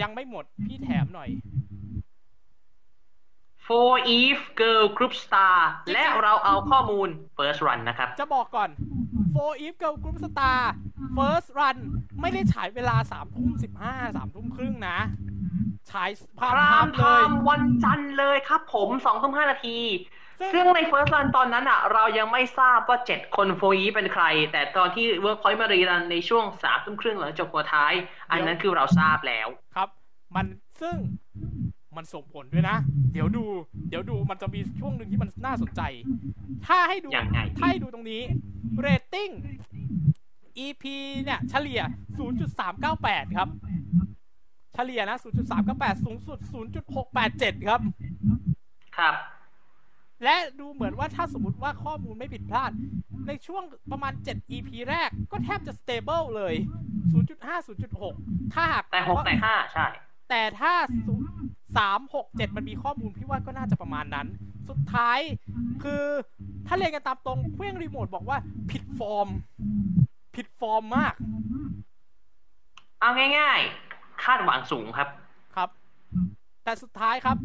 [0.02, 1.30] ยังไม่หมดพี่แถมหน่อย
[3.68, 5.58] For Eve Girl Group Star
[5.94, 8.70] และเราเอาข้อมูล First Run นะครับ จะบอกก่อน
[9.34, 10.60] For Eve Girl Group Star
[11.16, 11.78] First Run
[12.22, 13.52] ไม่ได้ฉายเวลา3ทุ่ม
[13.84, 14.98] 15 3ทุ่มครึ่งนะ
[15.92, 16.10] ฉาย
[16.40, 19.80] พาพมรามไทไทม์เลยม์วันจันทร์เลยครับผมสองทุ่มห้านาที
[20.40, 27.94] ซึ่ง ซึ่งใน First Run ตอนนั้นอะ เรายังไม่ทราบว่าเจ็ดคนโฟยีเป็นใคร แต่ตอนที่ Workpoint มารีรันในช่วงสามทุ่มครึ่งหลังจบหัวท้าย
[28.32, 29.90] อันนั้นคือเราทราบแล้ว ครับ
[30.36, 30.46] มัน
[30.82, 30.98] ซึ่ง
[31.98, 32.78] มันส่งผลด้วยนะ
[33.14, 33.44] เดี๋ยวดู
[33.90, 35.82] เดี๋ยวดูมันจะมีช่วงหนึ่งที่มันน่าสนใจ
[36.68, 38.22] ถ้าให้ดูยังไง ถ้าให้ดูตรงนี้
[38.80, 39.30] เรตติ้ง
[40.66, 40.84] EP
[41.24, 41.82] เนี่ย เฉลี่ย
[42.60, 43.48] 0.398 ครับ
[44.74, 45.18] เฉลี่ยนะ
[45.60, 46.40] 0.398 สูงสุด
[47.04, 47.82] 0.687 ครับ
[48.98, 49.16] ครับ
[50.24, 52.72] และดูเหมือนว่าถ้าสมมติว่าข้อมูลไม่ผิดพลาด
[53.28, 56.56] ในช่วงประมาณ 7 EP แรกก็แทบจะ stable เลย
[57.14, 57.68] 0.5
[58.14, 59.88] 0.6 ถ้าหากแต่หกแต่ห้าใช่
[60.30, 60.74] แต่ถ้า
[61.78, 64.28] สามหกเจ็ดมันมีข้อมูลพี่ว่าก็น่าจะประมาณนั้น
[64.70, 65.20] สุดท้าย
[65.84, 66.04] คือ
[66.68, 68.38] ถ้าเรียนกันตามตรงเครื่องรีโมทบอกว่า
[68.72, 69.28] ผิดฟอร์ม
[70.36, 71.14] ผิดฟอร์มมาก
[73.02, 73.10] เอา
[73.40, 73.89] ง่าย ๆ
[74.24, 75.08] คาดหวังสูงครับ
[75.56, 75.70] ครับ
[76.64, 77.38] แต่สุดท้ายครับ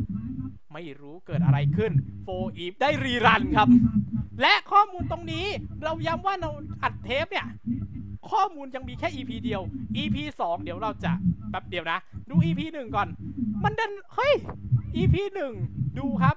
[0.73, 3.69] ไม่รู้เกิดอะไรขึ้นโฟอีฟได้รีรันครับ
[4.41, 5.47] และข้อมูลตรงนี้
[5.85, 6.51] เราย้ำว่าเรา
[6.83, 7.47] อัดเทปเนี่ย
[8.31, 9.63] ข้อมูลยังมีแค่ EP เดียว
[10.03, 11.13] EP 2 เดี๋ยวเราจะ
[11.51, 11.99] แป๊บเดียวนะ
[12.31, 13.09] ดู EP 1 ก่อน
[13.65, 14.35] มันดันเฮ้ย
[14.97, 15.15] EP
[15.57, 16.37] 1 ดูครับ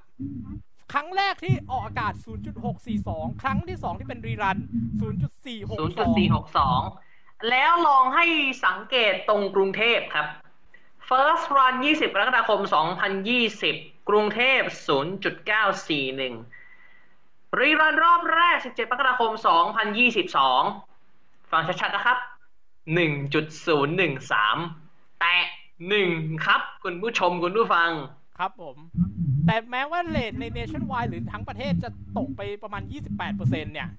[0.93, 2.13] ครั้งแรกที่ออกอากาศ
[2.77, 4.57] 0.642 ครั้งที่ 2 ที่เป็นรีรัน
[4.99, 7.06] 0.462 0.462
[7.49, 8.25] แล้วลองให้
[8.65, 10.27] สังเกตตรงกรุงเทพครับ
[11.09, 12.61] First Run 20 กรกฎาคม
[13.35, 14.61] 2020 กรุงเทพ
[15.89, 19.31] 0.941 รีรันรอบแรก 17กรกฎาคม
[20.61, 22.17] 2022 ฟังชัดๆ นะครับ
[22.97, 25.35] 1.013 แตะ
[25.91, 27.89] 1 ครับ คุณผู้ชมคุณผู้ฟัง
[28.37, 28.77] ครับผม
[29.45, 32.83] แต่แม้ว่าเลทใน nationwide หรือทั้งประเทศจะตกไปประมาณ
[33.23, 33.89] 28%เนี่ย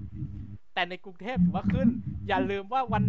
[0.78, 1.88] แต่ในกรุงเทพถือว่าขึ้น
[2.28, 3.04] อย่าลืมว่าวัน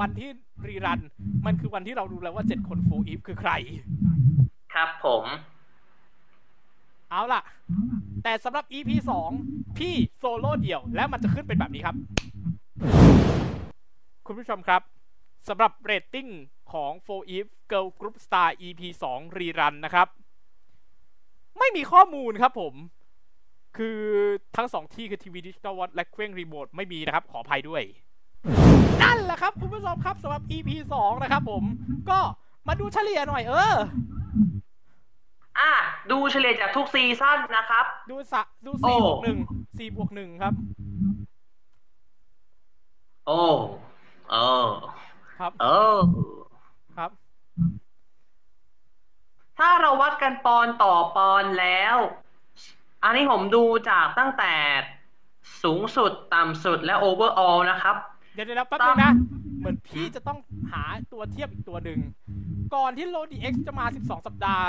[0.00, 0.30] วันที่
[0.66, 1.00] รีรัน
[1.46, 3.52] มันคือวันที่เรารู้แล้วว่า7คนฟูอีฟคือใคร
[4.74, 5.24] ครับผม
[7.10, 7.42] เอาล่ะ
[8.24, 8.90] แต่สำหรับ EP
[9.36, 11.96] 2พี่โซโล่เดี่ยว และมันจะขึ้นเป็นแบบนี้ครับ
[14.26, 14.82] คุณผู้ชมครับ
[15.48, 16.28] สำหรับเรตติ้ง
[16.72, 18.80] ของ4 Eve Girl Group Star EP
[19.12, 20.08] 2 rerun นะครับ
[21.58, 22.74] ไม่มีข้อมูลครับผม
[23.76, 23.98] คือ
[24.56, 27.82] ทั้งสองที่คือ TV Digital Watch และเครื่องรีโมทไม่มีนะครับ ขออภัยด้วย
[29.02, 31.62] นั่นแหละครับคุณผู้ชมครับสำหรับ EP 2นะครับผม
[32.10, 32.18] ก็
[32.68, 33.76] มาดูเฉลี่ยหน่อยเออ
[35.58, 35.72] อะ
[36.10, 39.38] ดูเฉลี่ยจากทุกซีซั่นนะครับ ดูสะดูโอ้สี่บวกหนึ่ง
[39.78, 40.54] สี่บวกหนึ่งครับ
[43.26, 43.42] โอ้
[44.30, 44.46] โอ้
[45.38, 45.76] ครับโอ้
[46.96, 47.10] ครับ
[49.58, 51.96] ถ้าเราวัดกันปอนด์ต่อปอนด์แล้ว
[53.04, 54.52] อันนี้ผมดูจากตั้งแต่
[55.62, 57.96] สูงสุด ต่ำสุดและ overall นะครับ
[58.34, 59.12] เดี๋ยวเดี๋ยวแป๊บนึงนะ
[59.58, 60.38] เหมือนพี่จะต้อง
[60.72, 62.00] หาตัวเทียบอีกตัวหนึ่ง
[62.74, 64.66] ก่อนที่ LODI X จะมา 12 สัปดาห์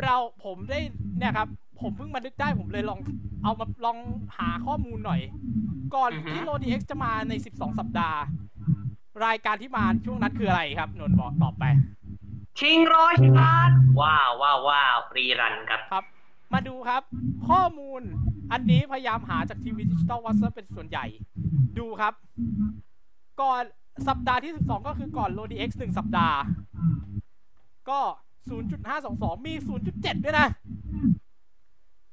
[0.00, 0.78] เราผมได้
[1.18, 1.48] เนี่ยครับ
[1.80, 2.98] ผมเพิ่งมานึกได้ผมเลยลอง
[3.44, 3.98] เอามาลอง
[4.38, 5.20] หาข้อมูลหน่อย
[5.94, 8.18] ก่อนอือฮึที่ LODI X จะมาใน 12 สัปดาห์
[9.26, 11.64] รายการที่มาช่วงนั้นคืออะไรครับนนท์บอกตอบไป
[12.58, 16.04] ชิงร้อยชิงล้านว้าวว้าวว้าว rerun ครับครับ
[16.52, 17.02] มาดูครับ
[17.48, 18.02] ข้อมูล
[18.52, 21.04] อันนี้พยายามหาจาก TV Digital Watch เป็นส่วนใหญ่
[21.78, 22.14] ดูครับ
[23.40, 23.62] ก่อน
[24.08, 26.38] สัปดาห์ที่ 12 ก็คือก่อนโลดีเอ็กซ์หนึ่งสัปดาห์
[27.90, 28.00] ก็
[28.72, 29.54] 0.522 มี
[29.88, 30.48] 0.7 ด้วยนะ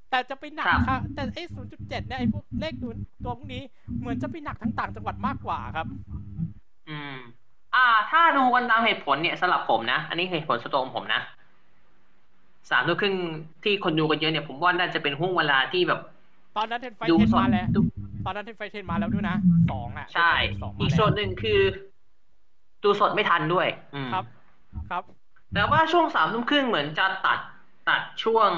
[0.10, 2.92] แต่จะไปหนักครับค่ะแต่ไอ้ 0.7 เนี่ยไอ้พวกเลขตัว
[3.24, 3.64] ตัวพวกนี้
[4.00, 5.88] เหมือนจะไปหนักทั้งต่างจังหวัดมากกว่าครับ
[6.90, 7.16] อืม
[7.76, 11.22] อ่า ถ้าดูกันตามเหตุผลเนี่ยสำหรับผมนะ อันนี้เหตุผลสตรงผมนะ
[12.72, 13.15] สามทุ่มครึ่ง
[13.63, 15.99] ที่คนดูกันเยอะเนี่ยผมว่าน่าจะเป็นห่วงเวลาที่แบบ
[16.57, 17.80] ตอนนั้นเทนไฟดูเทนสดมาแล้วดู
[18.26, 19.36] ตอนนั้นเทนไฟเทนมาแล้วด้วยนะ
[19.72, 21.59] สองอะใช่สองมาอีกแล้วส่วนหนึ่งคือ
[22.84, 24.26] ดูสดไม่ทันด้วยอืมครับ
[24.91, 25.03] ครับ
[25.53, 27.39] แต่ว่าช่วงสามทุ่มครึ่งเหมือนจะตัด
[27.89, 28.49] ตัดช่วง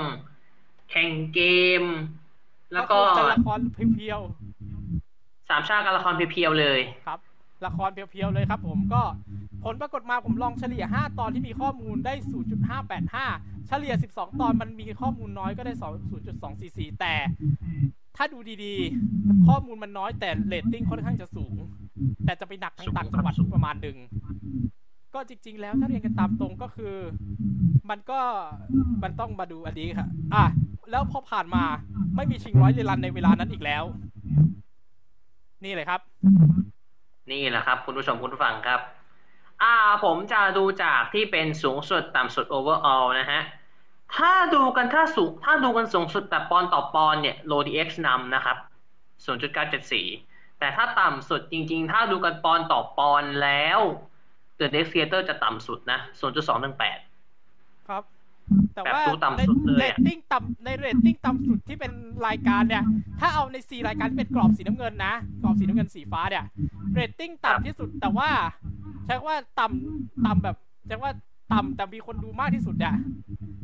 [0.89, 1.41] แข่งเก
[1.82, 1.84] ม
[2.74, 4.20] แล้วก็คือจะละครเพียว
[5.49, 7.20] สามชาติการละครเพียวๆเลยๆครับ
[7.66, 9.01] ละครเพียวๆเลยครับ ผมก็
[9.64, 12.14] ผลปรากฏมาผมลองเฉลี่ย 5 ตอนที่มีข้อมูลได้
[12.91, 15.74] 0.585 เฉลี่ย 12 ตอนมันมีข้อมูลน้อยก็ได้
[16.38, 17.14] 0.244 แต่
[18.18, 21.55] ถ้าดูดีๆ ข้อมูลมันน้อยแต่เรตติ้งค่อนข้างจะสูง
[22.26, 23.97] แต่จะไปหนักทางต่างจังหวัดประมาณหนึ่ง
[25.14, 26.95] ก็จริง ๆ แล้วถ้าเรียนกันตามตรงก็คือ
[27.89, 28.20] มันก็
[29.03, 30.45] มันต้องมาดูอันนี้ค่ะอะ
[30.91, 31.64] แล้วพอผ่านมา
[32.16, 33.84] ไม่มีชิงร้อยเรลันในเวลานั้นอีกแล้ว
[35.64, 36.01] นี่เลยครับ
[37.32, 38.80] นี่แหละครับ คุณผู้ชมคุณผู้ฟังครับ
[39.64, 43.41] อ่าผมจะดูจากที่เป็นสูงสุดต่ำสุด overall นะฮะ
[44.16, 48.57] ถ้าดูกันถ้าสูงถ้าดูกันสูงสุดแบบปอนด์ต่อปอนด์เนี่ย LODI X นำนะครับ
[49.38, 53.80] 0.974 แต่ถ้าต่ำสุดจริง ๆ ถ้าดูกันปอนด์ต่อปอนด์แล้ว
[54.59, 55.99] The Next Theater จะต่ำสุดนะ
[56.74, 58.03] 0.218 ครับ
[58.74, 61.91] แต่แบบว่าดูต่ำสุดเลยเรอะตติ้งต่ำในเรตติ้งต่ำสุดที่เป็น
[62.28, 62.84] รายการเนี่ย
[63.20, 66.45] ถ้าเอาในสี่รายการที่เป็นกรอบสีน้ำเงินนะ กรอบสีน้ำเงินสีฟ้าเนี่ย
[66.93, 68.30] เรตติ้งต่ำที่สุดแต่ว่า
[69.06, 70.56] ใช้ว่าต่ำต่ำแบบ
[70.88, 71.12] ใช้ว่า
[71.54, 72.95] ต่ำแต่มีคนดูมากที่สุดเนี่ย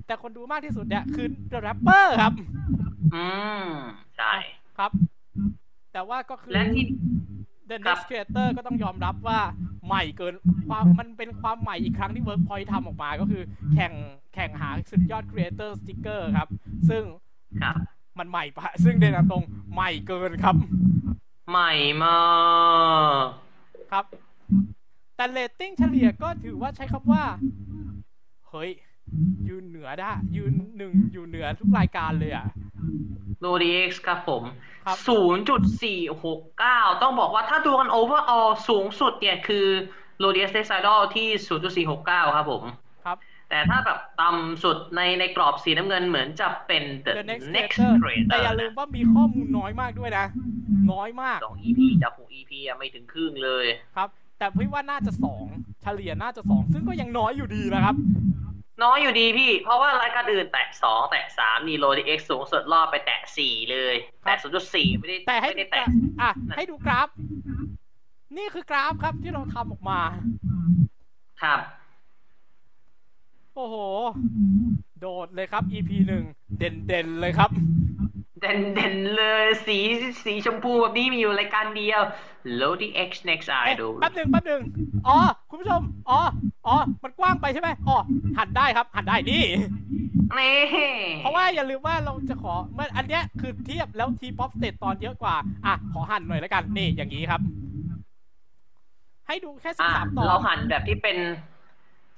[0.08, 2.34] แต่คนดูมากที่สุดเนี่ยคือ The Rapper ครับ
[3.16, 3.26] อื
[3.64, 3.68] ม
[4.18, 4.34] ใช่
[4.78, 4.92] ครับ
[5.94, 6.86] แต่ว่าก็คือและที่
[7.70, 9.40] The ครับ Next Creator ก็ต้องยอมรับว่า
[9.86, 10.34] ใหม่เกิน
[10.68, 13.94] ความมันเป็นความใหม่อีกครั้งที่ Workpoint ทำออกมาก็คือ แข่ง
[14.34, 16.50] แข่งหาสุดยอด Creator Sticker ครับ
[16.90, 17.04] ซึ่ง
[17.62, 17.76] ครับ
[18.20, 20.56] มันใหม่ปะซึ่งเดนตรงใหม่เกินครับ
[21.50, 21.72] ใหม่
[22.04, 22.20] มา
[23.24, 23.26] ก
[23.92, 24.06] ครับ
[25.18, 27.24] แต่เรตติ้งเฉลี่ยก็ถือว่าใช้คำว่า
[28.50, 28.72] เฮ้ย
[29.48, 32.48] ยืนเหนือได้ ยืนหนึ่งอยู่เหนือทุกรายการเลยอะ
[33.42, 34.44] โ o ดีเอ็กซ์ครับผม
[34.86, 34.98] ครับ
[36.08, 39.68] 0.469 ต้องบอกว่าถ้าดูกัน overall สูงสุดเนี่ยคือ
[40.24, 41.28] l o d i s Next Idol ที่
[41.88, 42.64] 0.469 ครับผม
[43.06, 43.18] ครับ
[43.50, 50.26] แต่ถ้าแบบต่ำสุดในในกรอบสีน้ำเงินเหมือนจะเป็น The, The Next Next Creator Creator แต่อย่าลืมว่ามีข้อมูลน้อยมากด้วยนะ
[50.92, 53.66] น้อยมากสอง EP จากหก EP อะไม่ถึงครึ่งเลย
[53.96, 55.46] ครับ แต่พี่ว่าน่าจะสอง
[55.82, 57.96] เฉลี่ยน่าจะสองซึ่งก็ยังน้อยอยู่ดีนะครับ
[58.84, 65.90] น้อยอยู่ดีพี่ เพราะว่ารายการอื่นแตะสองแตะสามนี่โลดีเอ็กสูงสุดรอบไปแตะสี่เลยครับแตะศูนย์จุดสี่ไม่ได้แต่ให้ไม่ดูได้กราแตะฟ
[66.22, 67.10] อะให้ดูกราฟ
[68.38, 70.00] นี่คือกราฟครับที่เราทำออกมา
[71.42, 71.60] ครับ
[73.56, 73.76] โอ้โห
[75.00, 76.24] โดดเลยครับ EP หนึ่ง
[76.58, 77.50] เด่นเด่นๆเลยครับ
[78.48, 79.78] เด่นเด่นๆเลยสี
[80.26, 82.02] สีชมพูแบบนี้มีอยู่รายการเดียว
[82.60, 84.62] LODI X NEXT เอ๊ะ Idol แป๊บหนึ่งแป๊บหนึ่ง
[85.08, 85.18] อ๋อ
[85.50, 86.20] คุณผู้ชม อ๋อ
[86.68, 87.98] อ๋อ มันกว้างไปใช่ไหมอ๋อ
[88.38, 89.44] หันได้ครับ หันได้นี่
[90.38, 90.58] นี่
[91.20, 95.36] เพราะว่าอย่าลืมว่าเราจะขอเมื่ออันเนี้ยคือเทียบแล้ว T-POP Stageตอนเยอะกว่า
[95.66, 97.42] อะ ขอหันหน่อยแล้วกัน นี่อย่างนี้ครับ
[99.28, 101.18] ให้ดูแค่สิบอะสามตอนเราหันแบบที่เป็น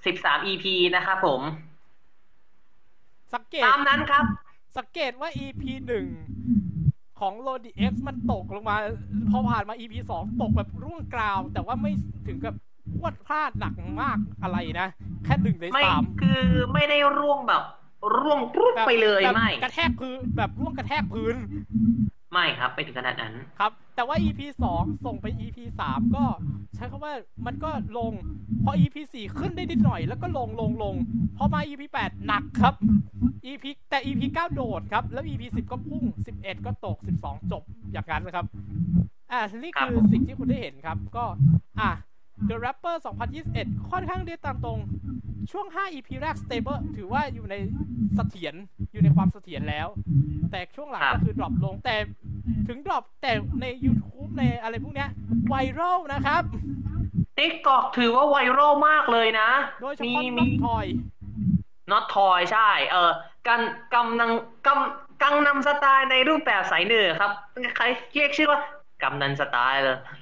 [0.06, 0.66] สิบสาม EP
[0.96, 1.42] นะครับผม
[3.34, 4.26] สังเกตตามนั้นครับ
[4.78, 6.08] สังเกตว่า EP หนึ่ง
[7.20, 8.76] ของ l o d X มันตกลงมา
[9.32, 11.92] พอผ่านมา EP สองตกแบบร่วงกราว แต่ว่าไม่
[12.28, 12.54] ถึงกับ
[12.98, 14.88] พวดพลาดหนักมากอะไรนะ
[15.26, 16.44] แค่หนึ่งในไม่สามคือ
[16.74, 17.64] ไม่ได้ร่วงแบบ
[18.18, 21.36] ร่วงปุ๊บแบบไปเลยแบบไม่ กระแทกพื้นแบบร่วงกระแทกพื้น
[22.34, 26.26] ไม่ครับไม่ถึงขนาดนั้นครับ แต่ว่า EP สองส่งไป EP สามก็
[26.76, 27.14] ใช้คำว่า
[27.46, 28.12] มันก็ลง
[28.64, 30.96] พอ EP สี่ขึ้นได้นิดหน่อย แล้วก็ลงลงลง
[31.38, 32.74] พอมา EP แปดหนักครับ
[33.46, 38.46] EP แต่ EP เก้าโดดครับ แล้ว EP สิบก็พุ่งสิบเอ็ดก็ตกสิบสองจบอย่างนั้นนะครับ
[39.32, 41.26] อ่านี่คือสิ่งที่คุณได้เห็นครับ ก็
[41.80, 41.92] อะ
[42.48, 42.96] The Rapper
[43.44, 44.80] 2021 ค่อนข้างได้ตามตรง
[45.52, 47.56] ช่วง 5 EP แรก stable ถือว่าอยู่ใน
[48.16, 48.56] เสถียร
[48.94, 49.88] อยู่ในความเสถียรแล้ว
[50.52, 51.96] แต่ช่วงหลังครับก็คือ drop ลงแต่
[52.68, 53.32] ถึง drop แต่
[53.62, 55.10] ใน YouTube ในอะไรพวกเนี้ย
[55.48, 56.44] ไวรัลนะครับ
[57.38, 59.50] ติ๊กตอกถือว่าไวรัลมากเลยนะ
[59.82, 60.86] โดยเฉมีพาะน้มีองทอย
[61.92, 63.12] not toy ใช่ เออ
[63.48, 63.62] กัน
[63.94, 64.32] กำนัง
[64.68, 67.32] กำกังนำสไตล์ในรูปแบบสายเหนือครับ
[67.78, 68.60] ใครเรียกชื่อว่า
[69.04, 70.19] กำนันสไตล์เลยครับ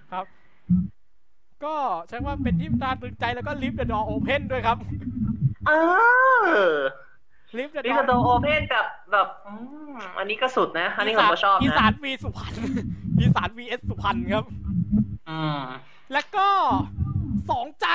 [1.65, 1.75] ก็
[2.07, 4.77] ใช้ว่าเป็นที่ตาตื่นใจแล้วก็ Lift the door open ด้วยครับ
[5.67, 5.71] เอ
[6.47, 6.49] อ
[7.57, 9.53] Lift the ดิ door สโตโอเพนกับแบบอื
[9.91, 12.53] มอันนี้ก็สุดนะ อันนี้ผมก็ชอบอีสานะน V สุพรรณ
[13.19, 14.45] อีสาน vs สุพรรณครับ
[15.29, 15.61] อืม
[16.13, 16.47] แล้วก็
[17.49, 17.87] สองใจ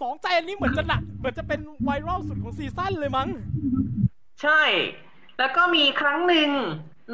[0.00, 3.28] สองใจอันนี้เหมือนจะหนักเหมือนจะเป็นไวรัลสุดของซีซั่นเลยมั้ง
[4.42, 4.62] ใช่
[5.38, 6.50] แล้วก็มีครั้งหนึ่ง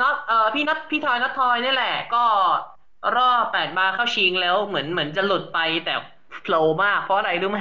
[0.01, 2.25] น็อตเอ่อพี่น็อตพี่ทอยน็อตทอยนี่แหละ ก็
[3.17, 5.95] รอบแปดมาเข้าชิงแล้วเหมือนเหมือนจะหลุดไปแต่
[6.43, 7.61] โฟลว์มาก เพราะอะไรรู้ไหม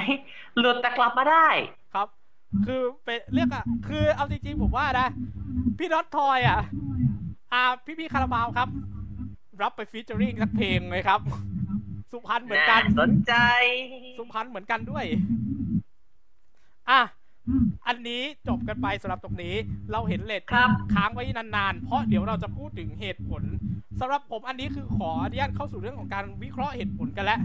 [0.58, 1.48] หลุดแต่กลับมาได้
[1.94, 2.08] ครับ
[2.66, 5.08] คือเป็นเรียกอะคือเอาจริงๆผมว่านะ
[5.78, 6.60] พี่น็อตทอยอะ
[7.52, 8.68] อ่าพี่พี่ๆคาราบาวครับ
[9.62, 11.20] รับไปฟีเจอริงสักเพลงเลยครับ
[12.12, 13.34] สุพรรณเหมือนกันสนใจ
[14.18, 15.04] สุพรรณเหมือนกันด้วย
[16.90, 17.00] อะ
[17.86, 19.54] อันนี้จบกันไปสำหรับตรงนี้
[19.92, 23.42] เราเห็นเลทครับค้างไว้นานๆ เพราะเดี๋ยวเราจะพูดถึงเหตุผล
[24.00, 27.40] สำหรับผมอันนี้คือขออนุญาตเข้าสู่เรื่องของการวิเคราะห์เหตุผลกันแล้ว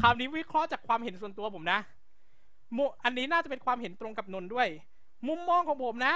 [0.00, 1.80] คราวนี้วิเคราะห์จากความเห็นส่วนตัวผมนะ
[2.76, 4.68] มุอันนี้น่าจะเป็นความเห็นตรงกับนนท์ด้วย
[5.28, 6.14] มุมมองของผมนะ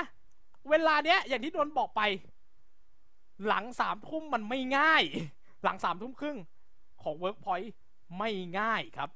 [0.71, 2.03] เวลาเนี้ยอย่างที่นนท์บอกไป
[3.47, 5.03] หลังสามทุ่มมันไม่ง่าย
[5.65, 6.39] หลังสามทุ่มครึ่ง
[7.03, 7.73] ของเวิร์กพอยต์
[8.19, 9.11] ไม่ง่ายครับ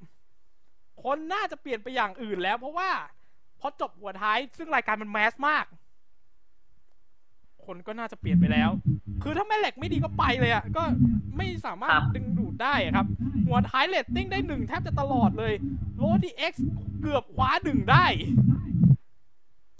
[1.03, 2.89] คนน่าจะเปลี่ยนไปอย่างอื่นแล้วเพราะว่า
[3.61, 5.65] พอจบหัวท้าย ซึ่งรายการมัน mass มาก
[7.65, 8.69] คนก็น่าจะเปลี่ยนไปแล้ว
[9.23, 10.83] คือถ้าแม่เหล็กไม่ดีก็ไปเลยอะ่ะ ก็
[11.37, 13.05] ไม่สามารถครับดึงดูดได้อะครับ
[13.47, 15.53] หัวท้ายเรตติ้งได้หนึ่งแทบจะตลอดเลย
[15.97, 16.67] LODI X
[17.01, 18.05] เกือบคว้าหนึ่งได้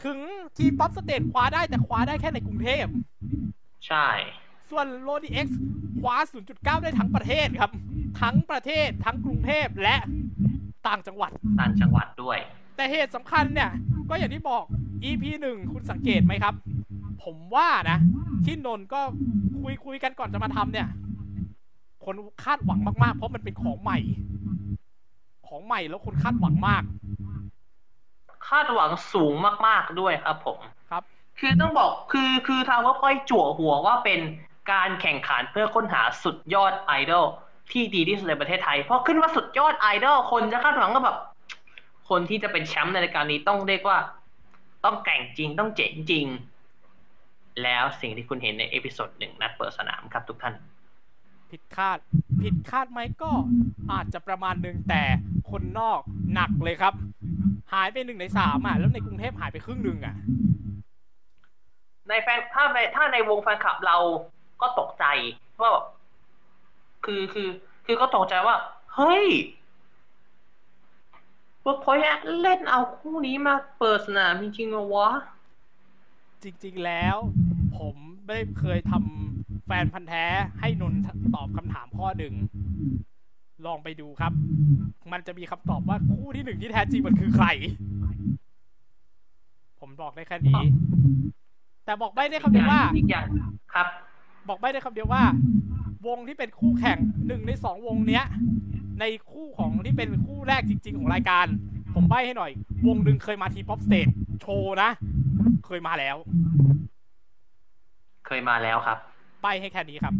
[0.03, 0.19] ถึง
[0.57, 2.85] T-POP Stage คว้าได้แต่คว้าได้แค่ในกรุงเทพ
[3.87, 4.07] ใช่
[4.69, 5.59] ส่วน LODI X
[6.01, 6.15] คว้า
[6.77, 7.71] 0.9 ได้ทั้งประเทศครับ
[8.21, 9.95] ทั้งประเทศทั้งกรุงเทพและ
[10.87, 12.39] ต่างจังหวัด ต่างจังหวัดด้วย
[12.81, 13.71] แต่เหตุสำคัญเนี่ย
[14.09, 14.63] ก็อย่างที่บอก
[15.09, 16.53] EP หนึ่งคุณสังเกตไหมครับ
[17.23, 17.97] ผมว่านะ
[18.45, 19.01] ที่นนท์ก็
[19.61, 20.87] คุยคุยกันก่อนจะมาทำเนี่ย
[22.05, 23.99] คนคาดหวังมากๆ เพราะมันเป็นของใหม่
[25.47, 26.83] ของใหม่แล้วคนคาดหวังมาก
[28.49, 29.33] คาดหวังสูง
[29.67, 30.59] มากๆด้วยครับผม
[30.91, 31.03] ครับ
[31.39, 34.19] คือต้องบอกคือคือทางว่าพอยจั่วหัวว่าเป็น
[34.71, 37.25] การแข่งขันเพื่อค้นหาสุดยอดไอดอล
[37.71, 41.17] ที่ดีที่สุดในประเทศไทยเพราะขึ้นว่าสุดยอดไอดอลคนจะคาดหวังก็แบบ
[42.11, 43.97] คนที่จะเป็นแชมป์ในรายการนี้ต้องเรียกว่า
[44.85, 46.25] ต้องแกร่งจริงต้องเจ๋งจริง
[47.63, 50.55] แล้วสิ่งที่คุณเห็นใน episode หนึ่งนัดเปิดสนามครับทุกท่าน
[51.51, 51.97] ผิดคาด
[52.41, 53.31] ผิดคาดไหมก็
[53.91, 55.03] อาจจะประมาณหนึ่งแต่
[55.51, 56.01] คนนอก
[56.33, 56.93] หนักเลยครับ
[57.73, 60.15] หายไปหนึ่งในสามอะแล้วในกรุงเทพหายไปครึ่งหนึ่งอะ
[62.09, 63.97] ในแฟนถ้าในถ้าในวงแฟนคลับเรา
[64.61, 65.05] ก็ตกใจ
[65.59, 65.85] ว่าแบบ
[67.05, 67.49] คือคือ
[67.85, 68.55] คือก็ตกใจว่า
[68.95, 69.25] เฮ้ย
[71.61, 75.09] เวิร์กพอยต์เล่นเอาคู่นี้มาเปิดสนามจริงๆเหรอวะ
[76.43, 77.15] จริงๆแล้ว
[77.77, 77.95] ผม
[78.27, 80.25] ไม่เคยทำแฟนพันธุ์แท้
[80.59, 81.01] ให้นนท์
[81.35, 82.33] ตอบคำถามข้อหนึ่ง
[83.65, 84.33] ลองไปดูครับ
[85.11, 87.47] มันจะมีคำตอบว่าคู่ที่หนึ่งที่แท้จริงมันคือใคร
[89.79, 90.61] ผมบอกได้แค่นี้
[91.85, 93.25] แต่บอกไม่ได้คำเดียวว่าอีกอย่าง
[93.73, 93.87] ครับ
[94.49, 95.23] บอกไม่ได้คำเดียวว่า
[96.07, 96.97] วงที่เป็นคู่แข่ง
[97.27, 98.25] หนึ่งในสองวงเนี้ย
[99.01, 101.45] ในคู่ของที่เป็นคู่แรกจริง ๆ ของรายการ
[101.93, 102.51] ผมใบให้หน่อย
[102.87, 104.07] วงหนึ่งเคยมา T-Pop Stage
[104.41, 104.89] Show นะ
[105.65, 106.17] เคยมาแล้ว
[108.27, 108.97] เคยมาแล้วครับ
[109.41, 110.13] ใบให้แค่นี้ครับ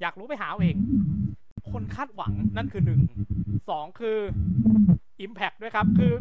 [0.00, 0.76] อยากรู้ไปหาเอาเอง
[1.72, 3.00] คนคาดหวังนั่นคือหนึ่ง
[3.68, 4.18] สองคือ
[5.24, 6.12] Impact ด้วยครับ คือ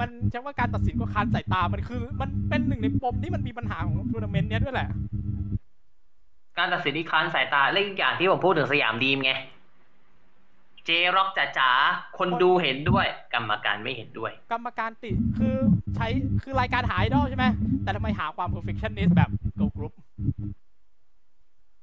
[0.00, 4.88] มันใช่ว่าการตัดสินก็ค้านสายตา มันคือ มันเป็นหนึ่งในปมที่มันมีปัญหาของทัวร์นาเมนต์เนี้ยด้วยแหละ
[6.58, 9.32] การตัดสินที่ค้านสายตา และอีกอย่างที่ผมพูดถึงสยามดีมไง
[10.86, 15.56] เจร็อกจ๋าๆคนดูเห็นด้วย กรรมการไม่เห็นด้วย กรรมการติคือ
[15.96, 16.08] ใช้
[16.42, 17.46] คือรายการหาไอดอลใช่ไหม
[17.82, 19.92] แต่ทำไมหาความ perfectionist แบบ girl group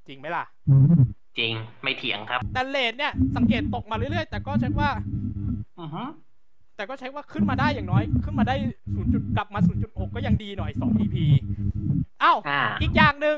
[0.07, 0.45] จริงไหมล่ะ
[1.37, 1.53] จริง
[1.83, 4.89] ไม่เถียงครับ แต่เลนเนี่ย สังเกตตกมาเรื่อยๆ แต่ก็ใช้ว่า
[5.79, 6.03] อือฮึ
[6.75, 11.15] แต่ก็ใช้ว่าขึ้นมาได้อย่างน้อย ขึ้นมาได้ 0 จุดกลับมา 0.6 ก็ยังดีหน่อย 2 EP
[12.02, 13.37] เอ้าอ่า อีกอย่างหนึ่ง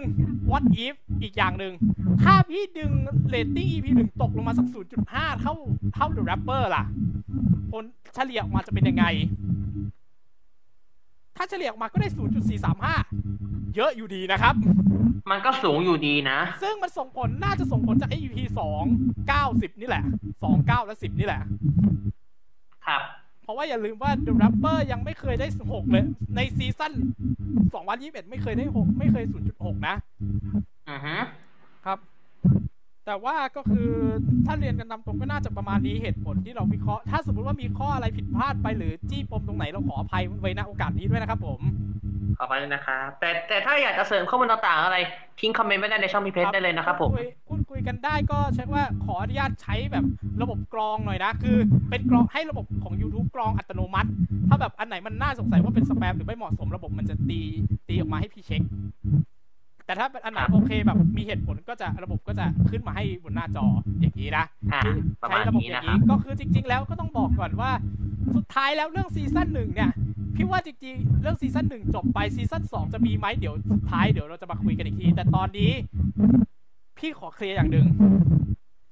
[0.52, 1.74] what if อีกอย่างหนึ่ง
[2.24, 2.92] ถ้าพี่ดึง
[3.30, 4.68] เรตติ้ง EP หนึ่งตกลงมาสัก
[5.04, 5.54] 0.5 เท่า
[5.94, 6.84] เท่า The Rapper ล่ะ
[7.72, 7.84] ผล
[8.16, 9.06] เฉลี่ยออกมาจะเป็นยังไง
[11.38, 12.10] ถ้าเฉลี่ยออกมาก็ได้
[13.12, 14.56] 0.435 เยอะอยู่ดีนะครับ
[15.32, 18.38] มันก็สูงอยู่ดีนะ ซึ่งมันส่งผลน่าจะส่งผลจาก EP
[18.88, 20.04] 2 9 10 นี่แหละ
[20.42, 21.42] 2 9 และ 10 นี่แหละ
[22.86, 23.02] ครับ
[23.46, 26.06] เพราะว่าอย่าลืมว่า The Rapper ยังไม่เคยได้ 6 เลย
[26.36, 26.94] ในซีซั่น
[27.62, 29.96] 2021 ไม่เคยได้ 6 ไม่เคย 0.6 นะ
[30.90, 31.18] อือฮึ
[31.86, 32.00] ครับ
[33.06, 33.90] แต่ว่าก็คือ
[34.46, 41.60] ถ้าเรียนกันตามตรงก็น่าจะประมาณนี้เหตุผลที่เราวิเคราะห์ ถ้าสมมติว่ามีข้ออะไรผิดพลาดไปหรือจี้ปมตรงไหนเราขออภัยไว้ณโอกาสนี้ด้วยนะครับผม
[42.38, 44.98] ขอบคุณนะครับแต่แต่ถ้าอยากจะเสริมข้อมูลต่างๆอะไร
[45.40, 50.06] ทิ้งคอมเมนต์ไว้ได้ในช่องมีเพจได้เลยนะครับผมพูดยพูดคุยกันได้ก็เช็คว่าขออนุญาตใช้แบบ
[50.42, 51.58] ระบบกรองหน่อยนะ คือ
[51.90, 54.10] เป็นกรองให้ระบบของ YouTube กรองอัตโนมัติ
[54.50, 57.40] ถ้าแบบอันไหนมันน่าสงสัยว่าเป็นสแปมหรือไม่เหมาะสมระบบมันจะตี
[57.88, 58.62] ตีออกมาให้พี่เช็ค
[59.86, 63.66] แต่ถ้าเป็นอันไหนโอเคแบบมีเหตุผลก็จะระบบก็จะขึ้นมาให้บนหน้าจอ
[64.00, 64.82] อย่างนี้นะอ่า
[65.22, 67.72] ประมาณนี้นะครับ ใช้ระบบอย่างครันี้ก็คือจริง ๆ แล้วก็ต้องบอกก่อนว่า
[68.36, 69.92] สุดท้ายแล้วเรื่อง season หนึ่งเนี่ย
[70.36, 75.72] พี่ว่าจริงๆ เรื่อง season หนึ่งจบไป season สองจะมีไหมเดี๋ยวสุดท้ายเดี๋ยวเราจะมาคุยกันอีกที แต่ตอนนี้
[76.98, 77.88] พี่ขอเคลียร์อย่างหนึ่ง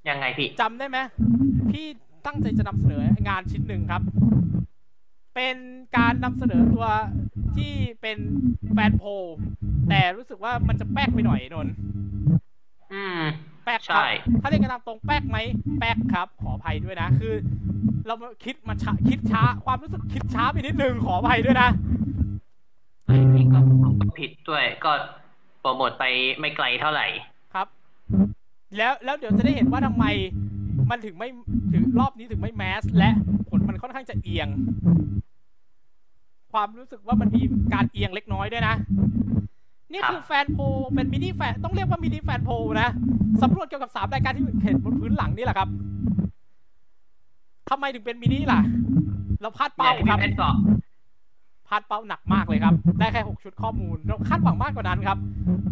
[0.10, 0.98] ยังไงพี่จำได้ไหม
[1.72, 1.86] พี่
[2.26, 4.02] ตั้งใจจะนำเสนองานชิ้นหนึ่งครับ
[5.36, 5.58] เป็น
[5.98, 6.88] การนำเสนอตัว
[7.56, 8.18] ที่เป็น
[8.74, 9.24] แฟนโพล
[9.90, 11.74] แต่รู้สึกว่ามันจะแป๊กไปหน่อยนนท์
[12.94, 13.22] อืม
[13.64, 14.10] แป๊กครับใช่
[14.42, 15.38] ถ้าเรียกกันตามตรงแป๊กไหม
[15.80, 17.34] แป๊กครับ ขออภัยด้วยนะ คือ
[18.08, 18.16] เรา
[18.46, 21.70] คิดมันช้าคิดช้า ความรู้สึกคิดช้าไปนิดนึงขออภัยด้วยนะ
[23.06, 24.92] ไอ้นี่ก็ผมก็ผิดด้วยก็
[25.62, 26.04] โปรโมทไป
[26.40, 27.08] ไม่ไกลเท่าไหร่
[27.54, 27.68] ครับ
[28.78, 30.06] แล้วแล้วเดี๋ยวจะได้เห็นว่าทำไม
[30.90, 31.30] มันถึงไม่
[31.74, 33.10] ถึงรอบนี้ถึงไม่ mass และ
[33.50, 34.48] ผลมันค่อนข้างจะเอียง
[36.54, 37.42] ความรู้สึกว่ามันมี
[37.74, 38.76] การเอียงเล็กน้อยด้วยนะ
[39.92, 40.64] นี่คือ fan poll
[40.94, 42.90] เป็น mini fan ต้องเรียกว่า mini fan poll นะ
[43.42, 45.70] สำรวจเกี่ยวกับสามรายการที่เห็นบนพื้นหลังนี่แหละครับ
[47.70, 48.62] ทำไมถึงเป็นมินิล่ะ
[49.42, 50.56] เราพลาดเนี่เป้ายที่ครับพี่เพชรบอก
[51.68, 55.18] พลาดเป้าหนักมากเลยครับ ได้แค่หกชุดข้อมูล เราคาดหวังมากกว่านั้นครับ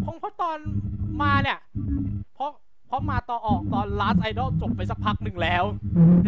[0.04, 0.58] คงเพราะตอน
[1.22, 1.58] มาเนี่ย
[2.34, 2.50] เพราะ
[2.86, 5.64] เพราะมาต่อออกตอน last idol จบไปสักพักหนึ่งแล้ว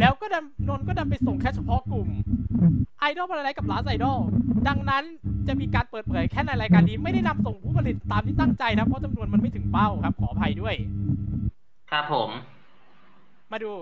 [0.01, 2.09] แล้วก็ดันนนท์ก็ดันไปส่งแค่เฉพาะกลุ่ม
[3.11, 4.19] idol อะไรกับ last idol
[4.69, 5.05] ดังนั้น
[5.47, 10.75] จะมีการเปิดเผยแค่ในรายการนี้ไม่ได้นำส่งผู้ผลิตตามที่ตั้งใจนะเพราะจำนวนมันไม่ถึงเป้าครับ ขออภัยด้วย
[11.91, 12.31] ครับผม
[13.55, 13.75] มาดู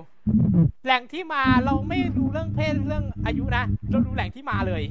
[0.84, 4.82] แหล่งที่มาเราไม่ดูเรื่องเพศเรื่องอายุนะ เราดูแหล่งที่มาเลย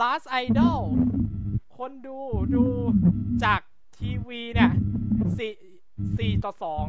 [0.00, 0.80] Last Idol
[1.76, 2.18] คนดู
[2.54, 2.64] ดู
[3.44, 3.60] จาก
[3.98, 4.72] ทีวีเนี่ย
[5.38, 5.54] สี่
[6.18, 6.86] สี่ต่อสอง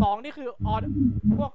[0.00, 0.74] สองนี่คือออ
[1.36, 1.52] พวก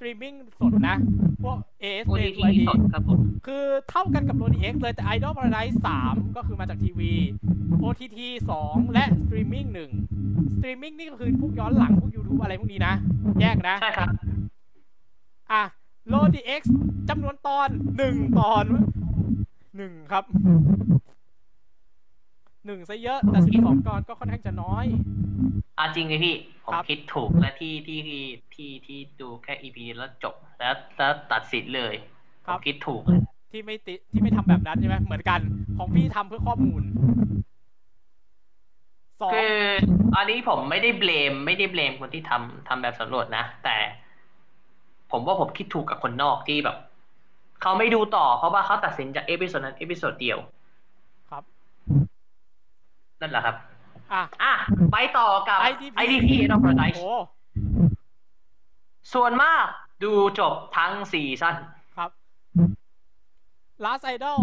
[0.00, 0.96] ตรีมมิ่งสดนะ
[1.44, 7.12] พวก AIS Play TrueID สดครับผม คือเท่ากันกับ Lodi X เลยแต่ Idol Paradise 3 ก็คือมาจากทีวี
[7.82, 8.18] OTT
[8.58, 9.66] 2 และสตรีมมิ่ง
[10.10, 12.94] 1สตรีมมิ่งนี่ก็คือพวกย้อนหลัง พวก YouTube อะไรพวกนี้นะ
[13.40, 14.08] แยกนะ ใช่ครับ
[15.52, 15.62] อะ
[16.12, 16.62] r o d x
[17.08, 17.68] จำนวนตอน
[18.04, 18.64] 1 ตอน
[19.38, 20.24] 1 ครับ
[22.68, 24.86] 1ซะเยอะ แต่12ตอนก็ค่อนข้างจะน้อย
[25.78, 28.22] อาจริงเลยพี่ ผมครับคิดถูกและที่ที่ที่
[28.54, 31.94] ที่ที่ดูแค่อีพีแล้วจบแล้วแล้วตัดสินเลย
[32.46, 33.20] คผรัมบคิดถูกเลย
[33.52, 35.40] ที่ไม่ติที่ไม่ทำแบบนั้นใช่ไหมเหมือนกัน
[35.78, 36.82] ของพี่ทำเพื่อข้อมูล
[39.22, 39.58] สองคือ
[40.16, 43.76] อันนี้ผมไม่ได้ blame ไม่ได้ blame คนที่ทำทำแบบสำรวจนะ แต่
[45.12, 46.76] ผมว่าผมคิดถูกกับคนนอกที่แบบ
[47.62, 50.59] เขาไม่ดูต่อเพราะว่าเขาตัดสินจาก episode นั้น episode เดียวครับ
[53.20, 53.56] นั่นแหละครับ
[54.12, 54.54] อะ อะ
[54.92, 57.12] ไปต่อกับ IDP IDP Enterprise โอ้
[59.14, 59.64] ส่วนมาก
[60.02, 61.56] ดูจบทั้งซีซั่น
[61.96, 62.10] ครับ
[63.84, 64.38] Last Idol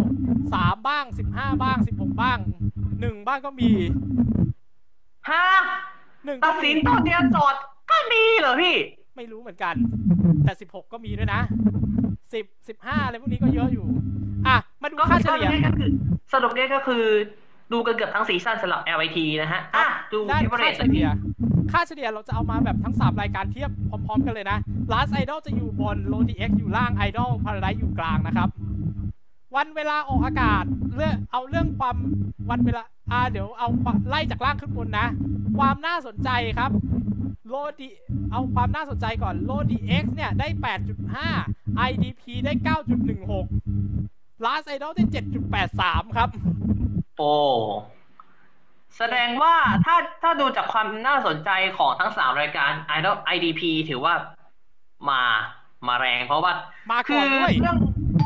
[0.53, 2.37] สามบ้างสิบห้าบ้างสิบหกบ้าง
[3.01, 3.71] หนึ่งบ้างก็มี
[5.29, 5.45] ฮะ
[6.25, 7.55] หนึ่งตัก็ดมีสินตอนเดียวจอด
[7.91, 8.75] ก็มีเหรอพี่
[9.15, 9.75] ไม่รู้เหมือนกัน
[10.43, 11.41] แต่สิบหกก็มีด้วยนะ
[12.33, 13.85] สิบสิบห้าอะไรพวกนี้ก็เยอะอยู่
[14.47, 15.91] อะ มาดูก็ค่าเฉสรุปลี่ยเนี่ยก็คือ
[16.33, 17.03] สรุปเนี่ยก็คือ
[17.71, 21.07] ดูกันเกือบทั้งซีซั่นสำหรับ LIT นะฮะอะดูด้านที่ประเด็ค่านเฉลี่ย
[21.71, 24.57] ค่าเฉลี่ยเราจะเอามาแบบทั้ง 3 รายการเทียบพร้อมๆ กันเลยนะ
[24.91, 28.49] Last Idol จะอยู่บน l o d x อยู่ล่าง Idol Paradise อยู่กลางนะครับ
[29.55, 30.63] วันเวลาออกอากาศ
[30.95, 31.95] เรื่องเอาเรื่องความ
[32.49, 33.67] วันเวลาอ่าเดี๋ยวเอา
[34.09, 35.07] ไล่จากล่างขึ้นบนนะ
[35.57, 36.29] ความน่าสนใจ
[36.59, 36.71] ครับ
[37.49, 37.89] โลดี
[38.31, 40.47] เอาความน่าสนใจก่อนโลดี X เนี่ยได้
[41.17, 45.05] 8.5 IDP ได้ 9.16 Last Idol ได้
[45.59, 46.29] 7.83ครับ
[47.17, 47.31] โอ้
[48.97, 49.55] แสดงว่า
[49.85, 54.13] ถ้าถ้าดูจากความน่าสนใจของทั้งสามรายการ Idol IDP ถือว่า
[55.09, 55.21] มา
[55.87, 56.53] มาแรงเพราะว่า
[56.91, 57.77] มาคืก่อนด้วยเรื่อง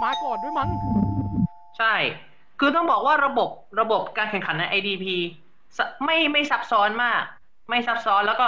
[0.04, 0.70] มาก่อนด้วยมั้ง
[1.78, 1.96] ใช่
[2.60, 5.06] คือต้องบอกว่าระบบระบบการแข่งขันใน IDP
[5.78, 7.22] สไม่ไม่ซับซ้อนมาก
[7.70, 8.46] ไม่ซับซ้อนแล้วก็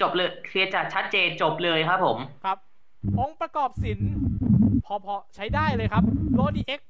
[0.00, 2.58] จบเลยเคลียร์จัดชัดเจนจบเลยครับผม ครับ
[3.20, 4.08] องค์ประกอบศิลป์
[4.86, 6.04] พอพอใช้ได้เลยครับ
[6.34, 6.80] โลดี X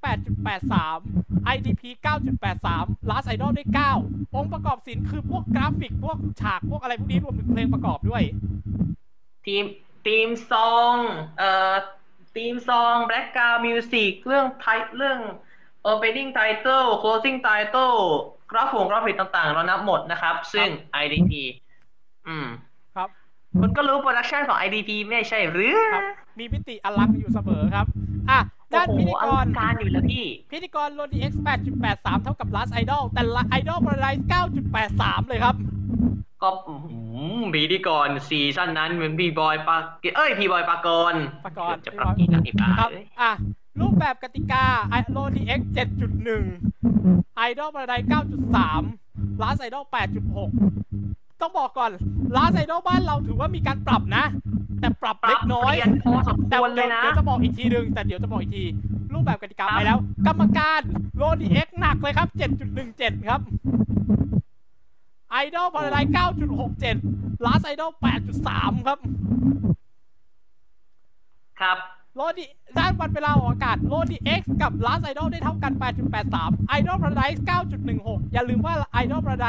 [0.73, 1.83] 8.83 IDP
[2.57, 3.65] 9.83 Last Idol ได้
[3.99, 8.23] 9 องค์ประกอบศิลป์คือพวกกราฟิก พวกฉาก พวกอะไรพวกนี้รวมถึงเพลงประกอบด้วย
[9.47, 9.65] theme
[10.07, 10.95] theme song
[11.39, 11.75] เอ่อ
[12.37, 14.67] theme song background music เรื่องไท
[14.97, 15.19] เรื่อง
[15.91, 17.97] opening title closing title
[18.51, 20.69] กราฟงกราฟิกต่างๆ เรานับหมดนะครับ ซึ่ง
[21.03, 21.33] IDP
[22.29, 22.47] อืม
[22.97, 23.09] ครับ
[23.61, 26.05] คุณก็รู้โปรดักชันของ IDP ไม่ใช่หรือครับ
[26.39, 27.87] มีพิติอลังอยู่เสมอครับ
[28.31, 28.41] อะ
[28.75, 35.55] ด้านพิธีกรการอยู่แล้วพี่ พิธีกรโลดีเอ็กซ์แปดจุดแปดสามเท่ากับลัสไอดอลแต่ละไอดอลประไลเก้าจุดแปดสามเลยครับ
[36.43, 36.51] ก็
[37.55, 39.83] พิธีกรซีซั่นนั้นเหมือนพี่บอยปาก
[40.17, 42.91] เอ้ยพี่บอยปากรนปากรจะปรับอีกนะอีกครับ
[43.21, 43.33] อะ
[43.81, 46.45] รูปแบบกติกาไอโลดีเอ็กซ์เจ็ดจุดหนึ่ง
[47.37, 48.83] ไอดอลประไลเก้าจุดสาม
[49.43, 50.51] Last Idol แปดจุดหก
[51.45, 51.93] ต้องบอกก่อน
[52.37, 54.25] Last Idol บ้านเราถือว่ามีการปรับนะ
[54.81, 58.65] แต่ปรับเล็กน้อย ปรับเปลี่ยนพอสมควรเลเดี๋ยวเดี๋ยวจะบอกอีกทีหนึ่งแต่เดี๋ยวจะบอกอีกที
[59.15, 60.81] รูปแบบกติกาครับไปแล้ว กรรมการ
[61.17, 62.29] Lodi X หนักเลยครับ
[62.79, 63.41] 7.17 ครับ
[65.31, 65.97] Idol Paradise
[66.71, 67.91] 9.67 Last Idol
[68.39, 68.99] 8.3ครับ
[71.61, 71.79] ครับ
[72.17, 72.45] โลดี
[72.79, 75.73] ด้านวันเวลาออกอากาศ Lodi X กับ Last Idol ได้เท่ากัน
[76.21, 77.23] 8.83 Idol Paradise
[77.79, 79.47] 9.16อย่าลืมว่า Idol Paradise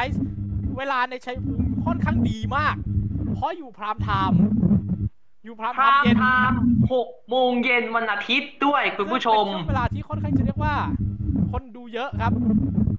[0.77, 2.75] เวลาในชัยภูมิค่อนข้างดีมาก
[3.35, 4.39] เพราะอยู่ prime time
[5.45, 6.57] อยู่ prime time เย็น prime time
[6.93, 10.75] หกโมงเย็นวันอาทิตย์ด้วยคุณผู้ชมซึ่งเป็นช่วงเวลาที่ค่อนข้างจะเรียกว่า
[11.51, 12.31] คนดูเยอะครับ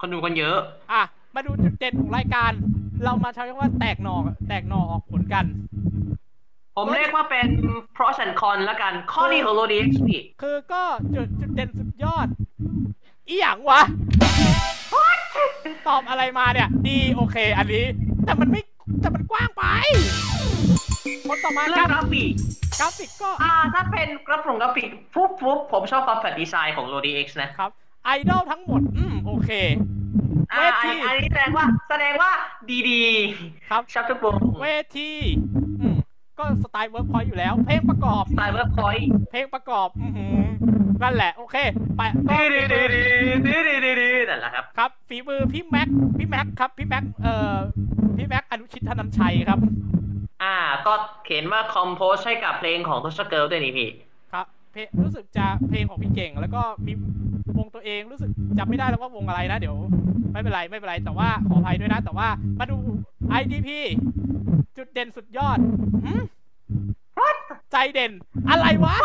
[0.01, 0.59] คนดูกันเยอะ
[0.93, 1.03] อะ
[1.35, 2.53] มาดูจุดเด่นของรายการ
[3.05, 4.15] เรามาใช้คำว่าแตกหนอ
[4.48, 5.44] แตกหนอออกผลกัน
[6.77, 7.48] ผมเรียกว่าเป็น
[7.97, 10.82] pros and cons ละกัน ข้อดีของ Lodi X พี่คือก็
[11.15, 12.27] จุดจุดเด่นสุดยอด
[13.28, 13.81] อีหยังวะ
[15.89, 17.85] ตอบอะไรมาเนี่ย ดีโอเค อันนี้
[18.24, 18.61] แต่มันไม่
[19.01, 19.65] แต่มันกว้างไป
[21.28, 22.32] คนต่อมาเรื่คอรังบกราฟิก
[22.81, 27.70] กราฟิกก็อ่าถ้าเป็นกราฟงกราฟิกปุ๊บปุ๊บผมชอบความแฟลตดีไซน์ของ Lodi X นะ ครับ
[28.05, 29.51] ไอดอลทั้งหมด อืมโอเค
[30.53, 32.31] อ่าเวอันที อันนี้แสดงว่าแสดงว่า
[32.70, 32.78] ดี
[33.70, 34.24] ครับ ๆชัปเตอร์โบ
[34.61, 34.66] เว
[34.97, 35.11] ที
[35.81, 35.95] อืม
[36.39, 40.39] ก็สไตล์เวิร์กพอยต์อยู่แล้ว เพลงประกอบ สไตล์เวิร์กพอยต์เพลงประกอบอือหือ
[41.03, 41.57] นั่นแหละ โอเค
[41.97, 43.07] ไปก็ดื้อดื้อดื้อ
[43.47, 45.89] ดื้อดื้อดื้อดื้อดื้อนั่นแหละครับครับฝีมือพี่แม็ก
[46.19, 47.55] พี่แม็กครับพี่แม็กเอ่อ
[48.17, 49.61] พี่แม็กอนุชิตธนันชัยครับ
[50.43, 50.57] อ่า
[50.87, 50.93] ก็
[51.25, 54.16] เขียนว่าคอมโพสให้กับเพลงของ t o s h a Girl ด้วยนี่พี่ค
[54.77, 56.93] พลงรู้สึกจะเพลงของพี่เก่ง แล้วก็มี
[57.59, 59.77] วงตัวเองรู้สึกจำไม่ได้แล้วว่าวงอะไรนะ เดี๋ยว
[60.32, 62.28] ไม่เป็นไรไม่เป็นไรแต่ว่าขออภัยด้วยนะ แต่ว่า
[62.59, 62.77] มาดู
[63.40, 63.69] IDP
[64.77, 65.59] จุดเด่นสุดยอด
[67.73, 68.12] ใจเด่น
[68.51, 68.97] อะไรวะ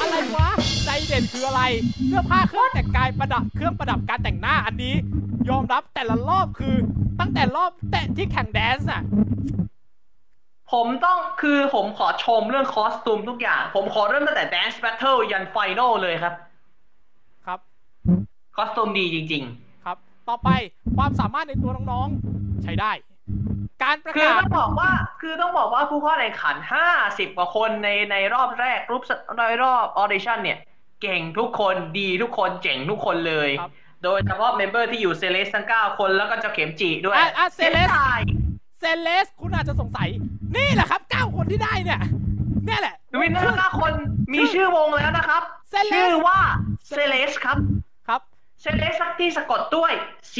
[0.00, 0.48] อะไรวะ
[0.84, 1.62] ใจเด่นคืออะไร
[2.06, 4.94] เสื้อผ้าเครื่องแต่งกายประดับเครื่องประดับการแต่งหน้าอันนี้
[5.48, 6.74] ยอมรับแต่ละรอบคือ
[7.20, 9.02] ตั้งแต่รอบแต่ที่แข่งแดนซ์น่ะ
[10.72, 16.34] ผมต้องคือผมขอชมเรื่อง costume ทุกอย่าง ผมขอเริ่มตั้งแต่ Dance Battle ยัน final เลยครับ
[17.46, 17.60] ครับ
[18.56, 19.44] costume ดีจริง
[19.84, 19.96] ครับ
[20.28, 20.48] ต่อไป
[20.96, 22.92] ความสามารถในตัวน้องๆ ใช้ได้
[23.82, 24.90] การประๆคือกาศต้องบอกว่า
[25.20, 26.56] คือต้องบอกว่าผู้เข้าแข่งขัน
[26.96, 29.02] 50กว่าคนในในรอบแรกรูป
[29.38, 30.58] ในรอบ audition เนี่ย
[31.02, 33.72] เก่งทุกคนดีทุกคนเจ๋งทุกคนเลยครับ
[34.04, 38.20] โดยเฉพาะ member ที่อยู่ Celeste ทั้ง9คนแล้วก็เจ้าเข็มจีด้วยอะอะ Celeste สียดาย
[38.80, 40.08] Celeste คุณอาจจะสงสัย
[40.56, 42.00] นี่แหละครับ9คนที่ได้เนี่ย
[42.66, 43.92] เนี่ยแหละ winner 9คน
[44.32, 45.42] มีชื่อวงแล้วนะครับ
[45.72, 46.40] Celeste ชื่อว่า
[46.86, 47.58] Celeste ครับ
[48.08, 48.20] ครับ
[48.60, 49.92] เซ Celeste ที่สะกดด้วย
[50.34, 50.36] C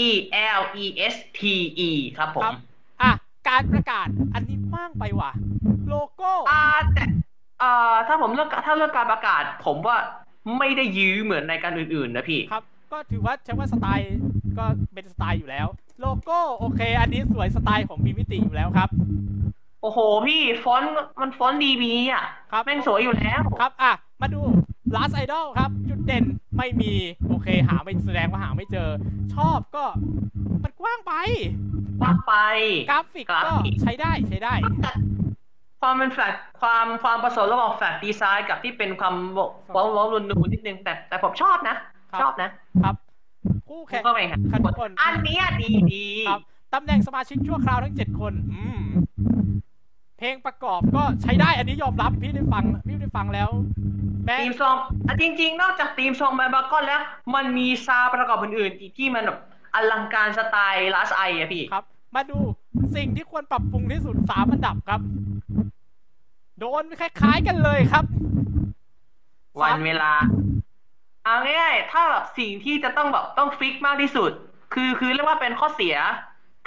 [0.00, 0.02] E
[0.58, 1.40] L E S T
[1.88, 2.54] E ครับผมครับ
[3.02, 3.10] อะ
[3.48, 5.30] การประกาศอันนี้กว้างไปว่ะ
[5.88, 6.62] โลโก้อ่า
[6.94, 7.04] แต่
[7.62, 9.96] อ่าถ้าผมเลือกถ้าเลือกการประกาศ ผมว่า
[10.58, 14.16] ไม่ได้ยื้อเหมือนในการอื่นๆนะพี่ครับ ก็ถือว่าใช้ว่าสไตล์
[14.58, 14.64] ก็
[14.94, 15.66] เป็นสไตล์อยู่แล้ว
[16.00, 18.88] โลโก้โอเค อันนี้สวยสไตล์ของมีมิติอยู่แล้วครับ
[19.82, 24.40] โอ้โห พี่ฟอนต์มันฟอนต์ DB อะครับแม่งสวยอยู่แล้วครับอะมาดู
[24.94, 26.24] Last Idol ครับจุดเด่น
[26.56, 26.92] ไม่มี
[27.28, 28.88] โอเค หาไม่แสดงว่าหาไม่เจอ
[29.34, 29.84] ชอบก็
[30.62, 31.12] มันกว้างไป
[32.02, 32.34] ว่าไป
[32.90, 34.54] กราฟิกกราก็ฟิกใช้ได้ใช้ได้
[35.80, 39.14] ความเป็นแฟลตความความผสมระหว่าง flat design กับที่เป็นความ
[39.74, 41.89] ว้าวว้าวรุนนูนนิดนึงแต่แต่ผมชอบนะครับ
[42.20, 42.50] ชอบนะ
[42.84, 42.94] ครับ
[43.68, 46.40] คู่แข่งก็ไปค่ะขันคนอันเนี้ยดีดีครับ
[46.74, 48.80] ตำแหน่งสมาชิกชั่วคราวทั้งเจ็ดคน อืม
[50.18, 53.50] เพลงประกอบก็ใช้ได้อันนี้ยอมรับพี่ได้ฟังพี่ได้ฟังแล้ว
[54.24, 54.76] แม้ theme song
[55.08, 57.02] อะจริง ๆ นอกจาก theme song Bandwagon แล้ว
[57.34, 59.38] มันมี sound ประกอบอื่นๆอีกที่มันแบบ
[59.74, 61.84] อลังการสไตล์ Last Idol อะพี่ครับ
[62.14, 62.38] มาดู
[62.96, 65.00] สิ่งที่ควรปรับปรุงที่สุดสามอันดับครับ
[66.58, 68.04] โดนคล้ายๆกันเลยครับ
[69.62, 70.12] วันเวลา
[71.30, 74.30] เอาง่ายๆถ้าแบบสิ่งที่จะต้องแบบต้อง fix มากที่สุด
[74.74, 75.96] คือคือเรียกว่าเป็นข้อเสีย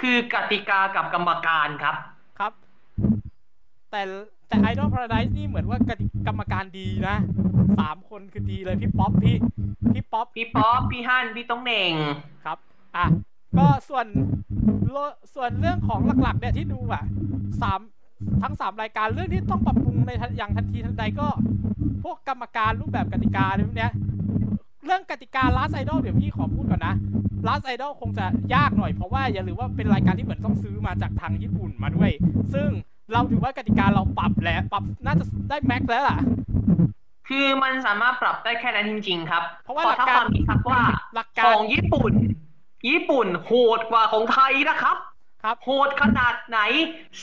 [0.02, 1.96] คือกติกากับกรรมการครับ
[2.38, 2.52] ครับ
[3.90, 4.02] แต่
[4.48, 7.16] แต่ Idol Paradise นี่เหมือนว่ากติกรรมการดีนะ
[7.78, 9.36] สามคนคือดีเลยพี่ป๊อปพี่
[9.94, 11.92] พี่ป๊อปพี่ป๊อปพี่ฮั่นพี่ต้องเหน่ง
[12.44, 12.58] ครับ
[12.96, 13.06] อะ
[13.58, 14.06] ก็ส่วน
[14.90, 14.96] โล
[15.34, 17.02] ส่วนเรื่องของหลักๆ เนี่ยที่ดูอะ
[17.62, 17.80] สาม
[18.42, 21.28] ทั้งสามรายการเรื่องที่ต้องปรับปรุงในทันอย่างทันทีทันใดก็
[22.04, 23.92] พวกกรรมการรูปแบบกติกาอะไรพวกเนี้ย
[24.84, 26.94] เรื่องกติกา Last Idol เดี๋ยวพี่ขอพูดก่อนนะ
[27.46, 32.10] Last Idol คงจะยากหน่อยเพราะว่าอย่าลืมว่าเป็นรายการที่เหมือนต้องซื้อมาจากทางญี่ปุ่นมาด้วย
[32.54, 32.68] ซึ่ง
[33.12, 36.18] เราถือว่ากติกาเราปรับแล้วปรับน่าจะได้แม็กซ์แล้วล่ะ
[37.28, 40.82] คือมันสามารถปรับได้แค่นั้นจริง ๆ ครับ เพราะว่าขอหลักท้าการความอีกครับว่า
[41.14, 42.12] หลักการของญี่ปุ่น
[42.88, 44.96] ญี่ปุ่นโหดกว่าของไทยนะครับ
[45.42, 46.58] ครับโหดขนาดไหน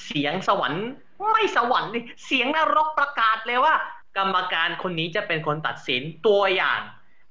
[0.04, 0.86] เสียงสวรรค์
[1.32, 3.74] ไม่สวรรค์ดิเสียงนรกประกาศเลยว่า
[4.18, 6.82] กรรมการคนนี้จะเป็นคนตัดสินตัวอย่าง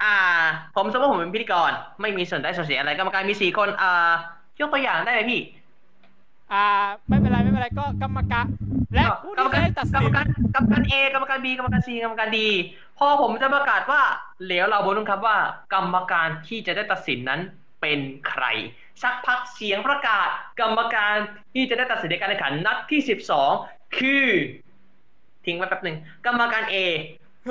[0.03, 0.17] อ่า
[0.77, 1.71] ผมสมมติผมเป็นพิธีกร
[2.01, 4.11] ไม่มีส่วนได้ส่วนเสียอะไรกรรมการมีสี่คน อ่า
[4.61, 5.41] ยกตัวอย่างได้ไหมพี่
[6.53, 6.65] อ่า
[7.09, 8.47] ไม่เป็นไรไม่เป็นไรก็กรรมการ
[8.95, 12.49] และผู้กรรมที่การได้ตัดกรรสิมนการกรรมการเอกรรมการบีกรรมการซีกรรมการดี
[12.99, 14.03] พอผมจะประกาศว่า
[14.45, 15.37] เหลวเราบนครับว่า
[15.75, 17.41] กรรมการที่จะได้ตัดสินนั้น
[17.81, 17.99] เป็น
[18.29, 18.45] ใคร
[19.03, 20.29] สักพักเสียงประกาศ
[20.61, 21.17] กรรมการ
[21.55, 23.01] ที่จะได้ตัดสินในการแข่งขันนัดที่
[23.49, 24.27] 12 คือ
[25.45, 25.97] ทิ้งไว้แป๊บหนึ่ง
[26.27, 26.77] กรรมการ A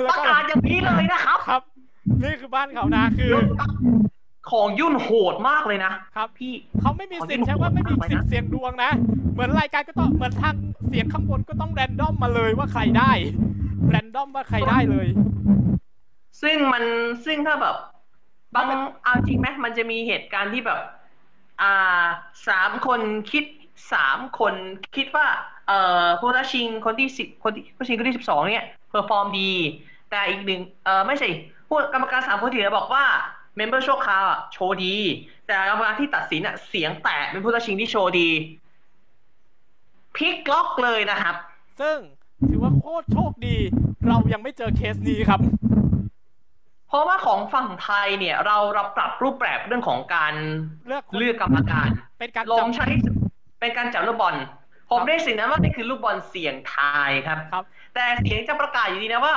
[0.04, 1.62] แล้วประก็กาศอย่างนี้เลยนะครับครับ
[2.22, 3.32] นี่คือบ้านเขานะคือ
[4.50, 8.90] ของยุ่นโหดมากเลยนะครับพี่เขาไม่มีสิทธิ์ใช่ว่าไม่มีสิทธิ์เสียงดวงนะ
[9.32, 10.56] เหมือนรายการก็ต้องเหมือนทาง
[10.88, 13.12] เสียงข้างบนก็ต้องแรนดอมมาเลยว่าใครได้
[13.88, 15.08] แรนดอมว่าใครได้เลย
[16.42, 16.84] ซึ่งมัน
[17.24, 17.76] ซึ่งถ้าแบบ
[18.54, 18.66] บาง
[19.02, 20.80] เอาจริงไหมมันจะมีเหตุการณ์ที่แบบ
[21.62, 22.04] อ่า
[22.48, 23.00] สามคน
[23.32, 23.44] คิด
[23.92, 24.54] สามคน
[24.96, 25.26] คิดว่า
[25.68, 29.52] เอ่อผู้ท้าชิงคนที่สิบคนที่ผู้ชิงคนที่สิบสองเนี่ย perform ดี
[30.10, 31.28] แต่อีกหนึ่งเอ่อไม่ใช่
[31.70, 33.04] ผู้กรรมการสามคนที่เหลือบอกว่า
[33.56, 34.96] member ชั่วคราวอะโชว์ดี
[35.46, 38.28] แต่กรรมการที่ตัดสินอะเสียงแตกเป็นผู้ท้าชิงที่โชว์ดี
[40.16, 41.34] พลิกล็อกเลยนะครับ
[41.80, 41.98] ซึ่ง
[42.48, 43.56] ถือว่าโคตรโชคดี
[44.08, 45.40] เรายังไม่เจอเคสนี้ครับ
[46.88, 50.34] เพราะว่าของฝั่งไทยเนี่ย เราเราปรับรูปแบบเรื่องของการ
[50.86, 51.88] เลือกคนเลือกกรรมการ
[52.18, 52.86] เป็นการลจังบใช้
[53.60, 54.34] เป็นการจับลูกบอล
[54.90, 57.64] ผมได้สิ่งนั้นว่านี่คือลูกบอลเสี่ยงทายครับครับ
[57.94, 59.34] แต่เสียงจะประกาศอยู่ดีนะว่า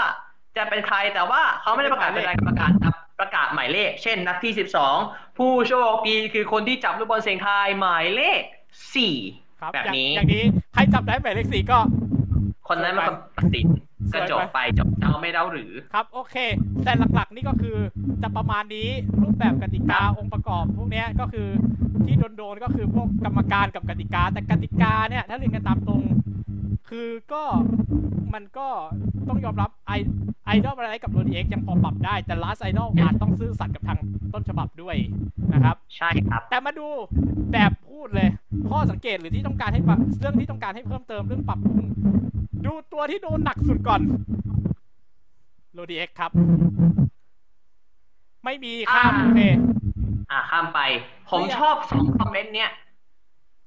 [0.57, 4.53] จะเป็นใครแต่ว่าเขาไม่ได้ประกาศเป็นรายกรรมการครับประกาศหมายเลข เช่น นัดที่
[4.95, 8.41] 12 ผู้โชคดีคือคนที่จับลูกบอลเสี่ยงทายหมายเลข
[9.61, 10.43] ครับ4แบบอย่างนี้อย่างนี้
[10.73, 11.79] ใครจับได้หมายเลขสี่ก็
[12.67, 13.67] คนนั้นเป็นคนตัดสิน
[14.11, 16.35] สวยไปก็จบไปจบเดาไม่เดาหรือครับโอเค
[16.83, 17.77] แต่หลักๆนี่ก็คือ
[18.23, 18.89] จะประมาณนี้
[19.21, 21.47] รูปแบบกติกาองค์ประกอบ พวกเนี้ยก็คือ
[22.05, 26.01] ที่โดนๆก็คือพวกกรรมการกับกติกา แต่กติกาเนี่ยถ้าเรียนกันตามตรง
[26.89, 27.43] คือก็
[28.33, 28.67] มันก็
[29.29, 29.91] ต้องยอมรับไอ
[30.45, 33.99] ไอดอลอะไรกับโรดีเอ็กยังพอปรับได้ แต่ลาสไอดอลอาจต้องซื่อสัตย์กับทาง
[34.33, 34.95] ต้นฉบับด้วย
[35.53, 36.87] นะครับ ใช่ครับ แต่มาดู
[37.51, 38.29] แบบพูดเลย
[38.69, 41.85] ข้อสังเกตหรือที่ต้องการให้ปรับเรื่องที่ต้องการให้เพิ่มเติมเรื่องปรับปรุง
[42.65, 44.01] ดูตัวที่โดนหนักสุดก่อน
[45.73, 46.31] โรดีเอ็กครับ
[48.43, 49.41] ไม่มีข้ามอ่าโอเค
[50.31, 50.79] อ่าข้ามไป
[51.29, 52.69] ผมไม่อยากชอบสองคอมเมนต์เนี้ย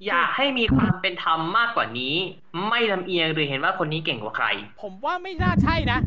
[0.07, 2.15] อยากให้มีความเป็นธรรมมากกว่านี้
[2.69, 4.47] ไม่ลำเอียงหรือเห็นว่าคนนี้เก่งกว่าใคร
[4.83, 5.99] ผมว่าไม่น่าใช่นะ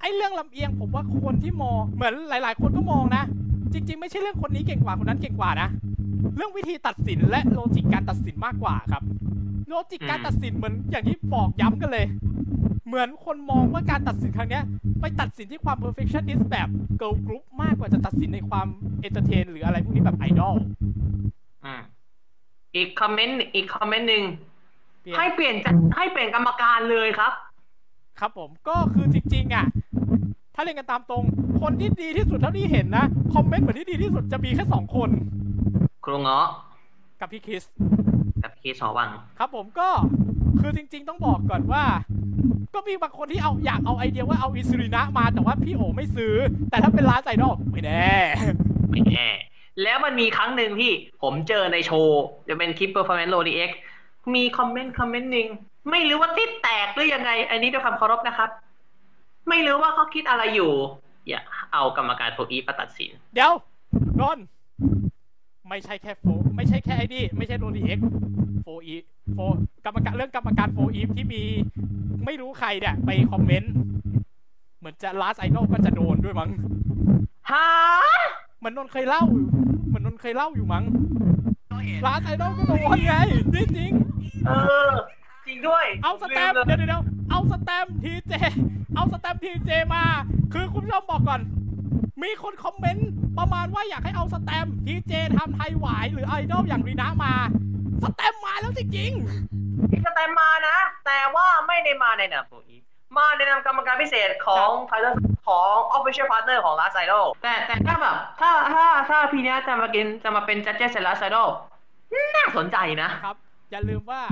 [0.00, 3.24] ไอ้เรื่องลำเอียงผมว่าคนที่มองเหมือนหลาย ๆ คนก็มองนะ
[3.72, 5.68] จริง ๆ ไม่ใช่เรื่องคนนี้เก่งกว่าคนนั้นเก่งกว่านะ
[6.36, 9.02] เรื่องวิธีตัดสินและ logic การตัดสินมากกว่าครับ
[9.68, 12.06] logic การตัดสินเหมือนอย่างที่บอกย้ำกันเลย
[12.86, 14.64] เหมือนคนมองว่าการตัดสินครั้งเนี้ย
[15.00, 16.68] ไปตัดสินที่ความ perfectionist แบบ
[17.00, 18.66] girl group มากกว่าจะตัดสินในความ
[19.06, 20.54] entertain หรืออะไรพวกนี้แบบไอดอล
[21.64, 21.82] อืม
[22.76, 24.24] อีกคอมเมนต์อีกคอมเมนต์หนึ่ง
[25.02, 27.32] เปลี่ยนให้เปลี่ยนจัดให้เปลี่ยนกรรมการเลยครับ
[28.20, 29.66] ครับผมก็คือจริง ๆ อะ
[30.54, 31.24] ถ้าเรียนกันตามตรง
[31.60, 33.04] คนที่ดีที่สุดเท่าที่เห็นนะ
[33.34, 35.10] คอมเมนต์เหมือนที่ดีที่สุดจะมีแค่สองคน
[36.04, 36.46] ครูเงาะ
[37.20, 37.64] กับพี่คริส
[38.42, 39.88] กับเคสอวัง ครับผมก็
[40.60, 41.84] คือจริง ๆ ต้องบอกก่อนว่า
[42.74, 46.34] ก็มีบางคนที่เอาอยากเอาไอเดียว่าเอาอิสุรินะมาแต่ว่าพี่โอไม่ซื้อ
[46.70, 48.14] แต่ถ้าเป็นร้านไอดอลไม่แน่
[48.90, 49.28] ไม่แน่
[49.82, 50.92] แล้วมันมีครั้งหนึ่งที่
[51.22, 53.70] ผมเจอในโชว์จะเป็นคลิป Performance Low DX
[54.34, 55.48] มีคอมเมนต์คอมเมนต์หนึ่ง
[55.90, 58.50] ไม่รู้ว่าติดแตกหรือยังไง อันนี้ด้วยความเคารพนะครับ
[59.48, 60.72] ไม่รู้ว่าเขาคิดอะไรอยู่
[61.28, 61.40] อย่า
[61.72, 63.52] เอากรรมการ4EVE มาตัดสิน เดี๋ยว
[64.20, 64.44] นนท์
[65.68, 66.24] ไม่ใช่แค่โฟ
[66.56, 67.98] ไม่ใช่แค่ไอ้นี่ไม่ใช่ Lodi X
[68.62, 69.38] 4EVE
[69.84, 71.42] กรรมการเรื่องกรรมการ4EVE ที่มี
[72.24, 73.72] ไม่รู้ใครเนี่ยไปคอมเมนต์
[74.78, 76.50] เหมือนจะ Last Idol ก็จะโดนด้วยมั้ง
[77.50, 77.66] ฮะ
[78.58, 79.22] เหมือนนนท์เคยเล่า
[79.86, 80.84] เหมือนนนท์เคยเล่าอยู่มั้ง
[82.06, 83.14] ลาสไอดอลก็โดนไง
[83.54, 84.52] จริงๆเอ
[84.88, 84.90] อ
[85.46, 88.32] จริงด้วยเอาสแตมป์ลืมเดี๋ยวเลยเดี๋ยวเอาสแตมป์ทีเจ
[88.96, 90.04] เอาสแตมป์ทีเจมา
[90.52, 91.40] คือคุณผู้ชมบอกก่อน
[92.22, 97.34] มีคนคอมเมนต์ประมาณว่าอยากให้เอาสแตมป์ทีเจทำไทยหวายหรือไอดอลอย่างรีนะมา
[98.02, 99.12] สแตมป์มาแล้วจริง
[99.90, 100.76] พี่สแตมมานะ
[101.06, 102.76] แต่ว่าไม่ได้มาในนามโฟอี
[103.18, 105.16] มาในนามกรรมการพิเศษของไทเลอร์
[105.48, 111.48] ของ Official Partner ของ Last Idol แต่แต่ถ้าแบบถ้าถ้าถ้าพี่เนี้ยจะมากินจะมาเป็นจัดเจสเซ Last Idol
[112.36, 113.36] น่าสนใจนะๆครับ
[113.70, 114.22] อย่าลืมว่า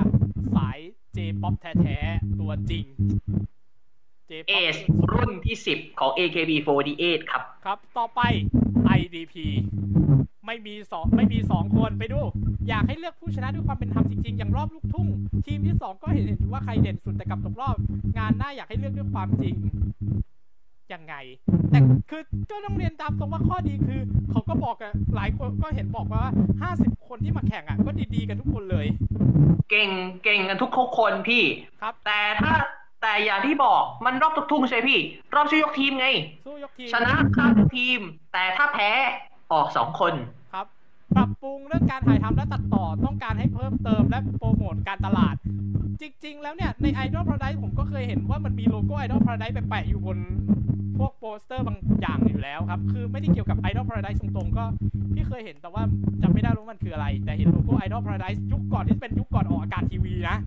[0.55, 0.79] สาย
[1.13, 2.85] เจป๊อปแท้ๆ ตัวจริง
[4.27, 4.77] เจเอป๊อปส
[5.13, 8.21] รุ่นที่ 10 ของ AKB48 ครับ ครับ ต่อไป
[8.99, 9.35] IDP
[10.45, 12.21] ไม่มีสองไม่มีสองคนไปดู
[12.69, 15.07] อยากให้เลือกผู้ชนะด้วยความเป็นธรรมจริงๆ อย่างรอบลูกทุ่ง
[15.45, 17.75] ทีมที่สองก็เห็นเห็นอยู่ว่าใครเด่นสุดแต่กลับตกรอบ
[18.17, 19.55] งานหน้าอยากให้เลือกด้วยความจริง
[20.93, 21.15] ยังไง
[21.71, 24.01] แต่คือก็ต้องเรียนตามตรงว่าข้อดีคือ
[24.31, 26.23] เขาก็บอกกันหลายคนก็เห็นบอกว่า
[26.71, 28.85] 50คนที่มาแข่งอะ ก็ดีๆกันทุกคนเลย
[29.69, 29.89] เก่ง
[30.23, 31.43] เก่งกันทุกคนพี่
[31.81, 32.53] ครับ แต่ถ้า
[33.01, 34.99] แต่อย่างที่บอกมันรอบทุกทุ่งใช่ไหมพี่
[35.35, 36.07] รอบช่วยยกทีมไง
[36.45, 37.99] สู้ยกทีมชนะข้ามทีม
[38.33, 38.91] แต่ถ้าแพ้
[39.53, 40.13] ออกสองคน
[40.53, 40.67] ครับ
[41.15, 45.35] ปรับปรุงเรื่องการถ่ายทำและตัดต่อต้องการให้เพิ่มเติมและโปรโมทการตลาด
[46.01, 50.17] จริง ๆ แล้วเนี่ย ใน Idol Paradise ผมก็เคยเห็นว่ามันมีโลโก้ Idol Paradise ไปแปะอยู่บน
[50.97, 54.63] พวกโปสเตอร์บางอย่างอยู่แล้วครับ คือไม่ได้เกี่ยวกับ Idol Paradise ตรงๆ ก็
[55.13, 55.83] พี่เคยเห็นแต่ว่า
[56.21, 60.37] จำไม่ได้ว่ามันคืออะไร แต่เห็นโลโก้ Idol Paradise ยุคก่อนที่เป็นยุคก่อนออกอากาศทีวีนะ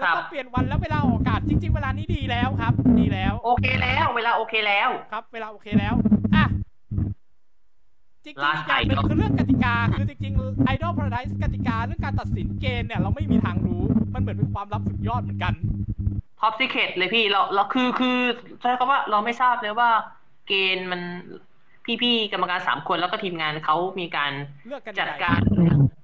[0.00, 5.94] ล้รัวบก็เปลี่ยนวันแล้วเวลาออกอากาศจริง ๆ เวลานี้ดีแล้วครับ ดีแล้ว โอเคแล้ว เวลาโอเคแล้ว ครับ เวลาโอเคแล้ว
[6.34, 6.44] อะ
[8.24, 13.82] จริงๆ Last อีกอย่างหนึ่ง Idol คือเรื่องกติกา คือจริงๆ Idol Paradise กติกาเรื่องการตัดสินเกณฑ์เนี่ยเราไม่มีทางรู้
[14.14, 15.54] มันเหมือนเป็นความลับสุดยอดเหมือนกัน
[16.40, 18.18] top secret เลยพี่เราเราคือคือ
[18.60, 19.90] ใช้คำว่าเราไม่ทราบเลยว่า
[20.48, 21.00] เกณฑ์มัน
[22.02, 24.32] พี่ๆกรรมการสามคนแล้วก็ทีมงานเขามีการ
[24.66, 25.40] เลือกกันจัดยังไงการ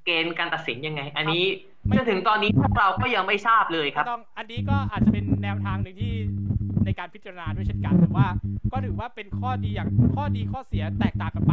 [0.04, 1.44] เกณฑ์การตัดสินยังไง อันนี้
[1.86, 6.14] ไม่จนถึงตอนนี้พวกเราก็ยังไม่ทราบเลยคก็รับต้องอันนี้ก็อาจจะเป็นแนวทางหนึ่งที่
[6.84, 8.26] ในการพิจารณาด้วยเช่นกันแต่ว่า
[8.72, 11.52] ก็ถือว่าเป็นข้อดีอย่างข้อดีข้อเสียแตกต่างกันไป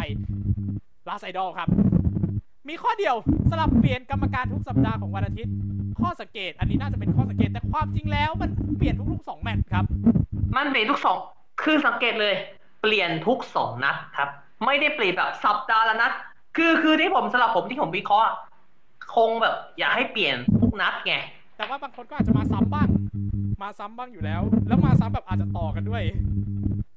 [1.07, 1.69] ลาไซดอลครับ
[2.69, 3.15] มีข้อเดียว
[3.49, 5.53] สลับเปลี่ยนกรรมการทุกสัปดาห์ของวันอาทิตย์
[6.01, 9.85] ข้อสังเกต อันนี้น่าจะเป็นข้อสังเกตแต่ความจริงแล้ว มันเปลี่ยนทุกๆสองแมตช์ครับ
[10.55, 11.17] มันเปลี่ยนทุกสอง
[11.63, 12.35] คือสังเกตเลย
[12.81, 14.29] เปลี่ยนทุกสองนัดครับ
[14.65, 16.11] ไม่ได้เปลี่ยนแบบสัปดาห์ละนัด
[16.57, 18.29] คือคือที่ผมสำหรับผมที่ผมวิเคราะห์
[19.15, 21.13] คงแบบ อยากให้เปลี่ยนทุกนัดไง
[21.57, 22.87] แต่ว่าบางคนก็อาจจะมาซ้ำบ้าง
[23.61, 26.03] มาซ้ำบ้างอยู่แล้ว แล้วมาซ้ำแบบอาจจะต่อกันด้วย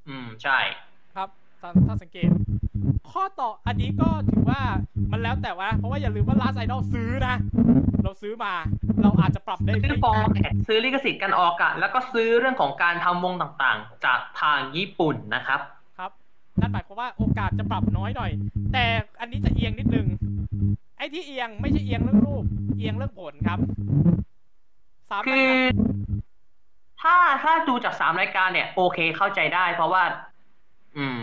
[0.09, 0.59] อืมใช่
[1.15, 1.29] ครับ
[1.61, 2.31] ถ้าถ้าสังเกต
[3.11, 4.61] ข้อต่ออันนี้ก็ถือว่า
[5.13, 7.37] มันแล้วแต่ว่า เพราะว่าอย่าลืมว่า Last Idol ซื้อนะ
[8.03, 8.55] เราซื้อมา
[9.03, 15.61] เราอาจจะปรับได้ซื้อไม่ฟอร์แมตซื้อลิขสิทธิ์การออกอากาศแล้วก็ซื้อเรื่องของการทำวงต่างๆ จากทางญี่ปุ่นนะครับ
[15.99, 16.11] ครับ
[16.61, 18.33] นั่นหมายความว่าโอกาสจะปรับน้อยหน่อย
[18.73, 18.85] แต่
[19.21, 20.07] อันนี้จะเอียงนิดนึง
[20.99, 22.45] ไอ้ที่เอียงไม่ใช่เอียงเรื่องรูป
[22.79, 23.59] เอียงเรื่องผลครับ
[25.11, 25.75] สามคืรายอการ
[27.05, 30.03] ถ้าถ้าดูจากสามรายการเนี่ย โอเคเข้าใจได้ เพราะว่า
[30.97, 31.17] อืม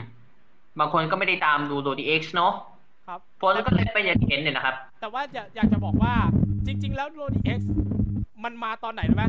[0.79, 2.53] บางคนก็ไม่ได้ตามดูโดดีเอ็กซ์เนาะ
[3.07, 6.13] ครับผลก็เลยเป็นอย่างที่เห็นเนี่ยนะครับ แต่ว่าอยากอยากจะบอกว่า
[6.65, 7.73] จริง ๆ แล้วโรดีเอ็กซ์
[8.43, 9.25] มันมาตอนไหนรู้ไหม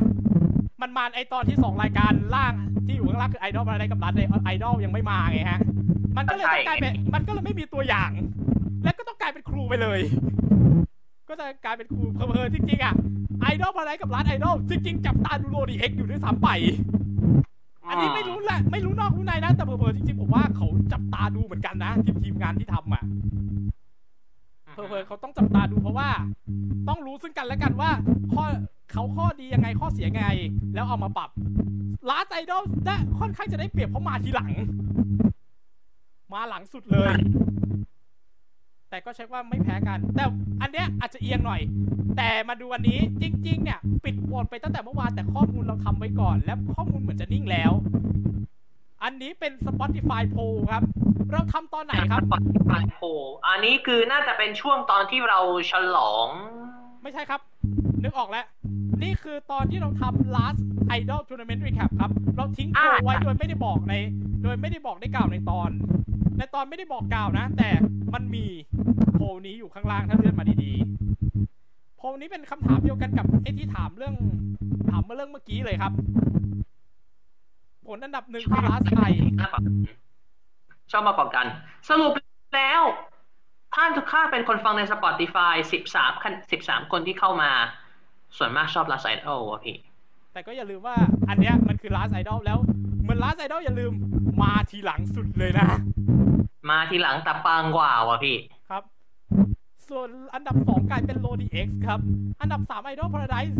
[0.82, 2.54] มันมาไอตอนที่สองรายการล่าง
[2.86, 5.60] ที่อยู่ข้างล่างคือไอดอลอะไรกับรัฐเลยไอดอลยังไม่มาไงฮะ
[6.16, 8.10] มันก็เลยต้องกลายเป็นมันก็เลยไม่มีตัวอย่าง
[8.84, 10.00] และก็ต้องกลายเป็นครูไปเลย
[11.32, 12.94] ก็จะกลายเป็นครูเพอๆจริงๆอะ
[13.40, 16.48] ไอดอลอะไรกับรัฐไอดอลจริงๆจับตาดูโรดีเอ็กซ์อยู่ด้วยซ้ำไป
[17.88, 23.02] อันนี้ไม่รู้แหละไม่รู้นอกรู้ในนะ แต่เผลอๆจริงๆผมว่าเขาจับตาดูเหมือนกันนะทีมทีมงานที่ทำอะ
[24.72, 26.10] เพอๆเขาต้องจับตาดูเพราะว่า
[26.88, 27.90] ต้องรู้ซึ่งกันและกันว่า
[28.32, 28.44] ข้อ
[28.92, 30.26] เขาข้อดียังไงข้อเสียยังไง
[30.74, 31.30] แล้วเอามาปรับ
[32.10, 34.50] ลาสไอดอลได้ค่อนข้างจะได้เปรียบเพราะมาทีหลัง
[36.32, 37.14] มาหลังสุดเลย
[38.92, 40.24] แต่ก็เช็คว่าไม่แพ้กัน แต่
[40.60, 41.60] อันเนี้ยอาจจะเอียงหน่อย
[42.16, 47.72] แต่มาดูวันนี้จริง ๆ เนี่ย ปิดโหวตไปตั้งแต่เมื่อวานแต่ข้อมูลเราทำไว้ก่อน และข้อมูลเหมือนจะนิ่งแล้ว
[49.02, 50.82] อันนี้เป็น Spotify Poll ครับ
[51.32, 52.22] เราทำตอนไหนครับ
[52.70, 53.06] ปลายโพล
[53.46, 55.40] อันนี้คือน่าจะเป็นช่วงตอนที่เรา
[55.70, 56.28] ฉลอง
[57.02, 57.40] ไม่ใช่ครับ
[58.02, 58.46] นึกออกแล้ว
[59.02, 60.60] นี่คือตอนที่เราทำ last
[60.98, 63.94] idol tournament recap ครับ เราทิ้งโพลไว้โดยไม่ได้บอกใน
[64.42, 65.70] โดยไม่ได้บอกได้กล่าวในตอน
[66.38, 67.70] ในตอนไม่ได้บอกกล่าวนะ แต่
[68.14, 68.44] มันมี
[69.14, 74.14] โพลนี้อยู่ข้างล่างถ้าเลื่อนมาดีๆโพลนี้เป็นคำถามเดียวกันกับไอ้ที่ถามเรื่อง
[74.90, 75.92] ถามเมื่อเรื่องเมื่อกี้เลยครับ
[77.86, 79.12] ผลอันดับหนึ่งคือ last i
[80.90, 81.46] ชอบมากกว่ากัน
[81.88, 82.12] สรุป
[82.56, 82.82] แล้ว
[83.74, 85.54] ท่านทุกข้าเป็นคนฟังใน Spotify
[85.88, 87.50] 13คัน13 คนที่เข้ามา
[88.36, 89.76] ส่วนมากชอบ Last Idol วะพี่
[90.32, 90.96] แต่ก็อย่าลืมว่า
[91.28, 92.58] อันเนี้ยมันคือ last idol แล้ว
[93.02, 93.92] เหมือน last idol อย่าลืม
[94.42, 95.68] มาทีหลังสุดเลยนะ
[96.68, 98.36] มาทีหลังแต่ปังกว่าวะพี่
[98.70, 98.82] ครับ
[99.88, 102.00] ส่วนอันดับสองกลายเป็น l o d X ครับ
[102.40, 103.54] อันดับสาม Idol Paradise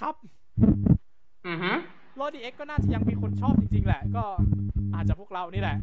[0.00, 0.14] ครับ
[1.46, 1.72] อือฮึ
[2.20, 4.24] l o d X ก็น่าจะยังมีคนชอบจริง ๆ แหละ ก็
[4.94, 5.76] อาจจะพวกเรานี่แหละ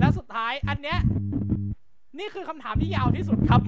[0.00, 0.98] และสุดท้ายอันเนี้ย
[2.18, 3.60] นี่คือคำถามที่ยาวที่สุดครับ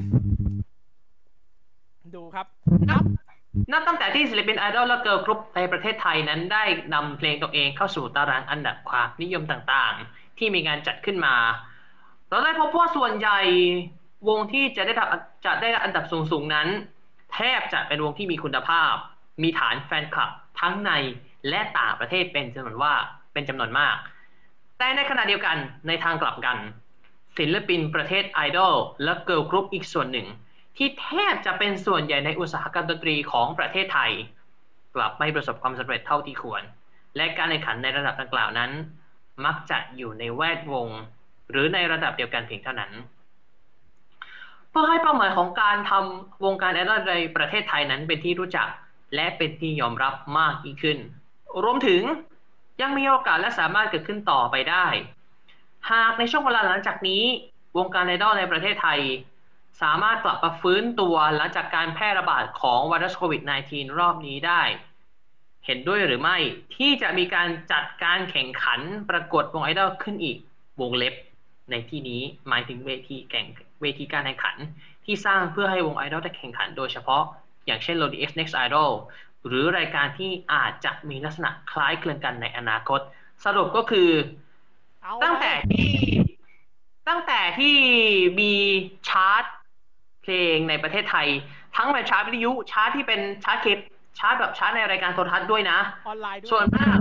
[2.14, 2.46] ดูครับ
[2.90, 3.02] นับ
[3.72, 6.64] นับตั้งแต่ที่ศิลปินไอดอลและเกิร์ลกรุ๊ปในประเทศไทยนั้นได้
[6.94, 11.34] นำเพลงตัวเองเข้าสู่ตารางอันดับความนิยมต่างๆ ที่มีการจัดขึ้นมา
[12.28, 13.40] เราได้พบว่าส่วนใหญ่
[14.28, 15.08] วงที่จะได้รับ
[15.46, 16.68] จะได้อันดับสูงๆนั้น
[17.32, 18.94] แทบจะเป็นวงที่มีคุณภาพ
[19.42, 20.90] มีฐานแฟนคลับทั้งใน
[21.48, 22.94] และต่างประเทศเป็นจำนวนว่า
[23.32, 23.96] เป็นจำนวนมาก
[24.78, 25.56] แต่ในขณะเดียวกัน
[25.88, 26.58] ในทางกลับกัน
[27.38, 28.74] ศิลปินประเทศไอดอล
[29.04, 30.28] และเกิร์ลกรุ๊ปอีกส่วนหนึ่ง
[30.76, 34.12] ที่แทบจะเป็นส่วนใหญ่ในอุตสาหกรรมดนตรีของประเทศไทย
[34.94, 36.62] กลับไม่ประสบความสำเร็จเท่าที่ควร
[37.16, 38.70] และการแข่งขันในระดับดังกล่าวนั้น
[39.44, 40.88] มักจะอยู่ในแวดวง
[41.50, 42.92] หรือในระดับเดียวกันเพียงเท่านั้น
[44.70, 48.68] เพื่อให้เป้าหมายของการทำวงการไอดอลในประเทศไทยนั้นเป็นที่รู้จัก
[49.14, 50.98] และเป็นที่ยอมรับมากยิ่งขึ้น
[51.64, 52.02] รวมถึง
[52.80, 54.86] ยังมีโอกาสและสามารถเกิดขึ้นต่อไปได้
[55.90, 57.22] หากในช่วงเวลาหลังจากนี้
[57.78, 59.00] วงการไอดอลในประเทศไทย
[59.82, 64.62] สามารถกลับมาฟื้นตัวหลังจากการแพร่ระบาดของไวรัสโควิด -19 รอบนี้ได้
[65.68, 66.36] เห็นด้วยหรือไม่
[66.76, 68.80] ที่จะมีการจัดการแข่งขัน
[69.10, 70.36] ประกวดวงไอดอลขึ้นอีก
[70.80, 71.14] วงเล็บ
[71.70, 73.46] ในที่นี้หมายถึงเวทีแข่ง
[73.82, 74.56] เวทีการแข่งขัน
[75.04, 77.22] ที่สร้างเพื่อให้วงไอดอลได้แข่งขันโดยเฉพาะ
[77.66, 78.90] อย่างเช่น Lodi X Next Idol
[79.46, 83.00] หรือรายการที่อาจจะมีลักษณะคล้ายคลึงกันในอนาคต
[83.44, 84.10] สรุปก็คือ
[85.02, 85.88] เอาตั้งแต่ที่
[87.08, 87.76] ตั้งแต่ที่
[88.40, 88.52] มี
[89.08, 89.44] ชาร์ต
[90.22, 91.28] เพลงในประเทศไทย
[91.76, 93.78] ทั้งเป็นชาร์ตวิทยุชาร์ตที่เป็นชาร์ตเคป
[94.18, 95.78] ชาร์ตแบบชาร์ตในรายการโทรทัศน์ด้วยนะ
[96.08, 96.96] ออนไลน์ด้วย ส่วนมาก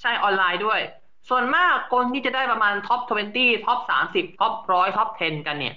[0.00, 0.80] ใช่ออนไลน์ด้วย
[1.28, 3.00] ส่วนมากคนที่จะได้ประมาณ top
[3.34, 3.78] 20 top
[4.10, 5.74] 30 top 100 top 10 กันเนี่ย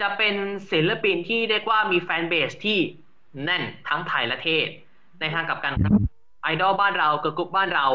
[0.00, 0.34] จะเป็น
[0.70, 2.78] ศิลปินที่เรียกว่ามี fanbase ที่
[3.44, 4.66] แน่นทั้งไทยและเทศ
[5.20, 5.92] ในทางกลับกันครับ
[6.42, 7.86] ไอดอลบ้านเราเกิร์ลกรุ๊ปบ้านเรา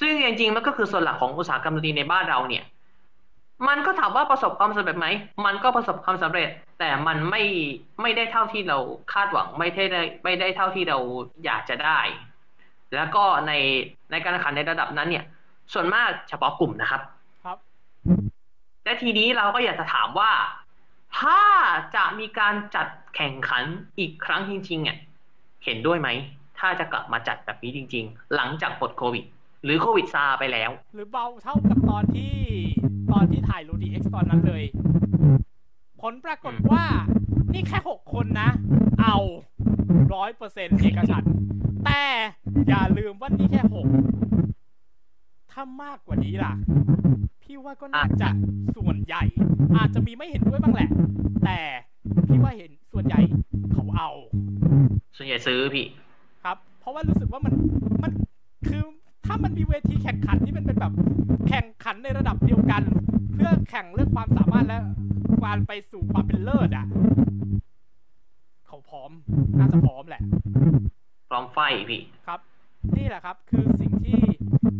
[0.00, 2.64] ซึ่งจริงๆมันก็คือส่วนหลักของอุตสาหกรรมดนตรีในบ้านเราเนี่ย
[3.68, 5.06] มันก็ถามว่าประสบความสำเร็จไหม
[5.46, 6.48] มันก็ประสบความสำเร็จ
[6.78, 7.42] แต่มันไม่
[8.02, 8.78] ไม่ได้เท่าที่เรา
[9.12, 10.98] คาดหวังไม่ได้ไม่ได้เท่าที่เรา
[11.44, 12.00] อยากจะได้
[12.94, 13.52] แล้วก็ใน
[14.10, 15.24] ในการแข่งขันในระดับนั้นเนี่ย
[15.72, 17.02] ส่วนมากเฉพาะกลุ่มนะครับ
[17.44, 17.58] ครับ
[18.84, 20.32] และทีนี้เราก็อยากจะถามว่า
[21.20, 21.40] ถ้า
[21.96, 22.86] จะมีการจัด
[23.16, 23.64] แข่งขัน
[23.98, 24.98] อีกครั้งจริงๆเนี่ย
[25.64, 26.08] เห็นด้วยไหม
[26.58, 29.24] ถ้าจะกลับมาจัดแบบนี้จริง ๆ หลังจากปลดโควิด
[29.64, 32.34] หรือโควิดซาไปแล้ว หรือเบาเท่ากับตอนที่
[33.12, 34.64] ตอนที่ถ่าย l o d X ตอนนั้นเลย
[36.00, 36.84] ผลปรากฏว่า
[37.52, 38.50] นี่แค่หกคนนะ
[39.00, 39.16] เอา
[40.14, 41.32] ร้อยเปอร์เซ็นต์เอกฉันท์
[41.84, 42.02] แต่
[42.68, 43.86] อย่าลืมว่านี่แค่หก
[45.52, 46.52] ถ้ามากกว่านี้ล่ะ
[47.42, 48.28] พี่ว่าก็น่าจะ
[48.76, 49.22] ส่วนใหญ่
[49.76, 50.88] อาจจะมีไม่เห็นด้วยบ้างแหละ
[51.44, 51.60] แต่
[52.26, 53.20] พี่ว่าเห็นส่วนใหญ่
[53.72, 54.10] เขาเอา
[55.16, 55.86] ส่วนใหญ่ซื้อพี่
[56.44, 57.54] ครับ เพราะว่ารู้สึกว่ามัน
[58.02, 58.12] มัน
[58.68, 58.82] คือ
[59.28, 60.92] ถ้ามันมีเวทีแข่งขันที่มันเป็นแบบ
[61.48, 62.82] แข่งขันในระดับเดียวกัน
[63.32, 64.78] เพื่อแข่งเรื่องความสามารถและ
[65.44, 66.86] การไปสู่ความเป็นเลิศอะ
[68.66, 69.10] เขาพร้อม
[69.58, 70.22] น่าจะพร้อมแหละ
[71.30, 71.58] พร้อมไฟ
[71.90, 72.40] พี่ครับ
[72.96, 74.20] นี่แหละครับ คือสิ่งที่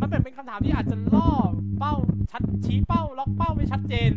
[0.00, 1.30] มันเป็นเป็นคำถามที่อาจจะล่อ
[1.78, 1.94] เป้า
[2.32, 4.10] ชัดชี้เป้า ล็อกเป้าไม่ชัดเจน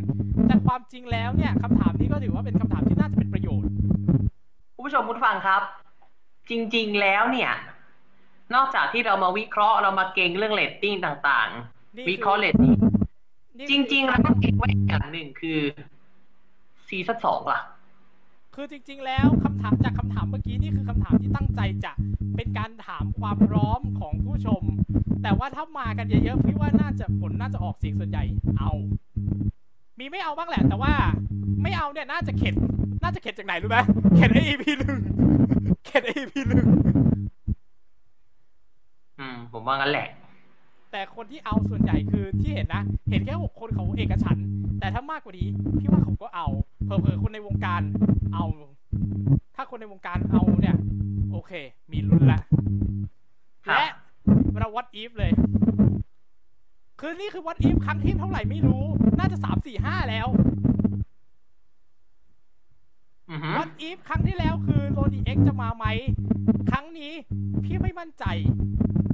[0.47, 3.71] แต่ความจริงแล้วเนี่ยคำถามนี้ก็ถือว่าเป็นคำถามที่น่าจะเป็นประโยชน์
[4.75, 5.61] คุณผู้ชมคุณผู้ฟังครับ
[6.49, 7.51] จริง ๆ แล้วเนี่ย
[8.55, 11.49] นอกจากที่เรามาวิเคราะห์เรามาเก็งเรื่องเรตติ้งต่าง
[11.95, 12.73] นี่ๆคือวิเคราะห์เรตติ้ง
[13.57, 15.59] นี่จริงๆเราต้องเก็งไว้อย่างหนึ่งคือ
[16.87, 17.61] ซีซั่นสองล่ะ
[18.55, 21.91] คือจริง ๆ แล้วคำถามจากคำถามเมื่อกี้นี่คือคำถามที่ตั้งใจจะ
[22.35, 24.63] เป็นการถามความพร้อมของผู้ชม
[25.23, 28.23] แต่ว่าถ้ามากันเยอะๆพี่ว่าน่าจะผลน่าจะออกเสียงส่วนใหญ่
[28.59, 28.71] เอา
[29.99, 30.93] มีไม่เอาบ้างแหละ แต่ว่า
[31.63, 32.53] ไม่เอาเนี่ยน่าจะเข็ด
[33.03, 33.77] น่าจะเข็ดจากไหนรู้ไหม
[34.15, 34.99] เข็ดไอ EP หนึ่ง
[35.85, 36.67] เข็ดไอ EP หนึ่ง
[39.21, 40.07] อืม ผมว่างั้นแหละ
[40.91, 44.45] แต่คนที่เอาส่วนใหญ่คือที่เห็นนะ เห็นแค่หกคนเขาเอกฉันท์
[44.79, 45.47] แต่ถ้ามากกว่านี้
[45.79, 46.47] พี่ว่าเขาก็เอา
[46.85, 47.81] เผลอๆคนในวงการ
[48.33, 48.45] เอา
[49.55, 50.77] ถ้าคนในวงการเอาเนี่ย
[51.31, 51.51] โอเค
[51.91, 52.39] มีลุ้นละ
[53.67, 53.89] ครับและ
[54.59, 55.31] เราวัดอีฟเลย
[56.99, 58.83] คือนี่คือวัดอีฟครั้งที่เท่าไหร่ไม่รู้
[59.19, 60.27] น่าจะสามสี่ห้าแล้ว
[63.29, 65.85] อือฮึวัดอีฟครั้งที่แล้วคือโรดีเอ็กจะมาไหม
[66.71, 67.13] ครั้งนี้
[67.65, 68.25] พี่ไม่มั่นใจ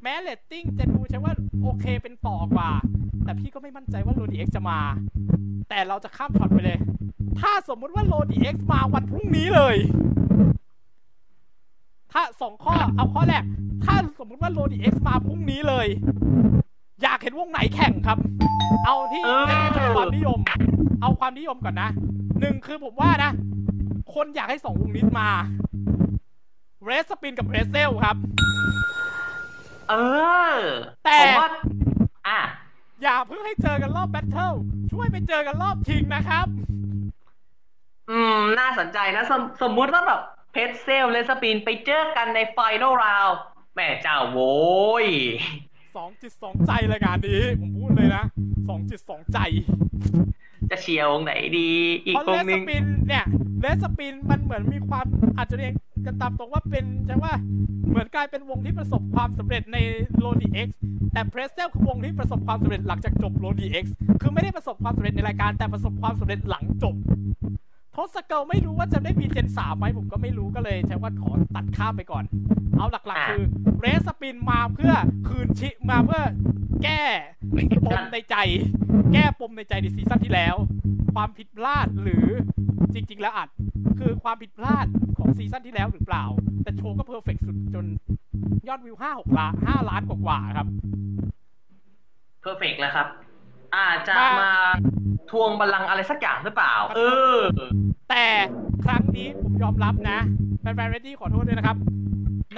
[0.04, 1.34] แม้เรตติ้งจะดูใช่ว่า
[1.64, 2.72] โอเคเป็นต่อกว่า
[3.24, 4.80] แต่พี่ก็ไม่มั่นใจว่า Lodi X จะมา
[5.70, 6.78] แต่เราจะข้ามช็อตไปเลย
[7.40, 9.76] ถ้าสมมุติว่า Lodi X มาวันพรุ่งนี้เลย
[12.12, 13.44] ถ้าสองข้อเอาข้อแรก
[13.86, 15.88] ถ้าสมมุติว่า Lodi X มาพรุ่งนี้เลย
[17.02, 18.18] อยากเห็นวงไหนแข่งครับ
[18.86, 19.44] เอาที่เออ
[19.74, 20.40] เป็นความนิยม
[21.02, 21.90] เอาความนิยมก่อนนะ
[22.40, 23.32] หนึ่งคือผมว่านะ
[24.14, 25.30] คนอยากให้สองวงนี้มา
[26.84, 28.16] RedSpin กับ Pretzelle ครับ
[29.90, 29.94] เอ
[30.54, 30.58] อ
[31.06, 31.50] แต่ผมว่า
[32.28, 32.40] อะ
[33.04, 34.54] อย่าเพิ่งให้เจอกันรอบ battle
[34.92, 36.48] ช่วยไปเจอกันรอบชิงนะครับ
[38.10, 40.22] อืม น่าสนใจนะ สมสมมุติว่าแบบ
[40.52, 43.28] Pretzelle RedSpin ไปเจอกันใน final round
[43.76, 44.56] แม่เจ้าโว้
[45.04, 45.06] ย
[45.96, 48.24] สองจิตสองใจรายการนี้ ผมพูดเลยนะ
[48.70, 49.40] สองจิตสองใจ
[50.72, 51.70] จะเชียร์วงไหนดี
[52.06, 53.26] อีกเพราะวเลงสหนึ่งปินเนี่ย
[53.62, 55.06] เลสปินมันเหมือนมีความ
[55.38, 55.74] อาจจะเรียก
[56.06, 57.34] กันตามตรงว่าเป็นใช่ว่า
[57.90, 59.78] เหมือนกลายเป็นวงที่ประสบความสำเร็จใน
[60.22, 60.76] โ o ดีเอ็กซ์
[61.14, 66.96] แต่เพรสเซลคือวงที่ประสบความสำเร็จหลังจากจบโ o ดีเอ็กซ์คือไม่ได้ประสบความสำเร็จในรายการแต่ประสบความสำเร็จหลังจบ
[67.98, 72.24] ทศเกิลไม่รู้ว่าจะได้มีเจนสามไหมผมก็ไม่รู้ก็เลยใช้ว่าขอตัดข้ามไปก่อน
[72.78, 73.44] เอาหลักอะๆคือ
[73.80, 74.94] เรสปินมาเพื่อ
[75.28, 76.22] คืนชิมาเพื่อ
[76.84, 77.04] แก้
[77.86, 78.36] ปมในใจ
[79.14, 80.56] แก้ปมในใจในซีซั่นที่แล้ว
[81.14, 82.26] ความผิดพลาดหรือ
[82.94, 83.50] จริง ๆ แล้วอาจ
[84.00, 84.86] คือความผิดพลาด
[85.18, 86.26] ของซีซั่นที่แล้วหรือเปล่า
[86.64, 87.86] แต่โชว์ก็ perfect สุดจน
[88.68, 90.68] ยอดวิวห้าหกล้านห้าล้านกว่าๆครับ
[92.42, 93.08] perfect แล้วครับ
[93.76, 94.52] อาจจะมามา
[95.32, 97.02] ทวงบัลลังก์อะไรสักอย่างหรือเปล่า เอ
[97.36, 97.40] อ
[98.10, 98.26] แต่
[98.86, 100.20] ครั้งนี้ผมยอมรับนะ
[100.60, 101.78] แฟนๆเรดดี้ขอโทษด้วยนะครับ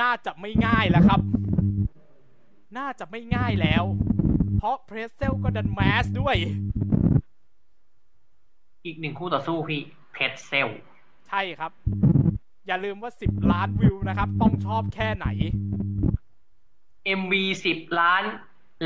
[0.01, 1.19] น่าจะไม่ง่ายแล้วครับ
[2.77, 3.83] น่าจะไม่ง่ายแล้ว
[4.57, 6.35] เพราะ Pretzelle ก็ดัน mass ด้วย
[8.85, 9.81] อีกหนึ่งคู่ต่อสู้พี่
[10.13, 10.69] Pretzelle
[11.27, 11.71] ใช่ครับ
[12.67, 15.27] อย่าลืมว่า 10 ล้านวิวนะครับ ต้องชอบแค่ไหน
[17.19, 17.33] MV
[17.65, 18.23] สิบล้าน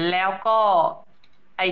[0.09, 0.59] แล้วก็
[1.02, 1.02] ไอ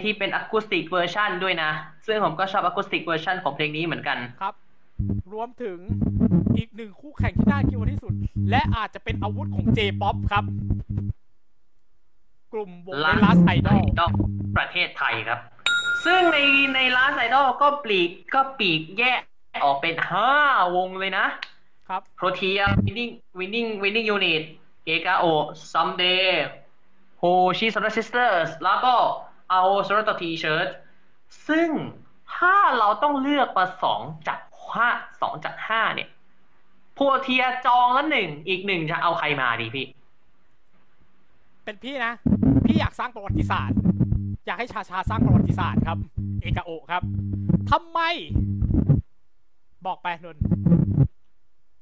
[0.03, 1.71] ที่เป็น acoustic version ด้วยนะ
[2.05, 4.55] ซึ่งผมก็ชอบ acoustic version ของเพลงนี้เหมือนกันครับ
[5.33, 5.77] รวมถึง
[6.57, 8.13] อีกหนึ่งคู่แข่งที่น่ากินที่สุด
[8.49, 10.43] และอาจจะเป็นอาวุธของ J-POP ครับ
[12.53, 13.81] กลุ่มวงใน Last Idol
[14.57, 15.39] ประเทศไทยครับ
[16.05, 16.37] ซึ่งใน
[16.75, 19.21] ในลาสไอดอลก็ปลีกก็ปลีกแยก
[19.63, 20.31] ออกเป็นห้า
[20.75, 21.25] วงเลยนะ
[21.89, 23.09] ครับโปรเทียวินนิ่ง
[23.39, 24.43] วินนิ่งวินนิ่งยูนิต
[24.83, 25.25] เกกาโอ
[25.71, 26.45] ซัมเดย์
[27.19, 27.23] โฮ
[27.57, 28.93] ชิส r ร s ซิสเตอร์สแล้วก็
[29.51, 30.67] เอาส r ร t ทีเชิร์ต
[31.47, 31.69] ซึ่ง
[32.35, 34.39] ถ้าเราต้องเลือกมาสองจาก
[34.73, 34.89] ห้า
[35.21, 36.09] สองจากห้าเนี่ย
[36.93, 39.85] โพเทียจองละหนึ่งอีกหนึ่งจะเอาใครมาดีพี่
[41.63, 42.13] เป็นพี่นะ
[42.65, 43.77] พี่อยากสร้างประวัติศาสตร์
[44.45, 45.97] อยากให้ชาชาสร้างประวัติศาสตร์ครับ
[46.41, 47.03] เอกาโอะครับ
[47.71, 47.99] ทำไม
[49.85, 50.43] บอกไปนนท์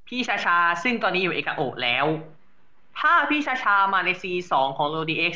[0.07, 2.05] พี่ชาชาซึ่งตอนนี้อยู่เอกาโอะแล้ว
[2.99, 5.33] ถ้าพี่ชาชามาใน C2 ของ l o d x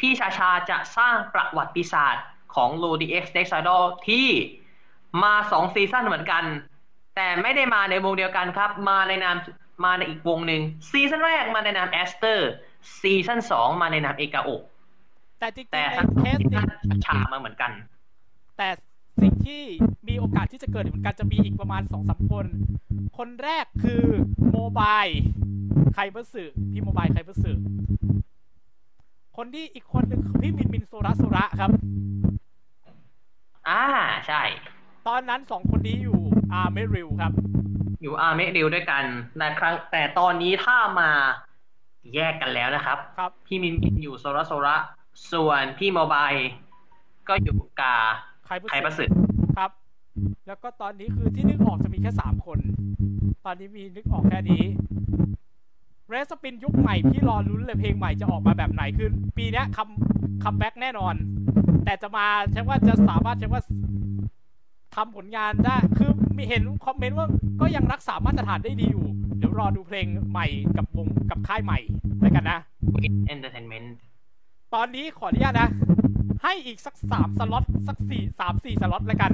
[0.00, 2.24] พี่ชาชาจะสร้างประวัติศาสตร์
[2.54, 4.28] ของ l o d x Next Idol ที่
[5.22, 6.44] มาสองซีซั่นเหมือนกัน
[7.16, 9.36] แต่ไม่ได้มาในวงเดียวกันครับ มาในนาม
[9.84, 12.50] มาในอีกวงหนึ่งซีซั่นแรกมาในนามแอสเตอร์
[13.00, 14.62] ซีซั่นสองมาในนามเอกาโอะ
[15.40, 17.72] แต่จริงๆแต่ในทั้งสเคองสซีนี้ซั่นชามาเหมือนกัน
[18.58, 18.68] แต่
[19.22, 19.62] สิ่งที่
[20.08, 22.46] มีโอกาสที่จะเกิดเหมือนกันจะมีอีกประมาณสองสามคน
[23.18, 24.04] คนแรกคือ
[24.52, 25.04] โมบาย
[25.94, 27.52] ไคเบอร์สึพี่โมบายไคเบอร์สึ
[29.42, 31.70] คนที่อีกคนหนึ่งคือพี่มินมินโซระโซระครับ
[33.68, 33.82] อ่า
[34.26, 34.42] ใช่
[35.08, 36.18] ตอนนั้นสองคนนี้อยู่
[36.52, 37.32] อาร์เมริลครับ
[38.02, 39.04] อยู่อาร์เมดิวด้วยกัน
[39.38, 41.10] ในครั้งแต่ตอนนี้ถ้ามา
[42.14, 44.76] แยกกันแล้วนะครับ ครับพี่มินมินอยู่โซระโซระ
[45.32, 46.30] ส่วนพี่โมบาย
[47.28, 47.96] ก็อยู่กา
[48.44, 49.10] ไคเบอร์ไคประสึสึก
[49.56, 49.70] ครับ
[50.46, 52.58] แล้วก็ตอนนี้คือที่นึกออกจะมีแค่สามคน
[53.44, 54.62] ตอนนี้มีนึกออกแค่นี้
[56.10, 59.88] Redspin ยุคใหม่พี่รอลุ้นเลยเพลงใหม่จะออกมาแบบไหนคือปีเนี้ย come
[60.44, 61.14] comeback แน่นอน
[61.84, 63.62] แต่จะมาใช่ว่าจะสามารถใช่ว่า
[64.94, 67.26] ทำผลงานได้ คือมีเห็นคอมเมนต์ว่า
[67.60, 69.04] ก็ยังรักษามาตรฐานได้ดีอยู่
[69.38, 70.46] เดี๋ยวรอดูเพลงใหม่
[70.76, 71.78] กับวงกับค่ายใหม่
[72.20, 72.58] แล้วกันนะ
[73.34, 73.88] entertainment
[74.74, 75.68] ตอนนี้ขออนุญาตนะ
[76.42, 79.32] ให้อีกสักสามสล็อตสักสี่สามสี่สล็อตแล้วกัน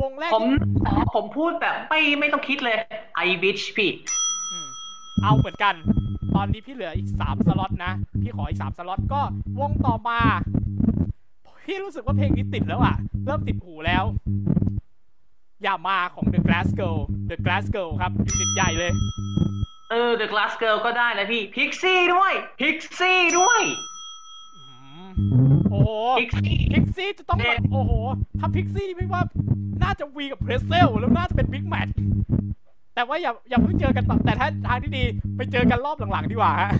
[0.00, 0.44] วงแรก ผม
[0.86, 2.76] ขอผมพูดแบบไม่ไม่ต้องคิดเลย
[3.26, 4.29] I wish พี่อืม
[5.22, 5.74] เอาเหมือนกัน
[6.34, 7.92] ตอนนี้พี่เหลืออีกสามสล็อตนะ
[8.22, 9.20] พี่ขออีกสามสล็อตก็
[9.58, 10.20] วงต่อมา
[11.64, 14.04] พี่รู้สึกว่าเพลงนี้ติดแล้วอะเริ่มติดหูแล้ว
[15.62, 16.98] อย่ามาของ The Glass Girl
[17.30, 18.92] The Glass Girl ครับ unit ใหญ่เลย
[19.90, 23.62] เออ The Glass Girl ก็ได้นะพี่ Pixie ด้วย Pixie ด้วย
[24.54, 24.62] อื
[25.08, 25.10] ม
[25.70, 25.90] โอ้โห
[26.20, 27.92] Pixie Pixie จะต้องแบบเนี่ยโอ้โห
[28.40, 29.22] ถ้าพิกซี่นี่พี่ว่า
[29.82, 31.88] น่าจะวีกับเพรสเซลแล้วน่าจะเป็นบิ๊กแมท
[32.94, 35.02] แต่ว่าอย่าอย่าเพิ่งเจอกันต่อแต่ถ้าทางที่ดี
[35.36, 36.72] ไปเจอกันรอบหลังๆดีกว่าฮะ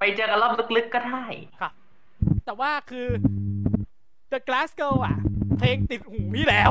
[0.00, 1.24] ไปเจอกันรอบลึกๆก็ได้
[2.44, 3.06] แต่ว่าคือ
[4.32, 5.16] The Glass Girl อะ
[5.58, 6.70] เพลงติดหูพี่แล้ว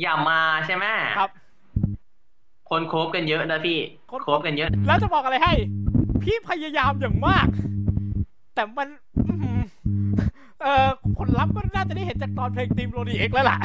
[0.00, 0.84] อย่ามาใช่ไหม
[1.18, 1.30] ครับ
[2.70, 3.78] คนโคบกันเยอะนะพี่
[4.10, 5.52] คนโคบกันเยอะ แล้วจะบอกอะไรให้
[6.22, 7.48] พี่พยายามอย่างมาก
[8.54, 8.88] แต่มัน
[9.26, 9.60] อื้อหือ
[10.60, 10.88] เอ่อ
[11.18, 13.58] ผลลัพธ์ก็น่าจะได้เห็นจากตอนเพลงทีมโรดีเอ็กแล้วล่ะ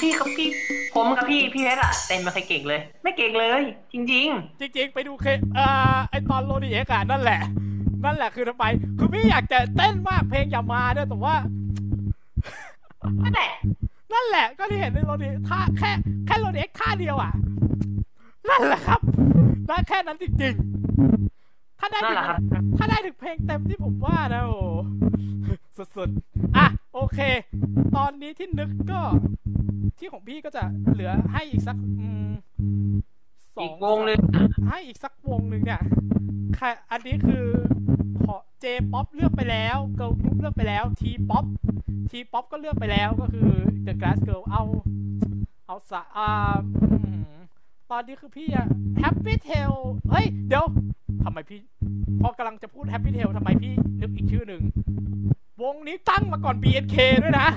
[0.00, 0.48] พี่กับพี่
[0.94, 3.62] ผมกับพี่พี่เพชรอะเต้นไม่เคยเก่งเลย ไม่เก่งเลย
[3.92, 4.22] จริง จริ
[4.84, 5.26] ง ๆ ไปดูเค
[5.58, 7.40] อ่อไอตอนโรดีเอ็กอะนั่นแหละ
[8.04, 8.64] นั่นแหละคือทำไม
[8.98, 11.34] คือพี่อยากจะเต้นมากเพลงอย่ามาด้วยแต่ว่า
[13.22, 13.52] นั่นแหละ
[14.12, 15.90] นั่นแหละ ก็ที่เห็นในโรดีท่าแค่
[16.26, 17.32] แค่โรดีเอ็กท่าเดียวอะ
[18.48, 19.00] นั่นแหละครับ
[19.66, 22.40] ได้แค่นั้นจริงๆ ถ้าได้นั่นถึแหละงครับ
[22.78, 24.58] ถ้าได้ถึงเพลงเต็มที่ผมว่านะโอ้
[25.96, 27.18] สุดๆ อะ โอเค
[27.96, 29.00] ตอนนี้ที่นึกก็
[29.98, 30.62] ที่ของพี่ก็จะ
[30.92, 32.30] เหลือให้อีกสักอืมอีก
[33.56, 34.20] สองวงหนึ่ง
[34.68, 35.82] ให้อีกสักวงหนึ่งเนี่ย
[36.58, 37.44] ค่ะอันนี้คือ
[38.28, 41.44] ขอ J-pop เลือกไปแล้ว girl group เลือกไปแล้ว T-pop
[42.10, 43.50] T-pop ก็เลือกไปแล้วก็คือ
[43.86, 44.62] The Glass Girl เอา
[45.66, 46.30] เอาสะอ่า
[46.82, 47.30] อืม
[47.90, 48.66] ตอนนี้คือพี่อะ
[49.02, 49.74] Happy Tail
[50.10, 50.64] เฮ้ย เดี๋ยว
[51.24, 51.60] ทำไมพี่
[52.20, 54.62] พอกำลังจะพูด Happy Tail ทำไมพี่นึกอีกชื่อหนึ่ง
[55.62, 57.48] วงนี้ตั้งมาก่อน BNK ด้วยนะ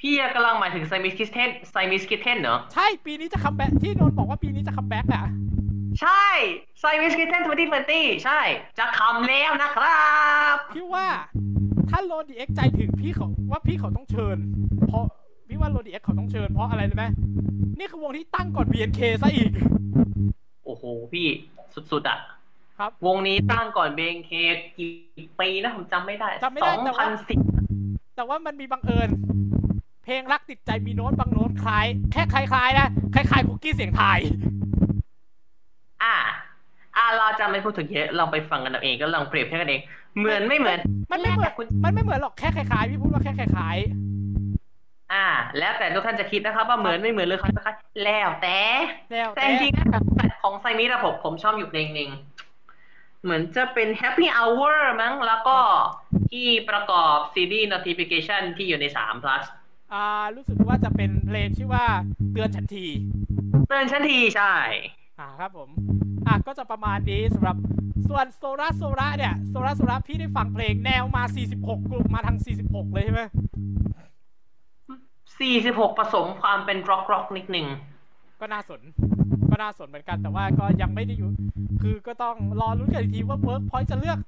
[0.00, 5.24] พี่กำลังหมายถึง Siamese Kittenz Siamese Kittenz เหรอ ใช่ ปีนี้จะ comeback ที่นนท์บอกว่าปีนี้จะ comeback อะ
[6.00, 6.26] ใช่
[6.80, 7.42] Siamese Kittenz
[7.82, 8.40] 2020ใช่
[8.78, 10.04] จะคัมแล้วนะครั
[10.54, 11.06] บ พี่ว่า
[11.90, 14.36] ถ้า LODI X ใจถึงพี่เขาว่าพี่เขาต้องเชิญ
[14.88, 15.04] เพราะ
[15.48, 17.06] พี่ว่า LODI X เขาต้องเชิญเพราะอะไรรู้ไหม
[17.78, 19.50] นี่คือวงที่ตั้งก่อน BNK ซะอีก
[20.64, 21.26] โอ้โห พี่
[21.92, 22.18] สุดๆอะ
[22.78, 24.30] ครับ วงนี้ตั้งก่อนเบงเค
[24.78, 27.06] กี่ปีนะผมจำไม่ได้จำไม่ได้แต่ว่า
[27.60, 29.10] 2010แต่ว่ามันมีบังเอิญ
[30.04, 34.18] เพลงรักติดใจมีโน้ตบางโน้ตคล้าย แค่คล้ายๆนะคล้ายๆคุกกี้เสียงไทาย
[36.04, 36.16] อ่า
[36.96, 39.82] อ่าเราจะไม่พูดถึงเยอะลองไปฟังกันเอาเองก็ลองเปรียบเทียบกันเอง
[40.18, 40.78] เหมือนไม่เหมือน
[41.12, 43.76] มันไม่เหมือนคุณมันไม่เหมือนหรอกแค่คล้ายๆพี่พูดว่าแค่คล้าย
[45.12, 45.26] อ่า
[45.58, 49.86] แล้วแต่ทุกท่านจะคิดนะครับ ว่าเหมือนไม่เหมือนหรือคล้ายๆแล้วแต่ๆแล้วแต่จริงๆนะ
[50.42, 52.10] ของไซมิระผมผมชอบอยู่เพลงหนึ่ง
[53.24, 55.58] เหมือนจะเป็น Happy Hour มั้งแล้วก็
[56.30, 59.44] ที่ประกอบซีดี notification ที่อยู่ใน3 plus
[59.92, 60.06] อ่า
[60.36, 61.86] รู้สึกว่าจะเป็นเพลงชื่อว่า
[62.32, 62.86] เตือนฉันที
[63.68, 65.68] เตือนฉันทีใช่อ่าครับผม
[66.26, 67.56] อะก็จะประมาณนี้สำหรับ
[68.08, 68.62] ส่วน Sora!
[68.66, 69.08] Sora!
[69.18, 69.68] เนี่ย Sora!
[69.70, 69.96] Sora!
[70.06, 71.22] พี่ได้ฟังเพลงแนวมา
[71.56, 72.36] 46 กลุ่มมาทาง
[72.66, 73.22] 46 เลยใช่ไหม
[75.34, 77.66] 46 ผสมความเป็นร็อกร็อกนิดหนึ่ง
[78.40, 78.80] ก็น่าสน
[79.50, 81.30] ก็น่าสนเหมือนกัน แต่ว่าก็ยังไม่ได้อยู่
[81.82, 84.18] คือก็ต้องรอลุ้นกันอีกทีว่าเวิร์คพอยท์จะเลือก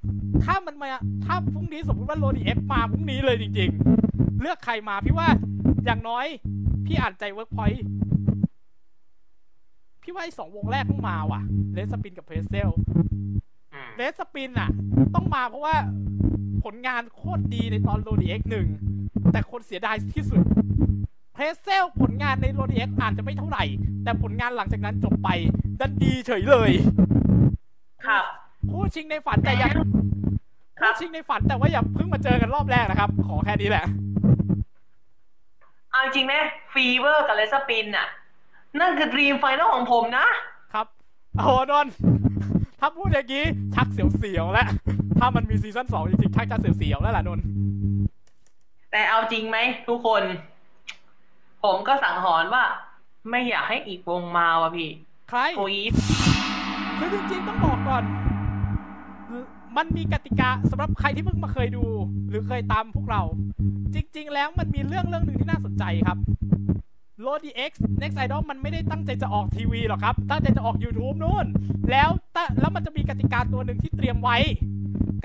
[0.45, 0.89] ถ้ามันมา
[1.25, 3.71] ถ้าพรุ่งนี้สมมติว่า LODI X มาพรุ่งนี้เลยจริง
[4.05, 5.29] ๆ เลือกใครมาพี่ว่า
[5.85, 6.27] อย่างน้อย
[6.87, 7.73] พี่อ่านใจเวิร์คพอยท์
[10.07, 11.43] พี่ว่าไอ้สองวงแรกต้องมาว่ะ
[11.75, 12.71] Redspin กับ Pretzelle
[13.73, 14.71] อืม Redspin อะ
[15.15, 15.77] ต้องมาเพราะว่า
[16.65, 18.69] ผลงานโคตรดีในตอน LODI X หนึ่ง
[19.33, 20.43] แต่คนเสียดายที่สุด
[21.35, 23.65] Pretzelle ผลงานใน LODI X อาจจะไม่เท่าไหร่
[24.05, 25.29] แต่ผลงานหลังจากนั้นจบไป
[25.81, 26.71] ดันดีเฉยเลย
[28.07, 28.25] ครับ
[28.71, 29.85] คู่ชิงในฝันแต่อย่าครับ
[30.81, 33.85] คู่ชิงในฝันแต่ว่าอย่าเพิ่งมาเจอกันรอบแรกนะครับ ขอแค่นี้แหละ
[35.91, 36.35] เอาจริงไหม
[36.73, 38.09] FEVER กับ Redspin น่ะ
[38.81, 40.27] นั่นคือ dream final ของผมนะ
[40.75, 40.87] ครับ
[41.37, 41.93] โอ้โหนนท์
[42.81, 43.45] ถ้าพูดอย่างนี้
[43.75, 44.69] ชักเสียวๆแล้ว
[45.19, 47.45] ถ้ามันมี season สองจริงๆชักจะเสียวๆแล้วล่ะนนท์
[48.93, 49.59] แต่เอาจริงไหม
[49.89, 50.23] ทุกคน
[51.65, 52.65] ผมก็สังหรณ์ว่า
[53.31, 54.91] ไม่อยากให้อีกวงมาว่ะพี่
[55.31, 55.77] ใครโอ้ย
[56.99, 58.05] คือจริงๆต้องบอกก่อน
[59.77, 61.85] มันมีกติกาสำหรับใครที่เพิ่งมาเคยดู
[62.29, 63.23] หรือเคยตามพวกเรา
[63.95, 66.19] จริง ๆ แล้วมันมีเรื่องเรื่องหนึ่งที่น่าสนใจครับ
[67.27, 67.73] LODI X
[68.03, 71.47] Next Idol มันไม่ได้ตั้งใจจะออกทีวีหรอกครับ ตั้งใจจะออก YouTube นู่น
[71.91, 74.37] แล้วตะแล้วมันจะมีกติกาตัวหนึ่งที่เตรียมไว้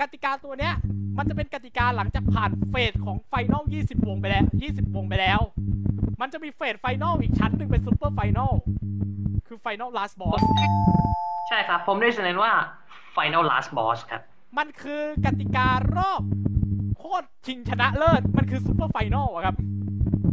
[0.00, 0.74] กติกาตัวเนี้ย
[1.18, 5.40] มันจะเป็นกติกาหลังจากผ่าน phase ของ final 20 วงไปแล้ว 20 วงไปแล้ว
[6.20, 8.52] มันจะมี phase final อีกชั้นหนึ่งเป็น super final
[9.46, 10.42] คือ final last boss
[11.48, 12.52] ใช่ครับ ผมได้เสนอว่า
[13.16, 14.22] Final Last Boss ครับ
[14.58, 16.22] มันคือกติการอบ
[16.98, 19.56] โคตรชิงชนะเลิศ มันคือ super final อะครับ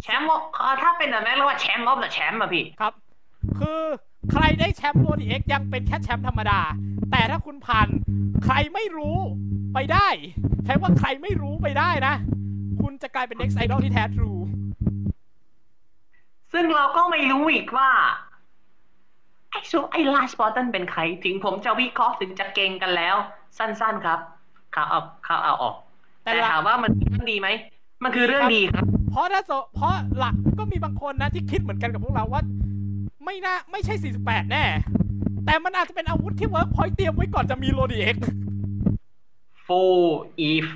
[0.04, 2.94] แชมป์เอ่อถ้าเป็นแบบนั้นเรียกว่าแชมป์รอบแต่แชมป์อะพี่ครับ
[3.60, 3.82] คือ
[4.32, 6.60] ใครได้แชมป์ LODI X ยังเป็นแค่แชมป์ธรรมดา
[7.12, 7.88] แต่ถ้าคุณผ่าน
[8.44, 9.18] ใครไม่รู้
[9.74, 10.08] ไปได้
[10.66, 12.16] ใช้ว่าใครไม่รู้ไปได้นะ
[12.82, 14.34] คุณจะกลายเป็น next idol ที่แท้ทรู
[16.54, 17.90] ซึ่งเราก็ไม่รู้อีกว่า
[19.52, 23.16] ไอ้ซูไอ้ลาสบอตตันเป็นใคร ถึงผมจะวิเคราะห์ถึงจะเก่งกันแล้ว
[23.58, 24.20] สั้นๆครับ
[24.76, 25.76] ข่าวเอาข่าวเอาออก
[26.24, 27.48] แต่แต่ละถามว่ามันเรื่องดีไหม
[28.04, 32.42] มันคือเรื่องดีครับ เพราะถ้าโซเพราะหลักก็มีบางคนนะที่คิดเหมือนกันกับพวกเราว่า
[33.26, 34.66] ไม่น่าไม่ใช่ 48 แน่
[35.46, 38.18] แต่มันอาจจะเป็นอาวุธที่เวิร์กพอยต์เตรียมไว้ก่อนจะมีโรดีเอ็ก
[39.66, 40.08] Full
[40.50, 40.72] Eve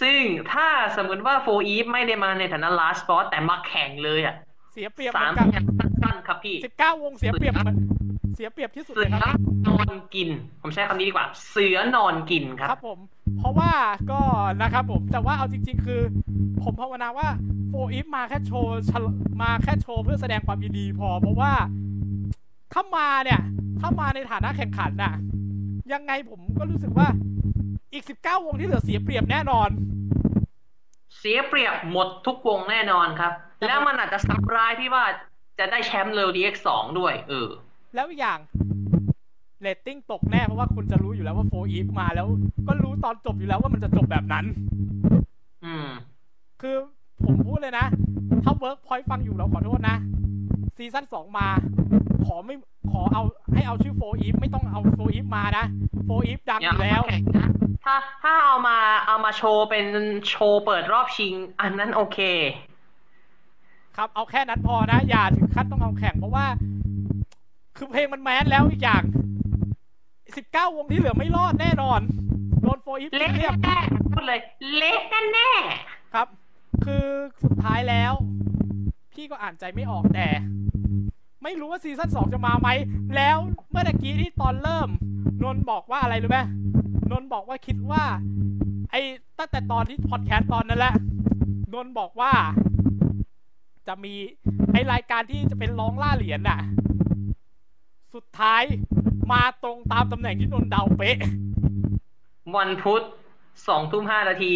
[0.00, 0.22] ซึ่ง
[0.52, 4.36] ถ้าสมมติว่า Full Eve ไม่ได้มาในฐานะ last boss แต่มาแข่งเลยอะ
[4.72, 7.54] เสียเปรียบเหสามืมอนกันอย่างสั้นๆครับพี่19วงเสียเปรียบ
[8.34, 9.36] เหมือนเสียเปรียบที่สุดเสืเลยอครับ
[9.68, 10.28] นอนกิน
[10.62, 12.98] ผมใช้คำนี้ดีกว่า เสือนอนกินคครัรับบผม
[13.38, 13.72] เพราะว่า
[14.12, 14.20] ก็
[14.62, 16.00] นะครับผมแต่ว่าเอาจริง ๆ คือ
[16.62, 17.28] ผมภาวนาว่า
[17.68, 19.04] โฟอีฟมาแค่โชว์ฉล
[19.42, 21.52] มาแค่โชว์เพื่อแสดงความยินดีพอ เพราะว่า
[22.72, 23.40] ถ้ามาเนี่ย
[23.80, 25.14] ถ้ามาในฐานะแข่งขันน่ะ
[25.92, 27.08] ยังไงผมก็รู้สึกว่า
[27.92, 29.68] อีก 19 วงที่เหลือเสียเปรียบแน่นอน
[31.18, 33.32] เสียเปรียบหมดทุกวงแน่นอนครับ
[33.66, 35.04] แล้วมันอาจจะซ้ำร้ายที่ว่า
[35.58, 37.48] จะได้แชมป์เร็ว DX2 ด้วย เออ
[37.94, 38.38] แล้วอีกอย่าง
[39.60, 42.26] เรตติ้งตกแน่เพราะว่าคุณจะรู้อยู่แล้วว่า4EVE มาแล้ว
[42.66, 44.44] ก็รู้ตอนจบอยู่แล้วว่ามันจะจบแบบนั้น
[45.64, 45.88] อืม
[46.62, 46.76] คือ
[47.24, 47.86] ผมพูดเลยนะ
[48.44, 49.96] ถ้าเวิร์กพอยต์ฟังอยู่เราขอโทษนะ
[50.76, 51.48] ซีซั่นสองมา
[52.26, 52.54] ขอไม่
[52.90, 53.22] ขอเอา
[53.52, 55.64] ให้เอาชื่อ 4EVE ไม่ต้องเอา 4EVE มานะ
[56.04, 57.02] 4EVE ดังอยู่แล้ว
[57.84, 59.86] ถ้าถ้าเอามาเอามาโชว์เป็น
[60.28, 62.18] โชว์เปิดรอบชิง อันนั้นโอเค
[63.96, 66.46] ครับเอาแค่นั้นพอนะ อย่าถึงขั้นต้องเอาแข่งเพราะว่า
[67.76, 69.02] คือเพลงมัน mass แล้วอีกอย่าง
[69.84, 72.00] 19วงที่เหลือไม่รอดแน่นอน
[72.62, 74.40] โดน 4EVE เละเรียบแน่ๆพูดเลย
[74.76, 74.98] เละ
[75.32, 75.50] แน่
[76.14, 76.28] ครับ
[76.84, 77.06] คือ
[77.42, 78.12] สุดท้ายแล้ว
[79.12, 80.28] พี่ก็อ่านใจไม่ออกแต่
[81.42, 82.68] ไม่รู้ว่าซีซั่นสองจะมาไหม
[83.16, 83.36] แล้ว
[83.70, 84.88] เมื่อตะกี้ที่ตอนเริ่ม
[85.42, 86.40] นนท์บอกว่าอะไรรู้ไหม
[87.10, 88.04] นนท์บอกว่าคิดว่า
[88.90, 89.00] ไอ้
[89.38, 90.94] ตั้งแต่ตอนที่พอดแคสต์ตอนนั้นแหละ
[91.72, 92.32] นนท์บอกว่า
[93.86, 94.14] จะมี
[94.72, 96.60] ไอรายการที่จะเป็นร้องล่าเหรียญน่ะ
[98.14, 98.62] สุดท้าย
[99.32, 103.02] มาตรงตามตำแหน่งที่นนท์เดาเป๊ะๆวันพุธ
[103.68, 104.54] สองทุ่มห้านาที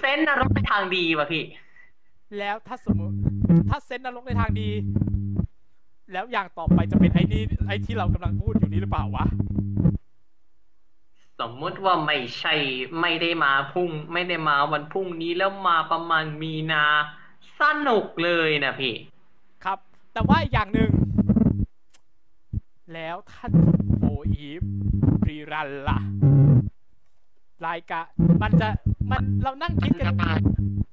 [0.00, 1.44] เซนต์นรกไปทางดีป่ะพี่
[2.38, 3.16] แล้วถ้าสมมติ
[3.68, 4.68] ถ้าเซนต์นรกในทางดี
[6.12, 9.26] แล้วอย่างต่อไปจะเป็นไอ้นี่ไอ้ที่เรากำลังพูดอยู่นี้หรือเปล่าวะ
[11.40, 12.54] สมมุติว่าไม่ใช่
[13.00, 16.84] ไม่ได้มาพรุ่ง ไม่ได้มาวันพรุ่งนี้แล้วมาประมาณมีนา
[17.60, 18.94] สนุกเลยนะพี่
[19.64, 19.78] ครับ
[20.12, 20.90] แต่ว่าอีกอย่างหนึ่ง
[22.94, 24.02] แล้วถ้าจบโฟ
[24.32, 24.48] อี
[25.22, 25.98] ฟรีรันล่ะ
[27.66, 28.06] รายการ
[28.42, 28.68] มันจะ
[29.10, 30.16] มันเรานั่งคิดกัน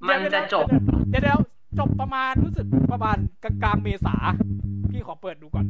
[0.07, 0.65] มันจะจบ
[1.09, 1.39] เดี๋ยวเดี๋ยว
[1.80, 4.15] จบประมาณรู้สึกประมาณกลางกลางๆเมษา
[4.91, 5.65] พี่ขอเปิดดูก่อน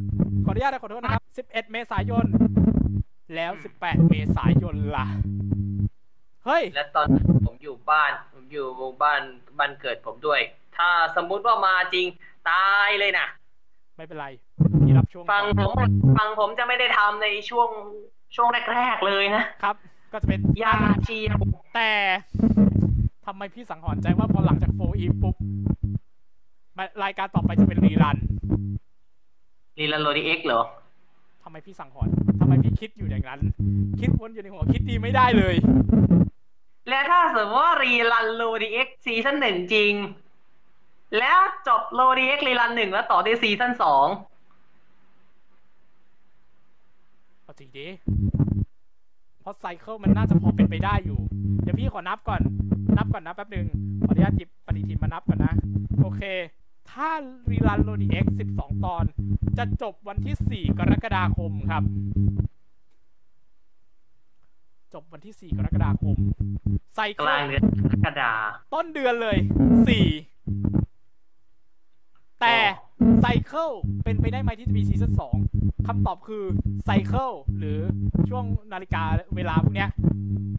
[0.46, 2.26] ขออนุญาตนะขอโทษนะครับ 11 เมษายน
[3.36, 3.52] แล้ว
[3.82, 5.06] 18 เมษายนล่ะ
[6.46, 8.68] เฮ้ย และตอนนั้นผมอยู่บ้าน ผมอยู่
[9.04, 9.22] บ้าน
[9.58, 10.42] บ้านเกิดผมด้วย
[10.78, 12.08] ถ้าสมมุติว่ามาจริง
[12.50, 13.28] ตายเลยนะ
[14.00, 14.30] ไม่เป็นไร
[14.86, 17.70] พี่รับช่วงฟังผก่อนมฟังผมจะไม่ได้ทำในช่วง
[18.36, 19.76] ช่วงแรกๆเลยนะครับ
[20.12, 21.38] ก็จะเป็นยาเชียว
[21.76, 21.92] แต่
[23.26, 25.36] ทำไมพี่สังหรณ์ใจว่าพอหลังจาก 4EVE ปุ๊บ
[26.78, 28.18] มารายการต่อไปจะเป็น rerun rerun
[29.80, 30.62] LODI X เหรอ
[31.44, 33.42] ทำไมพี่สังหรณ์ทำไมพี่คิดอยู่อย่างนั้น
[34.00, 35.56] คิดวนอยู่ในหัวคิดดีไม่ได้เลย
[36.90, 39.94] และถ้าสมมติว่า rerun LODI X ซีซั่นหนึ่งจริง
[41.18, 44.08] แล้วจบ LODI X rerun หนึ่งแล้วต่อด้วยซีซั่นสอง
[47.44, 47.88] เอาจริงดิ
[49.40, 51.20] เพราะ cycle มันน่าจะพอเป็นไปได้อยู่
[51.62, 52.42] เดี๋ยวพี่ขอนับก่อน
[52.98, 53.68] นับก่อนนะแป๊บหนึ่ง
[54.06, 55.54] ขออนุญาตหยิบปฏิทินมานับก่อนนะ
[56.02, 56.22] โอเค
[56.92, 57.10] ถ้า
[57.52, 58.26] rerun LODI X
[58.56, 59.04] 12ตอน
[59.58, 61.84] จะจบวันที่4กรกฎาคมครับ
[64.94, 66.18] จบวันที่4กรกฎาคม
[66.96, 68.32] cycle กลางเดือนกรกฎา
[68.74, 70.89] ต้นเดือนเลย4
[72.42, 72.56] แต่
[73.22, 73.70] cycle
[74.04, 75.36] เป็นไปได้ไหมที่จะมีซีซั่นสอง
[75.88, 76.44] คำตอบคือ
[76.86, 77.80] cycle หรือ
[78.30, 79.04] ช่วงนาฬิกา
[79.36, 79.90] เวลาพวกเนี้ย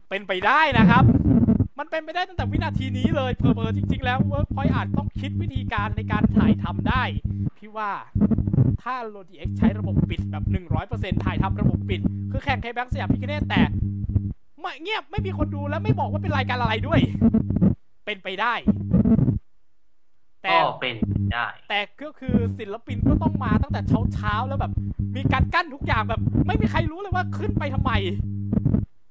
[0.09, 1.03] เป็นไปได้นะครับ
[1.79, 7.03] มันเป็นไปได้ตั้งแต่วินาทีนี้เลยเผลอๆจริง ๆ แล้วเวิร์กพอยต์อาจต้องคิดวิธีการในการถ่ายทำได้
[7.57, 7.91] พี่ว่า
[8.83, 10.43] ถ้า LODI X ใช้ระบบปิดแบบ
[10.83, 12.01] 100%ถ่ายทำระบบปิด
[12.31, 13.61] คือแข่งเคแบงสยามพิคเนตแต่
[14.59, 16.99] ไม่เงียบไม่มีคนดูแล้วไม่บอกว่าเป็นรายการอะไรด้วย
[18.05, 18.53] เป็นไปได้
[20.43, 20.95] แต่ก็เป็น
[21.33, 24.71] ได้ แต่ก็คือศิลปินก็ต้องมาตั้งแต่เช้าเช้าๆแล้วแบบ
[25.15, 27.91] มีการกั้นทุกอย่างแบบ ไม่มีใครรู้เลยว่าขึ้นไปทำไม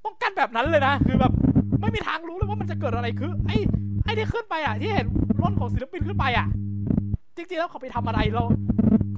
[0.04, 1.32] ต้องกั้นแบบนั้นเลยนะ คือแบบ
[1.80, 3.58] ไม่มีทางรู้เลยว่ามันจะเกิดอะไรคือ ไอ้
[4.04, 5.06] ไอ้ที่ขึ้นไปอะ ที่เห็น
[5.42, 6.46] รถของศิลปินขึ้นไปอะ
[7.36, 8.44] จริงๆแล้วเขาไปทำอะไรเรา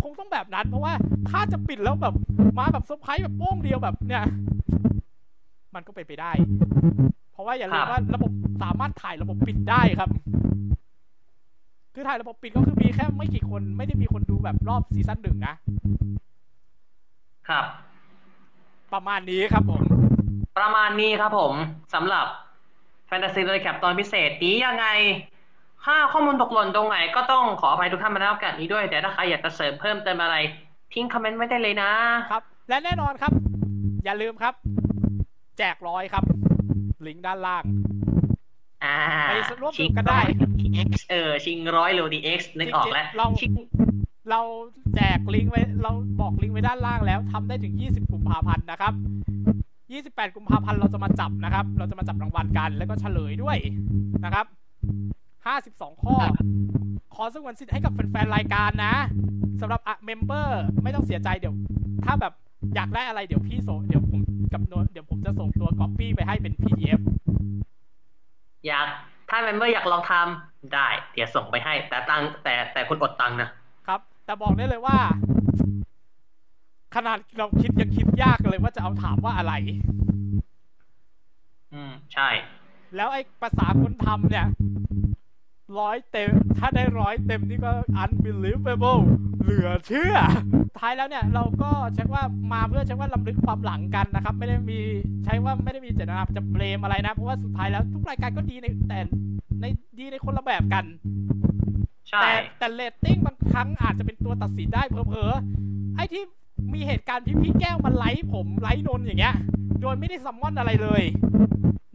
[0.03, 0.93] คงต้องแบบนั้น เพราะว่า
[1.31, 2.15] ถ้าจะปิดแล้วแบบ
[2.59, 4.25] มาแบบเซอร์ไพรส์แบบโป้งเดียวแบบเนี่ย
[5.75, 6.33] มันก็เป็นไปได้
[7.33, 8.31] เพราะว่าอย่าลืมว่าระบบ
[8.63, 10.11] สามารถถ่ายระบบปิดได้ครับ
[11.95, 15.55] คือถ่ายระบบปิดก็คือมีแค่ไม่กี่คน ไม่ได้มีคนดูแบบรอบซีซั่นหนึ่งนะ
[17.49, 17.65] ครับ
[18.93, 19.83] ประมาณนี้ครับผม
[20.59, 21.55] ประมาณนี้ครับผม
[21.95, 22.27] สำหรับ
[23.07, 24.87] แฟนตาซี LODI CAP ตอนพิเศษนี้ยังไง
[25.85, 30.37] ถ้าข้อมูลตกหล่นตรงไหนก็ต้องขออภัยทุกท่านมาณโอกาสนี้ด้วย แต่ถ้าใครอยากจะเสริมเพิ่มเติมอะไร
[30.93, 31.91] ทิ้งคอมเมนต์ไว้ได้เลยนะ
[32.31, 33.33] ครับ และแน่นอนครับ
[34.05, 34.55] อย่าลืมครับ
[35.59, 36.25] แจกร้อยครับ
[37.07, 37.65] ลิงก์ด้านล่าง
[38.85, 38.97] อ่า
[39.29, 39.33] ไป
[39.63, 43.53] ร่วมสนุกกันได้ชิงร้อย DX เออ ชิงร้อยโลดีเอ็กซ์นึกออกแล้วเราชิง
[44.31, 44.41] เรา
[44.95, 48.95] แจกลิงก์ไว้เราบอกลิงก์ไว้ด้านล่างแล้วทำได้ถึง 20กุมภาพันธ์นะครับ
[50.29, 53.59] 28 กุมภาพันธ์เราจะมาจับนะครับ เราจะมาจับรางวัลกันแล้วก็เฉลยด้วย
[54.25, 54.47] นะครับ
[55.95, 56.17] 52 ข้อ
[57.15, 58.95] ขอสงวนสิทธิ์ให้กับแฟนๆรายการนะ
[59.61, 61.55] สำหรับอะ member ไม่ต้องเสียใจเดี๋ยว
[62.05, 62.33] ถ้าแบบ
[62.75, 64.21] อยากได้อะไรเดี๋ยวพี่ส่งเดี๋ยวผม
[64.53, 67.01] กับโนตเดี๋ยวผมจะส่งตัวก๊อปปี้ไปให้เป็น PDF
[68.67, 68.87] อยาก
[69.35, 73.49] ถ้า member อยากลองทำได้ เดี๋ยวส่งไปให้ แต่ตังแต่แต่คุณอดตังค์นะ
[73.87, 74.99] ครับ แต่บอกได้เลยว่า
[76.95, 79.53] ขนาดเราคิดยังคิดยากเลยว่าจะเอาถามว่าอะไร
[81.73, 82.29] อืม ใช่
[82.97, 84.47] แล้วไอ้ภาษาคนทำเนี่ย
[85.79, 87.73] ร้อยเต็ม ถ้าได้ร้อยเต็มนี่ก็
[88.03, 89.01] unbelievable
[89.43, 90.17] เหลือเชื่อ
[90.79, 92.23] ท้ายแล้วเนี่ยเราก็เช็คว่า
[92.53, 94.79] มาเพื่อเช็คว่าลำลึกความหลังกันนะครับ ไม่ได้มี
[95.25, 98.99] ใช้ว่าไม่ได้มีเจตนาจะเบลมอะไรนะ เพราะว่าสุดท้ายแล้วทุกรายการก็ดีในแต่
[99.61, 99.65] ใน
[99.99, 100.85] ดีในคนละแบบกัน
[102.09, 106.23] ใช่แต่แต่เรตติ้งบางครั้งอาจจะเป็นตัวตัดสินได้เผลอๆไอ้ที่
[106.75, 109.35] มีเหตุการณ์พี่พี่แก้วมาไลฟ์ผมไลฟ์นนท์อย่างเงี้ย
[109.81, 111.03] โดยไม่ได้ summon อะไรเลย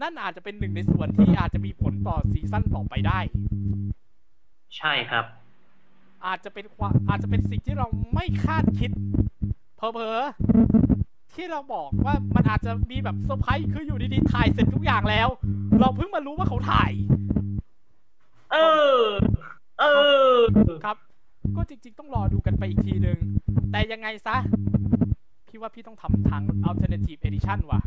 [0.02, 3.20] นั่นอาจจะเป็นหนึ่งในส่วนที่อาจจะมีผลต่อซีซั่นต่อไปได้
[4.78, 5.26] ใช่ครับ
[6.26, 8.92] อาจจะเป็นความอาจจะเป็นสิ่งที่เราไม่คาดคิด
[9.78, 15.28] เผลอๆที่เราบอกว่ามันอาจจะมีแบบเซอร์ไพรส์คืออยู่ดีๆถ่ายเสร็จทุกอย่างแล้ว
[15.80, 16.92] เราเพิ่งมารู้ว่าเขาถ่าย
[18.52, 18.58] เอ
[19.00, 19.04] อ
[19.80, 19.86] เอ
[20.32, 20.38] อ
[20.86, 20.98] ครับ
[21.56, 23.20] ก็จริง ๆ ต้องรอดูกันไปอีกทีหนึ่ง
[23.72, 24.36] แต่ยังไงซะ
[25.48, 27.82] พี่ว่าพี่ต้องทำทาง alternative edition ว่ะ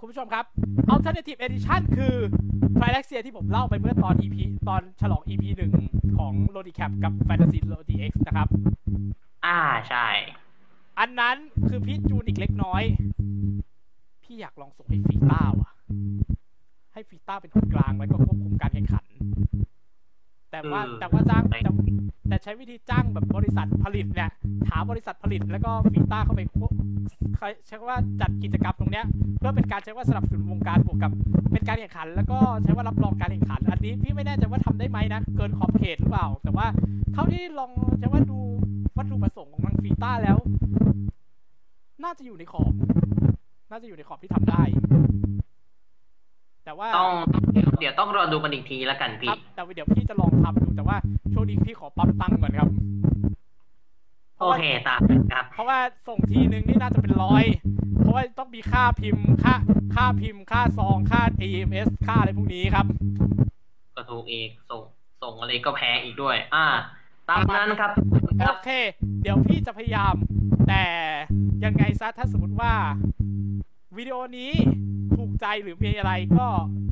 [0.00, 0.44] คุณผู้ชมครับ
[0.94, 2.14] alternative edition คือ
[2.76, 4.36] t r i l a x i a ที่ผมเล่าไปเมื่อตอน EP
[4.68, 5.72] ตอนฉลอง EP หนึ่ง
[6.16, 8.48] ของ l o d i c a p กับ Fantasy l o d x นะครับ
[9.46, 9.58] อ่า
[9.88, 10.08] ใช่
[10.98, 11.36] อันนั้น
[11.68, 12.82] คือพี่จูนอีกเล็กน้อย
[14.22, 15.70] พี่อยากลองส่งให้ฟีต้าว่ะ
[16.92, 19.04] ให้ฟีต้าเป็นคนกลางแล้วก็ควบคุมการแข่งขัน
[20.50, 21.72] แต่ว่าเออแต่ว่าจ้างไม่แต่
[22.28, 24.30] แต่ใช้วิธีจ้างแบบบริษัทผลิตเนี่ย
[24.70, 26.72] หาบริษัทผลิตแล้วก็ฟีต้าเข้าไปควบ
[27.66, 29.04] ใช้ว่าจัดกิจกรรมตรงเนี้ย
[29.38, 31.12] เพื่อเป็นการใช้ว่าสนับสนุนวงการบวกกับ
[31.52, 36.66] เป็นการแข่งขัน แล้วก็ใช้ว่ารับรองการแข่งขัน อันนี้พี่ไม่แน่ใจว่าทำได้ไหมนะเกินขอบเขตหรือเปล่า แต่ว่า
[37.12, 38.38] เท่าที่ลองใช้ว่าดู
[38.96, 40.36] วัตถุประสงค์ของทางฟีต้าแล้ว
[42.04, 42.72] น่าจะอยู่ในขอบ
[43.70, 44.62] น่าจะอยู่ในขอบที่ทำได้
[46.70, 47.12] แต่ว่าต้อง
[47.80, 50.96] เดี๋ยวต้องรอดูกันอีกทีแล้วกันคพี่รับแต่ว่าเดี๋ยวพี่จะลองทำดูแต่ว่า
[51.32, 52.68] ช่วงนี้พี่ขอปั๊มตังค์ก่อนครับ
[54.40, 55.00] โอเคตาม
[55.32, 55.78] ครับ เพราะว่า
[56.08, 57.44] ส่งทีนึงนี่น่าจะเป็นร้อย
[58.00, 59.54] เพราะว่าต้องมีค่าพิมพ์ค่า
[59.94, 62.86] ค่าพิมพ์ค่าซองค่า AMS ค่าอะไรพวกนี้ครับ
[63.96, 64.82] ก็ถูกเอกส่ง
[65.22, 66.66] ส่งอะไรก็แพงอีกด้วย อ่า
[67.28, 67.92] ตามนั้นครับ
[68.48, 68.70] โอเค
[69.22, 70.14] เดี๋ยวพี่จะพยายาม
[70.68, 70.84] แต่
[71.64, 72.72] ยังไงซะถ้าสมมติว่า
[73.98, 74.52] วิดีโอนี้
[75.16, 76.46] ถูกใจหรือมีอะไรก็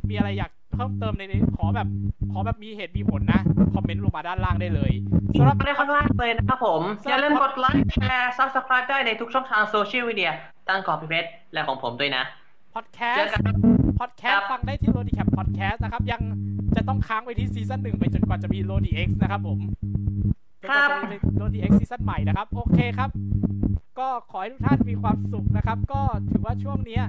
[0.09, 1.87] มีอะไรอยากเพิ่มเติมในนี้ขอแบบ
[2.31, 3.41] ขอแบบมีเหตุมีผลนะ
[3.73, 4.91] คอมเมนต์ลงมาด้านล่างได้เลย
[5.39, 10.31] สำหรับไม่ได้ข้างล่างเลยนะครับผม อย่าลืมกดไลค์แชร์ subscribe ได้ในทุกช่องทางโซเชียลมีเดีย
[10.69, 12.23] ตั้งกอพี่เพชรและของผมด้วยนะ
[12.75, 13.55] พอดแคเจสอต์กัน
[13.99, 16.21] พอดแคสครัต์บฟังได้ที่โ o ดีแคปพอดแคสต์นะครับ ยัง
[16.75, 19.59] จะต้องค้างไว้ที่ซีซั่นหนึ่งไปจนกว่าจะมีโ o ดีเอ็กซ์นะครับผม
[20.61, 23.09] จนกว่าจะมีโ o ดีเอ็กซ์ซีซั่นใหม่นะครับ โอเคครับ
[23.99, 27.03] ก็ขอให้ทุกท่านมีความสุขนะครับ ก็ถือว่าช่วงเนี้ย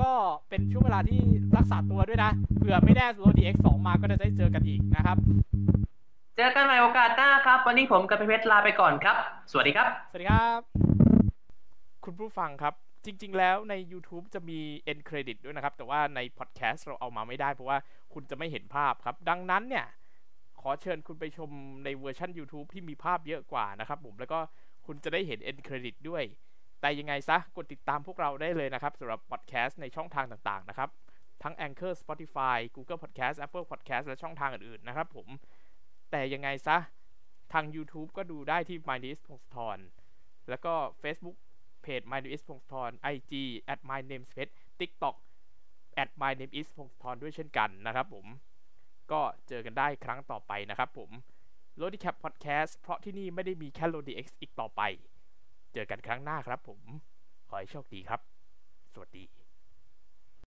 [0.00, 0.12] ก็
[0.48, 1.20] เป็นช่วงเวลาที่
[1.56, 5.16] รักษาตัวด้วยนะเผื่อไม่แน่โ o ดีเอ็กซ์สองมาก็จะได้เจอกันอีกนะครับ
[6.36, 9.16] เจอกันใหม่โอกาสหน้าครับ วันนี้ผมกับพี่เพชรลาไปก่อนครับ
[9.50, 10.60] สวัสดีครับ สวัสดีครับ
[12.04, 12.74] คุณผู้ฟังครับ
[13.04, 14.60] จริง ๆ แล้วใน YouTube จะมี
[14.90, 17.78] end credit ด้วยนะครับ แต่ว่าใน podcast เราเอามาไม่ได้เพราะว่า
[18.14, 19.86] คุณจะไม่เห็นภาพครับ ดังนั้นเนี่ย
[20.60, 21.50] ขอเชิญคุณไปชม
[21.84, 24.38] ในเวอร์ชัน YouTube ที่มีภาพเยอะกว่านะครับผมแล้วก็
[24.86, 26.24] คุณจะได้เห็น end credit ด้วย
[26.80, 30.88] แต่ยังไงซะกดติดตามพวกเราได้เลยนะครับสำหรับ podcast ในช่องทางต่างๆนะครับ
[31.42, 35.28] ทั้ง Anchor Spotify Google Podcast Apple Podcast และช่องทางอื่นๆนะครับผม
[36.10, 36.78] แต่ยังไงซะ
[37.52, 39.78] ทาง YouTube ก็ดูได้ที่ My n e w s พงศธร
[40.48, 41.36] แล้วก็ Facebook
[41.82, 43.32] เพจ My Name is พงศธร IG
[43.72, 44.48] at My Name is Pet
[44.80, 45.16] TikTok
[46.02, 48.26] at My Name is พงศธรด้วยเช่นกันนะครับผม
[49.12, 51.10] ก็เจอกันได้ครั้งต่อไปนะครับผม
[51.76, 54.82] LODI CAP พอดแคสต์เพราะที่นี่ไม่ได้มีแค่ LODI X อีกต่อไป
[55.72, 56.80] เจอกันครั้งหน้าครับผม
[57.48, 58.20] ขอให้โชคดีครับ
[58.92, 59.47] สวัสดี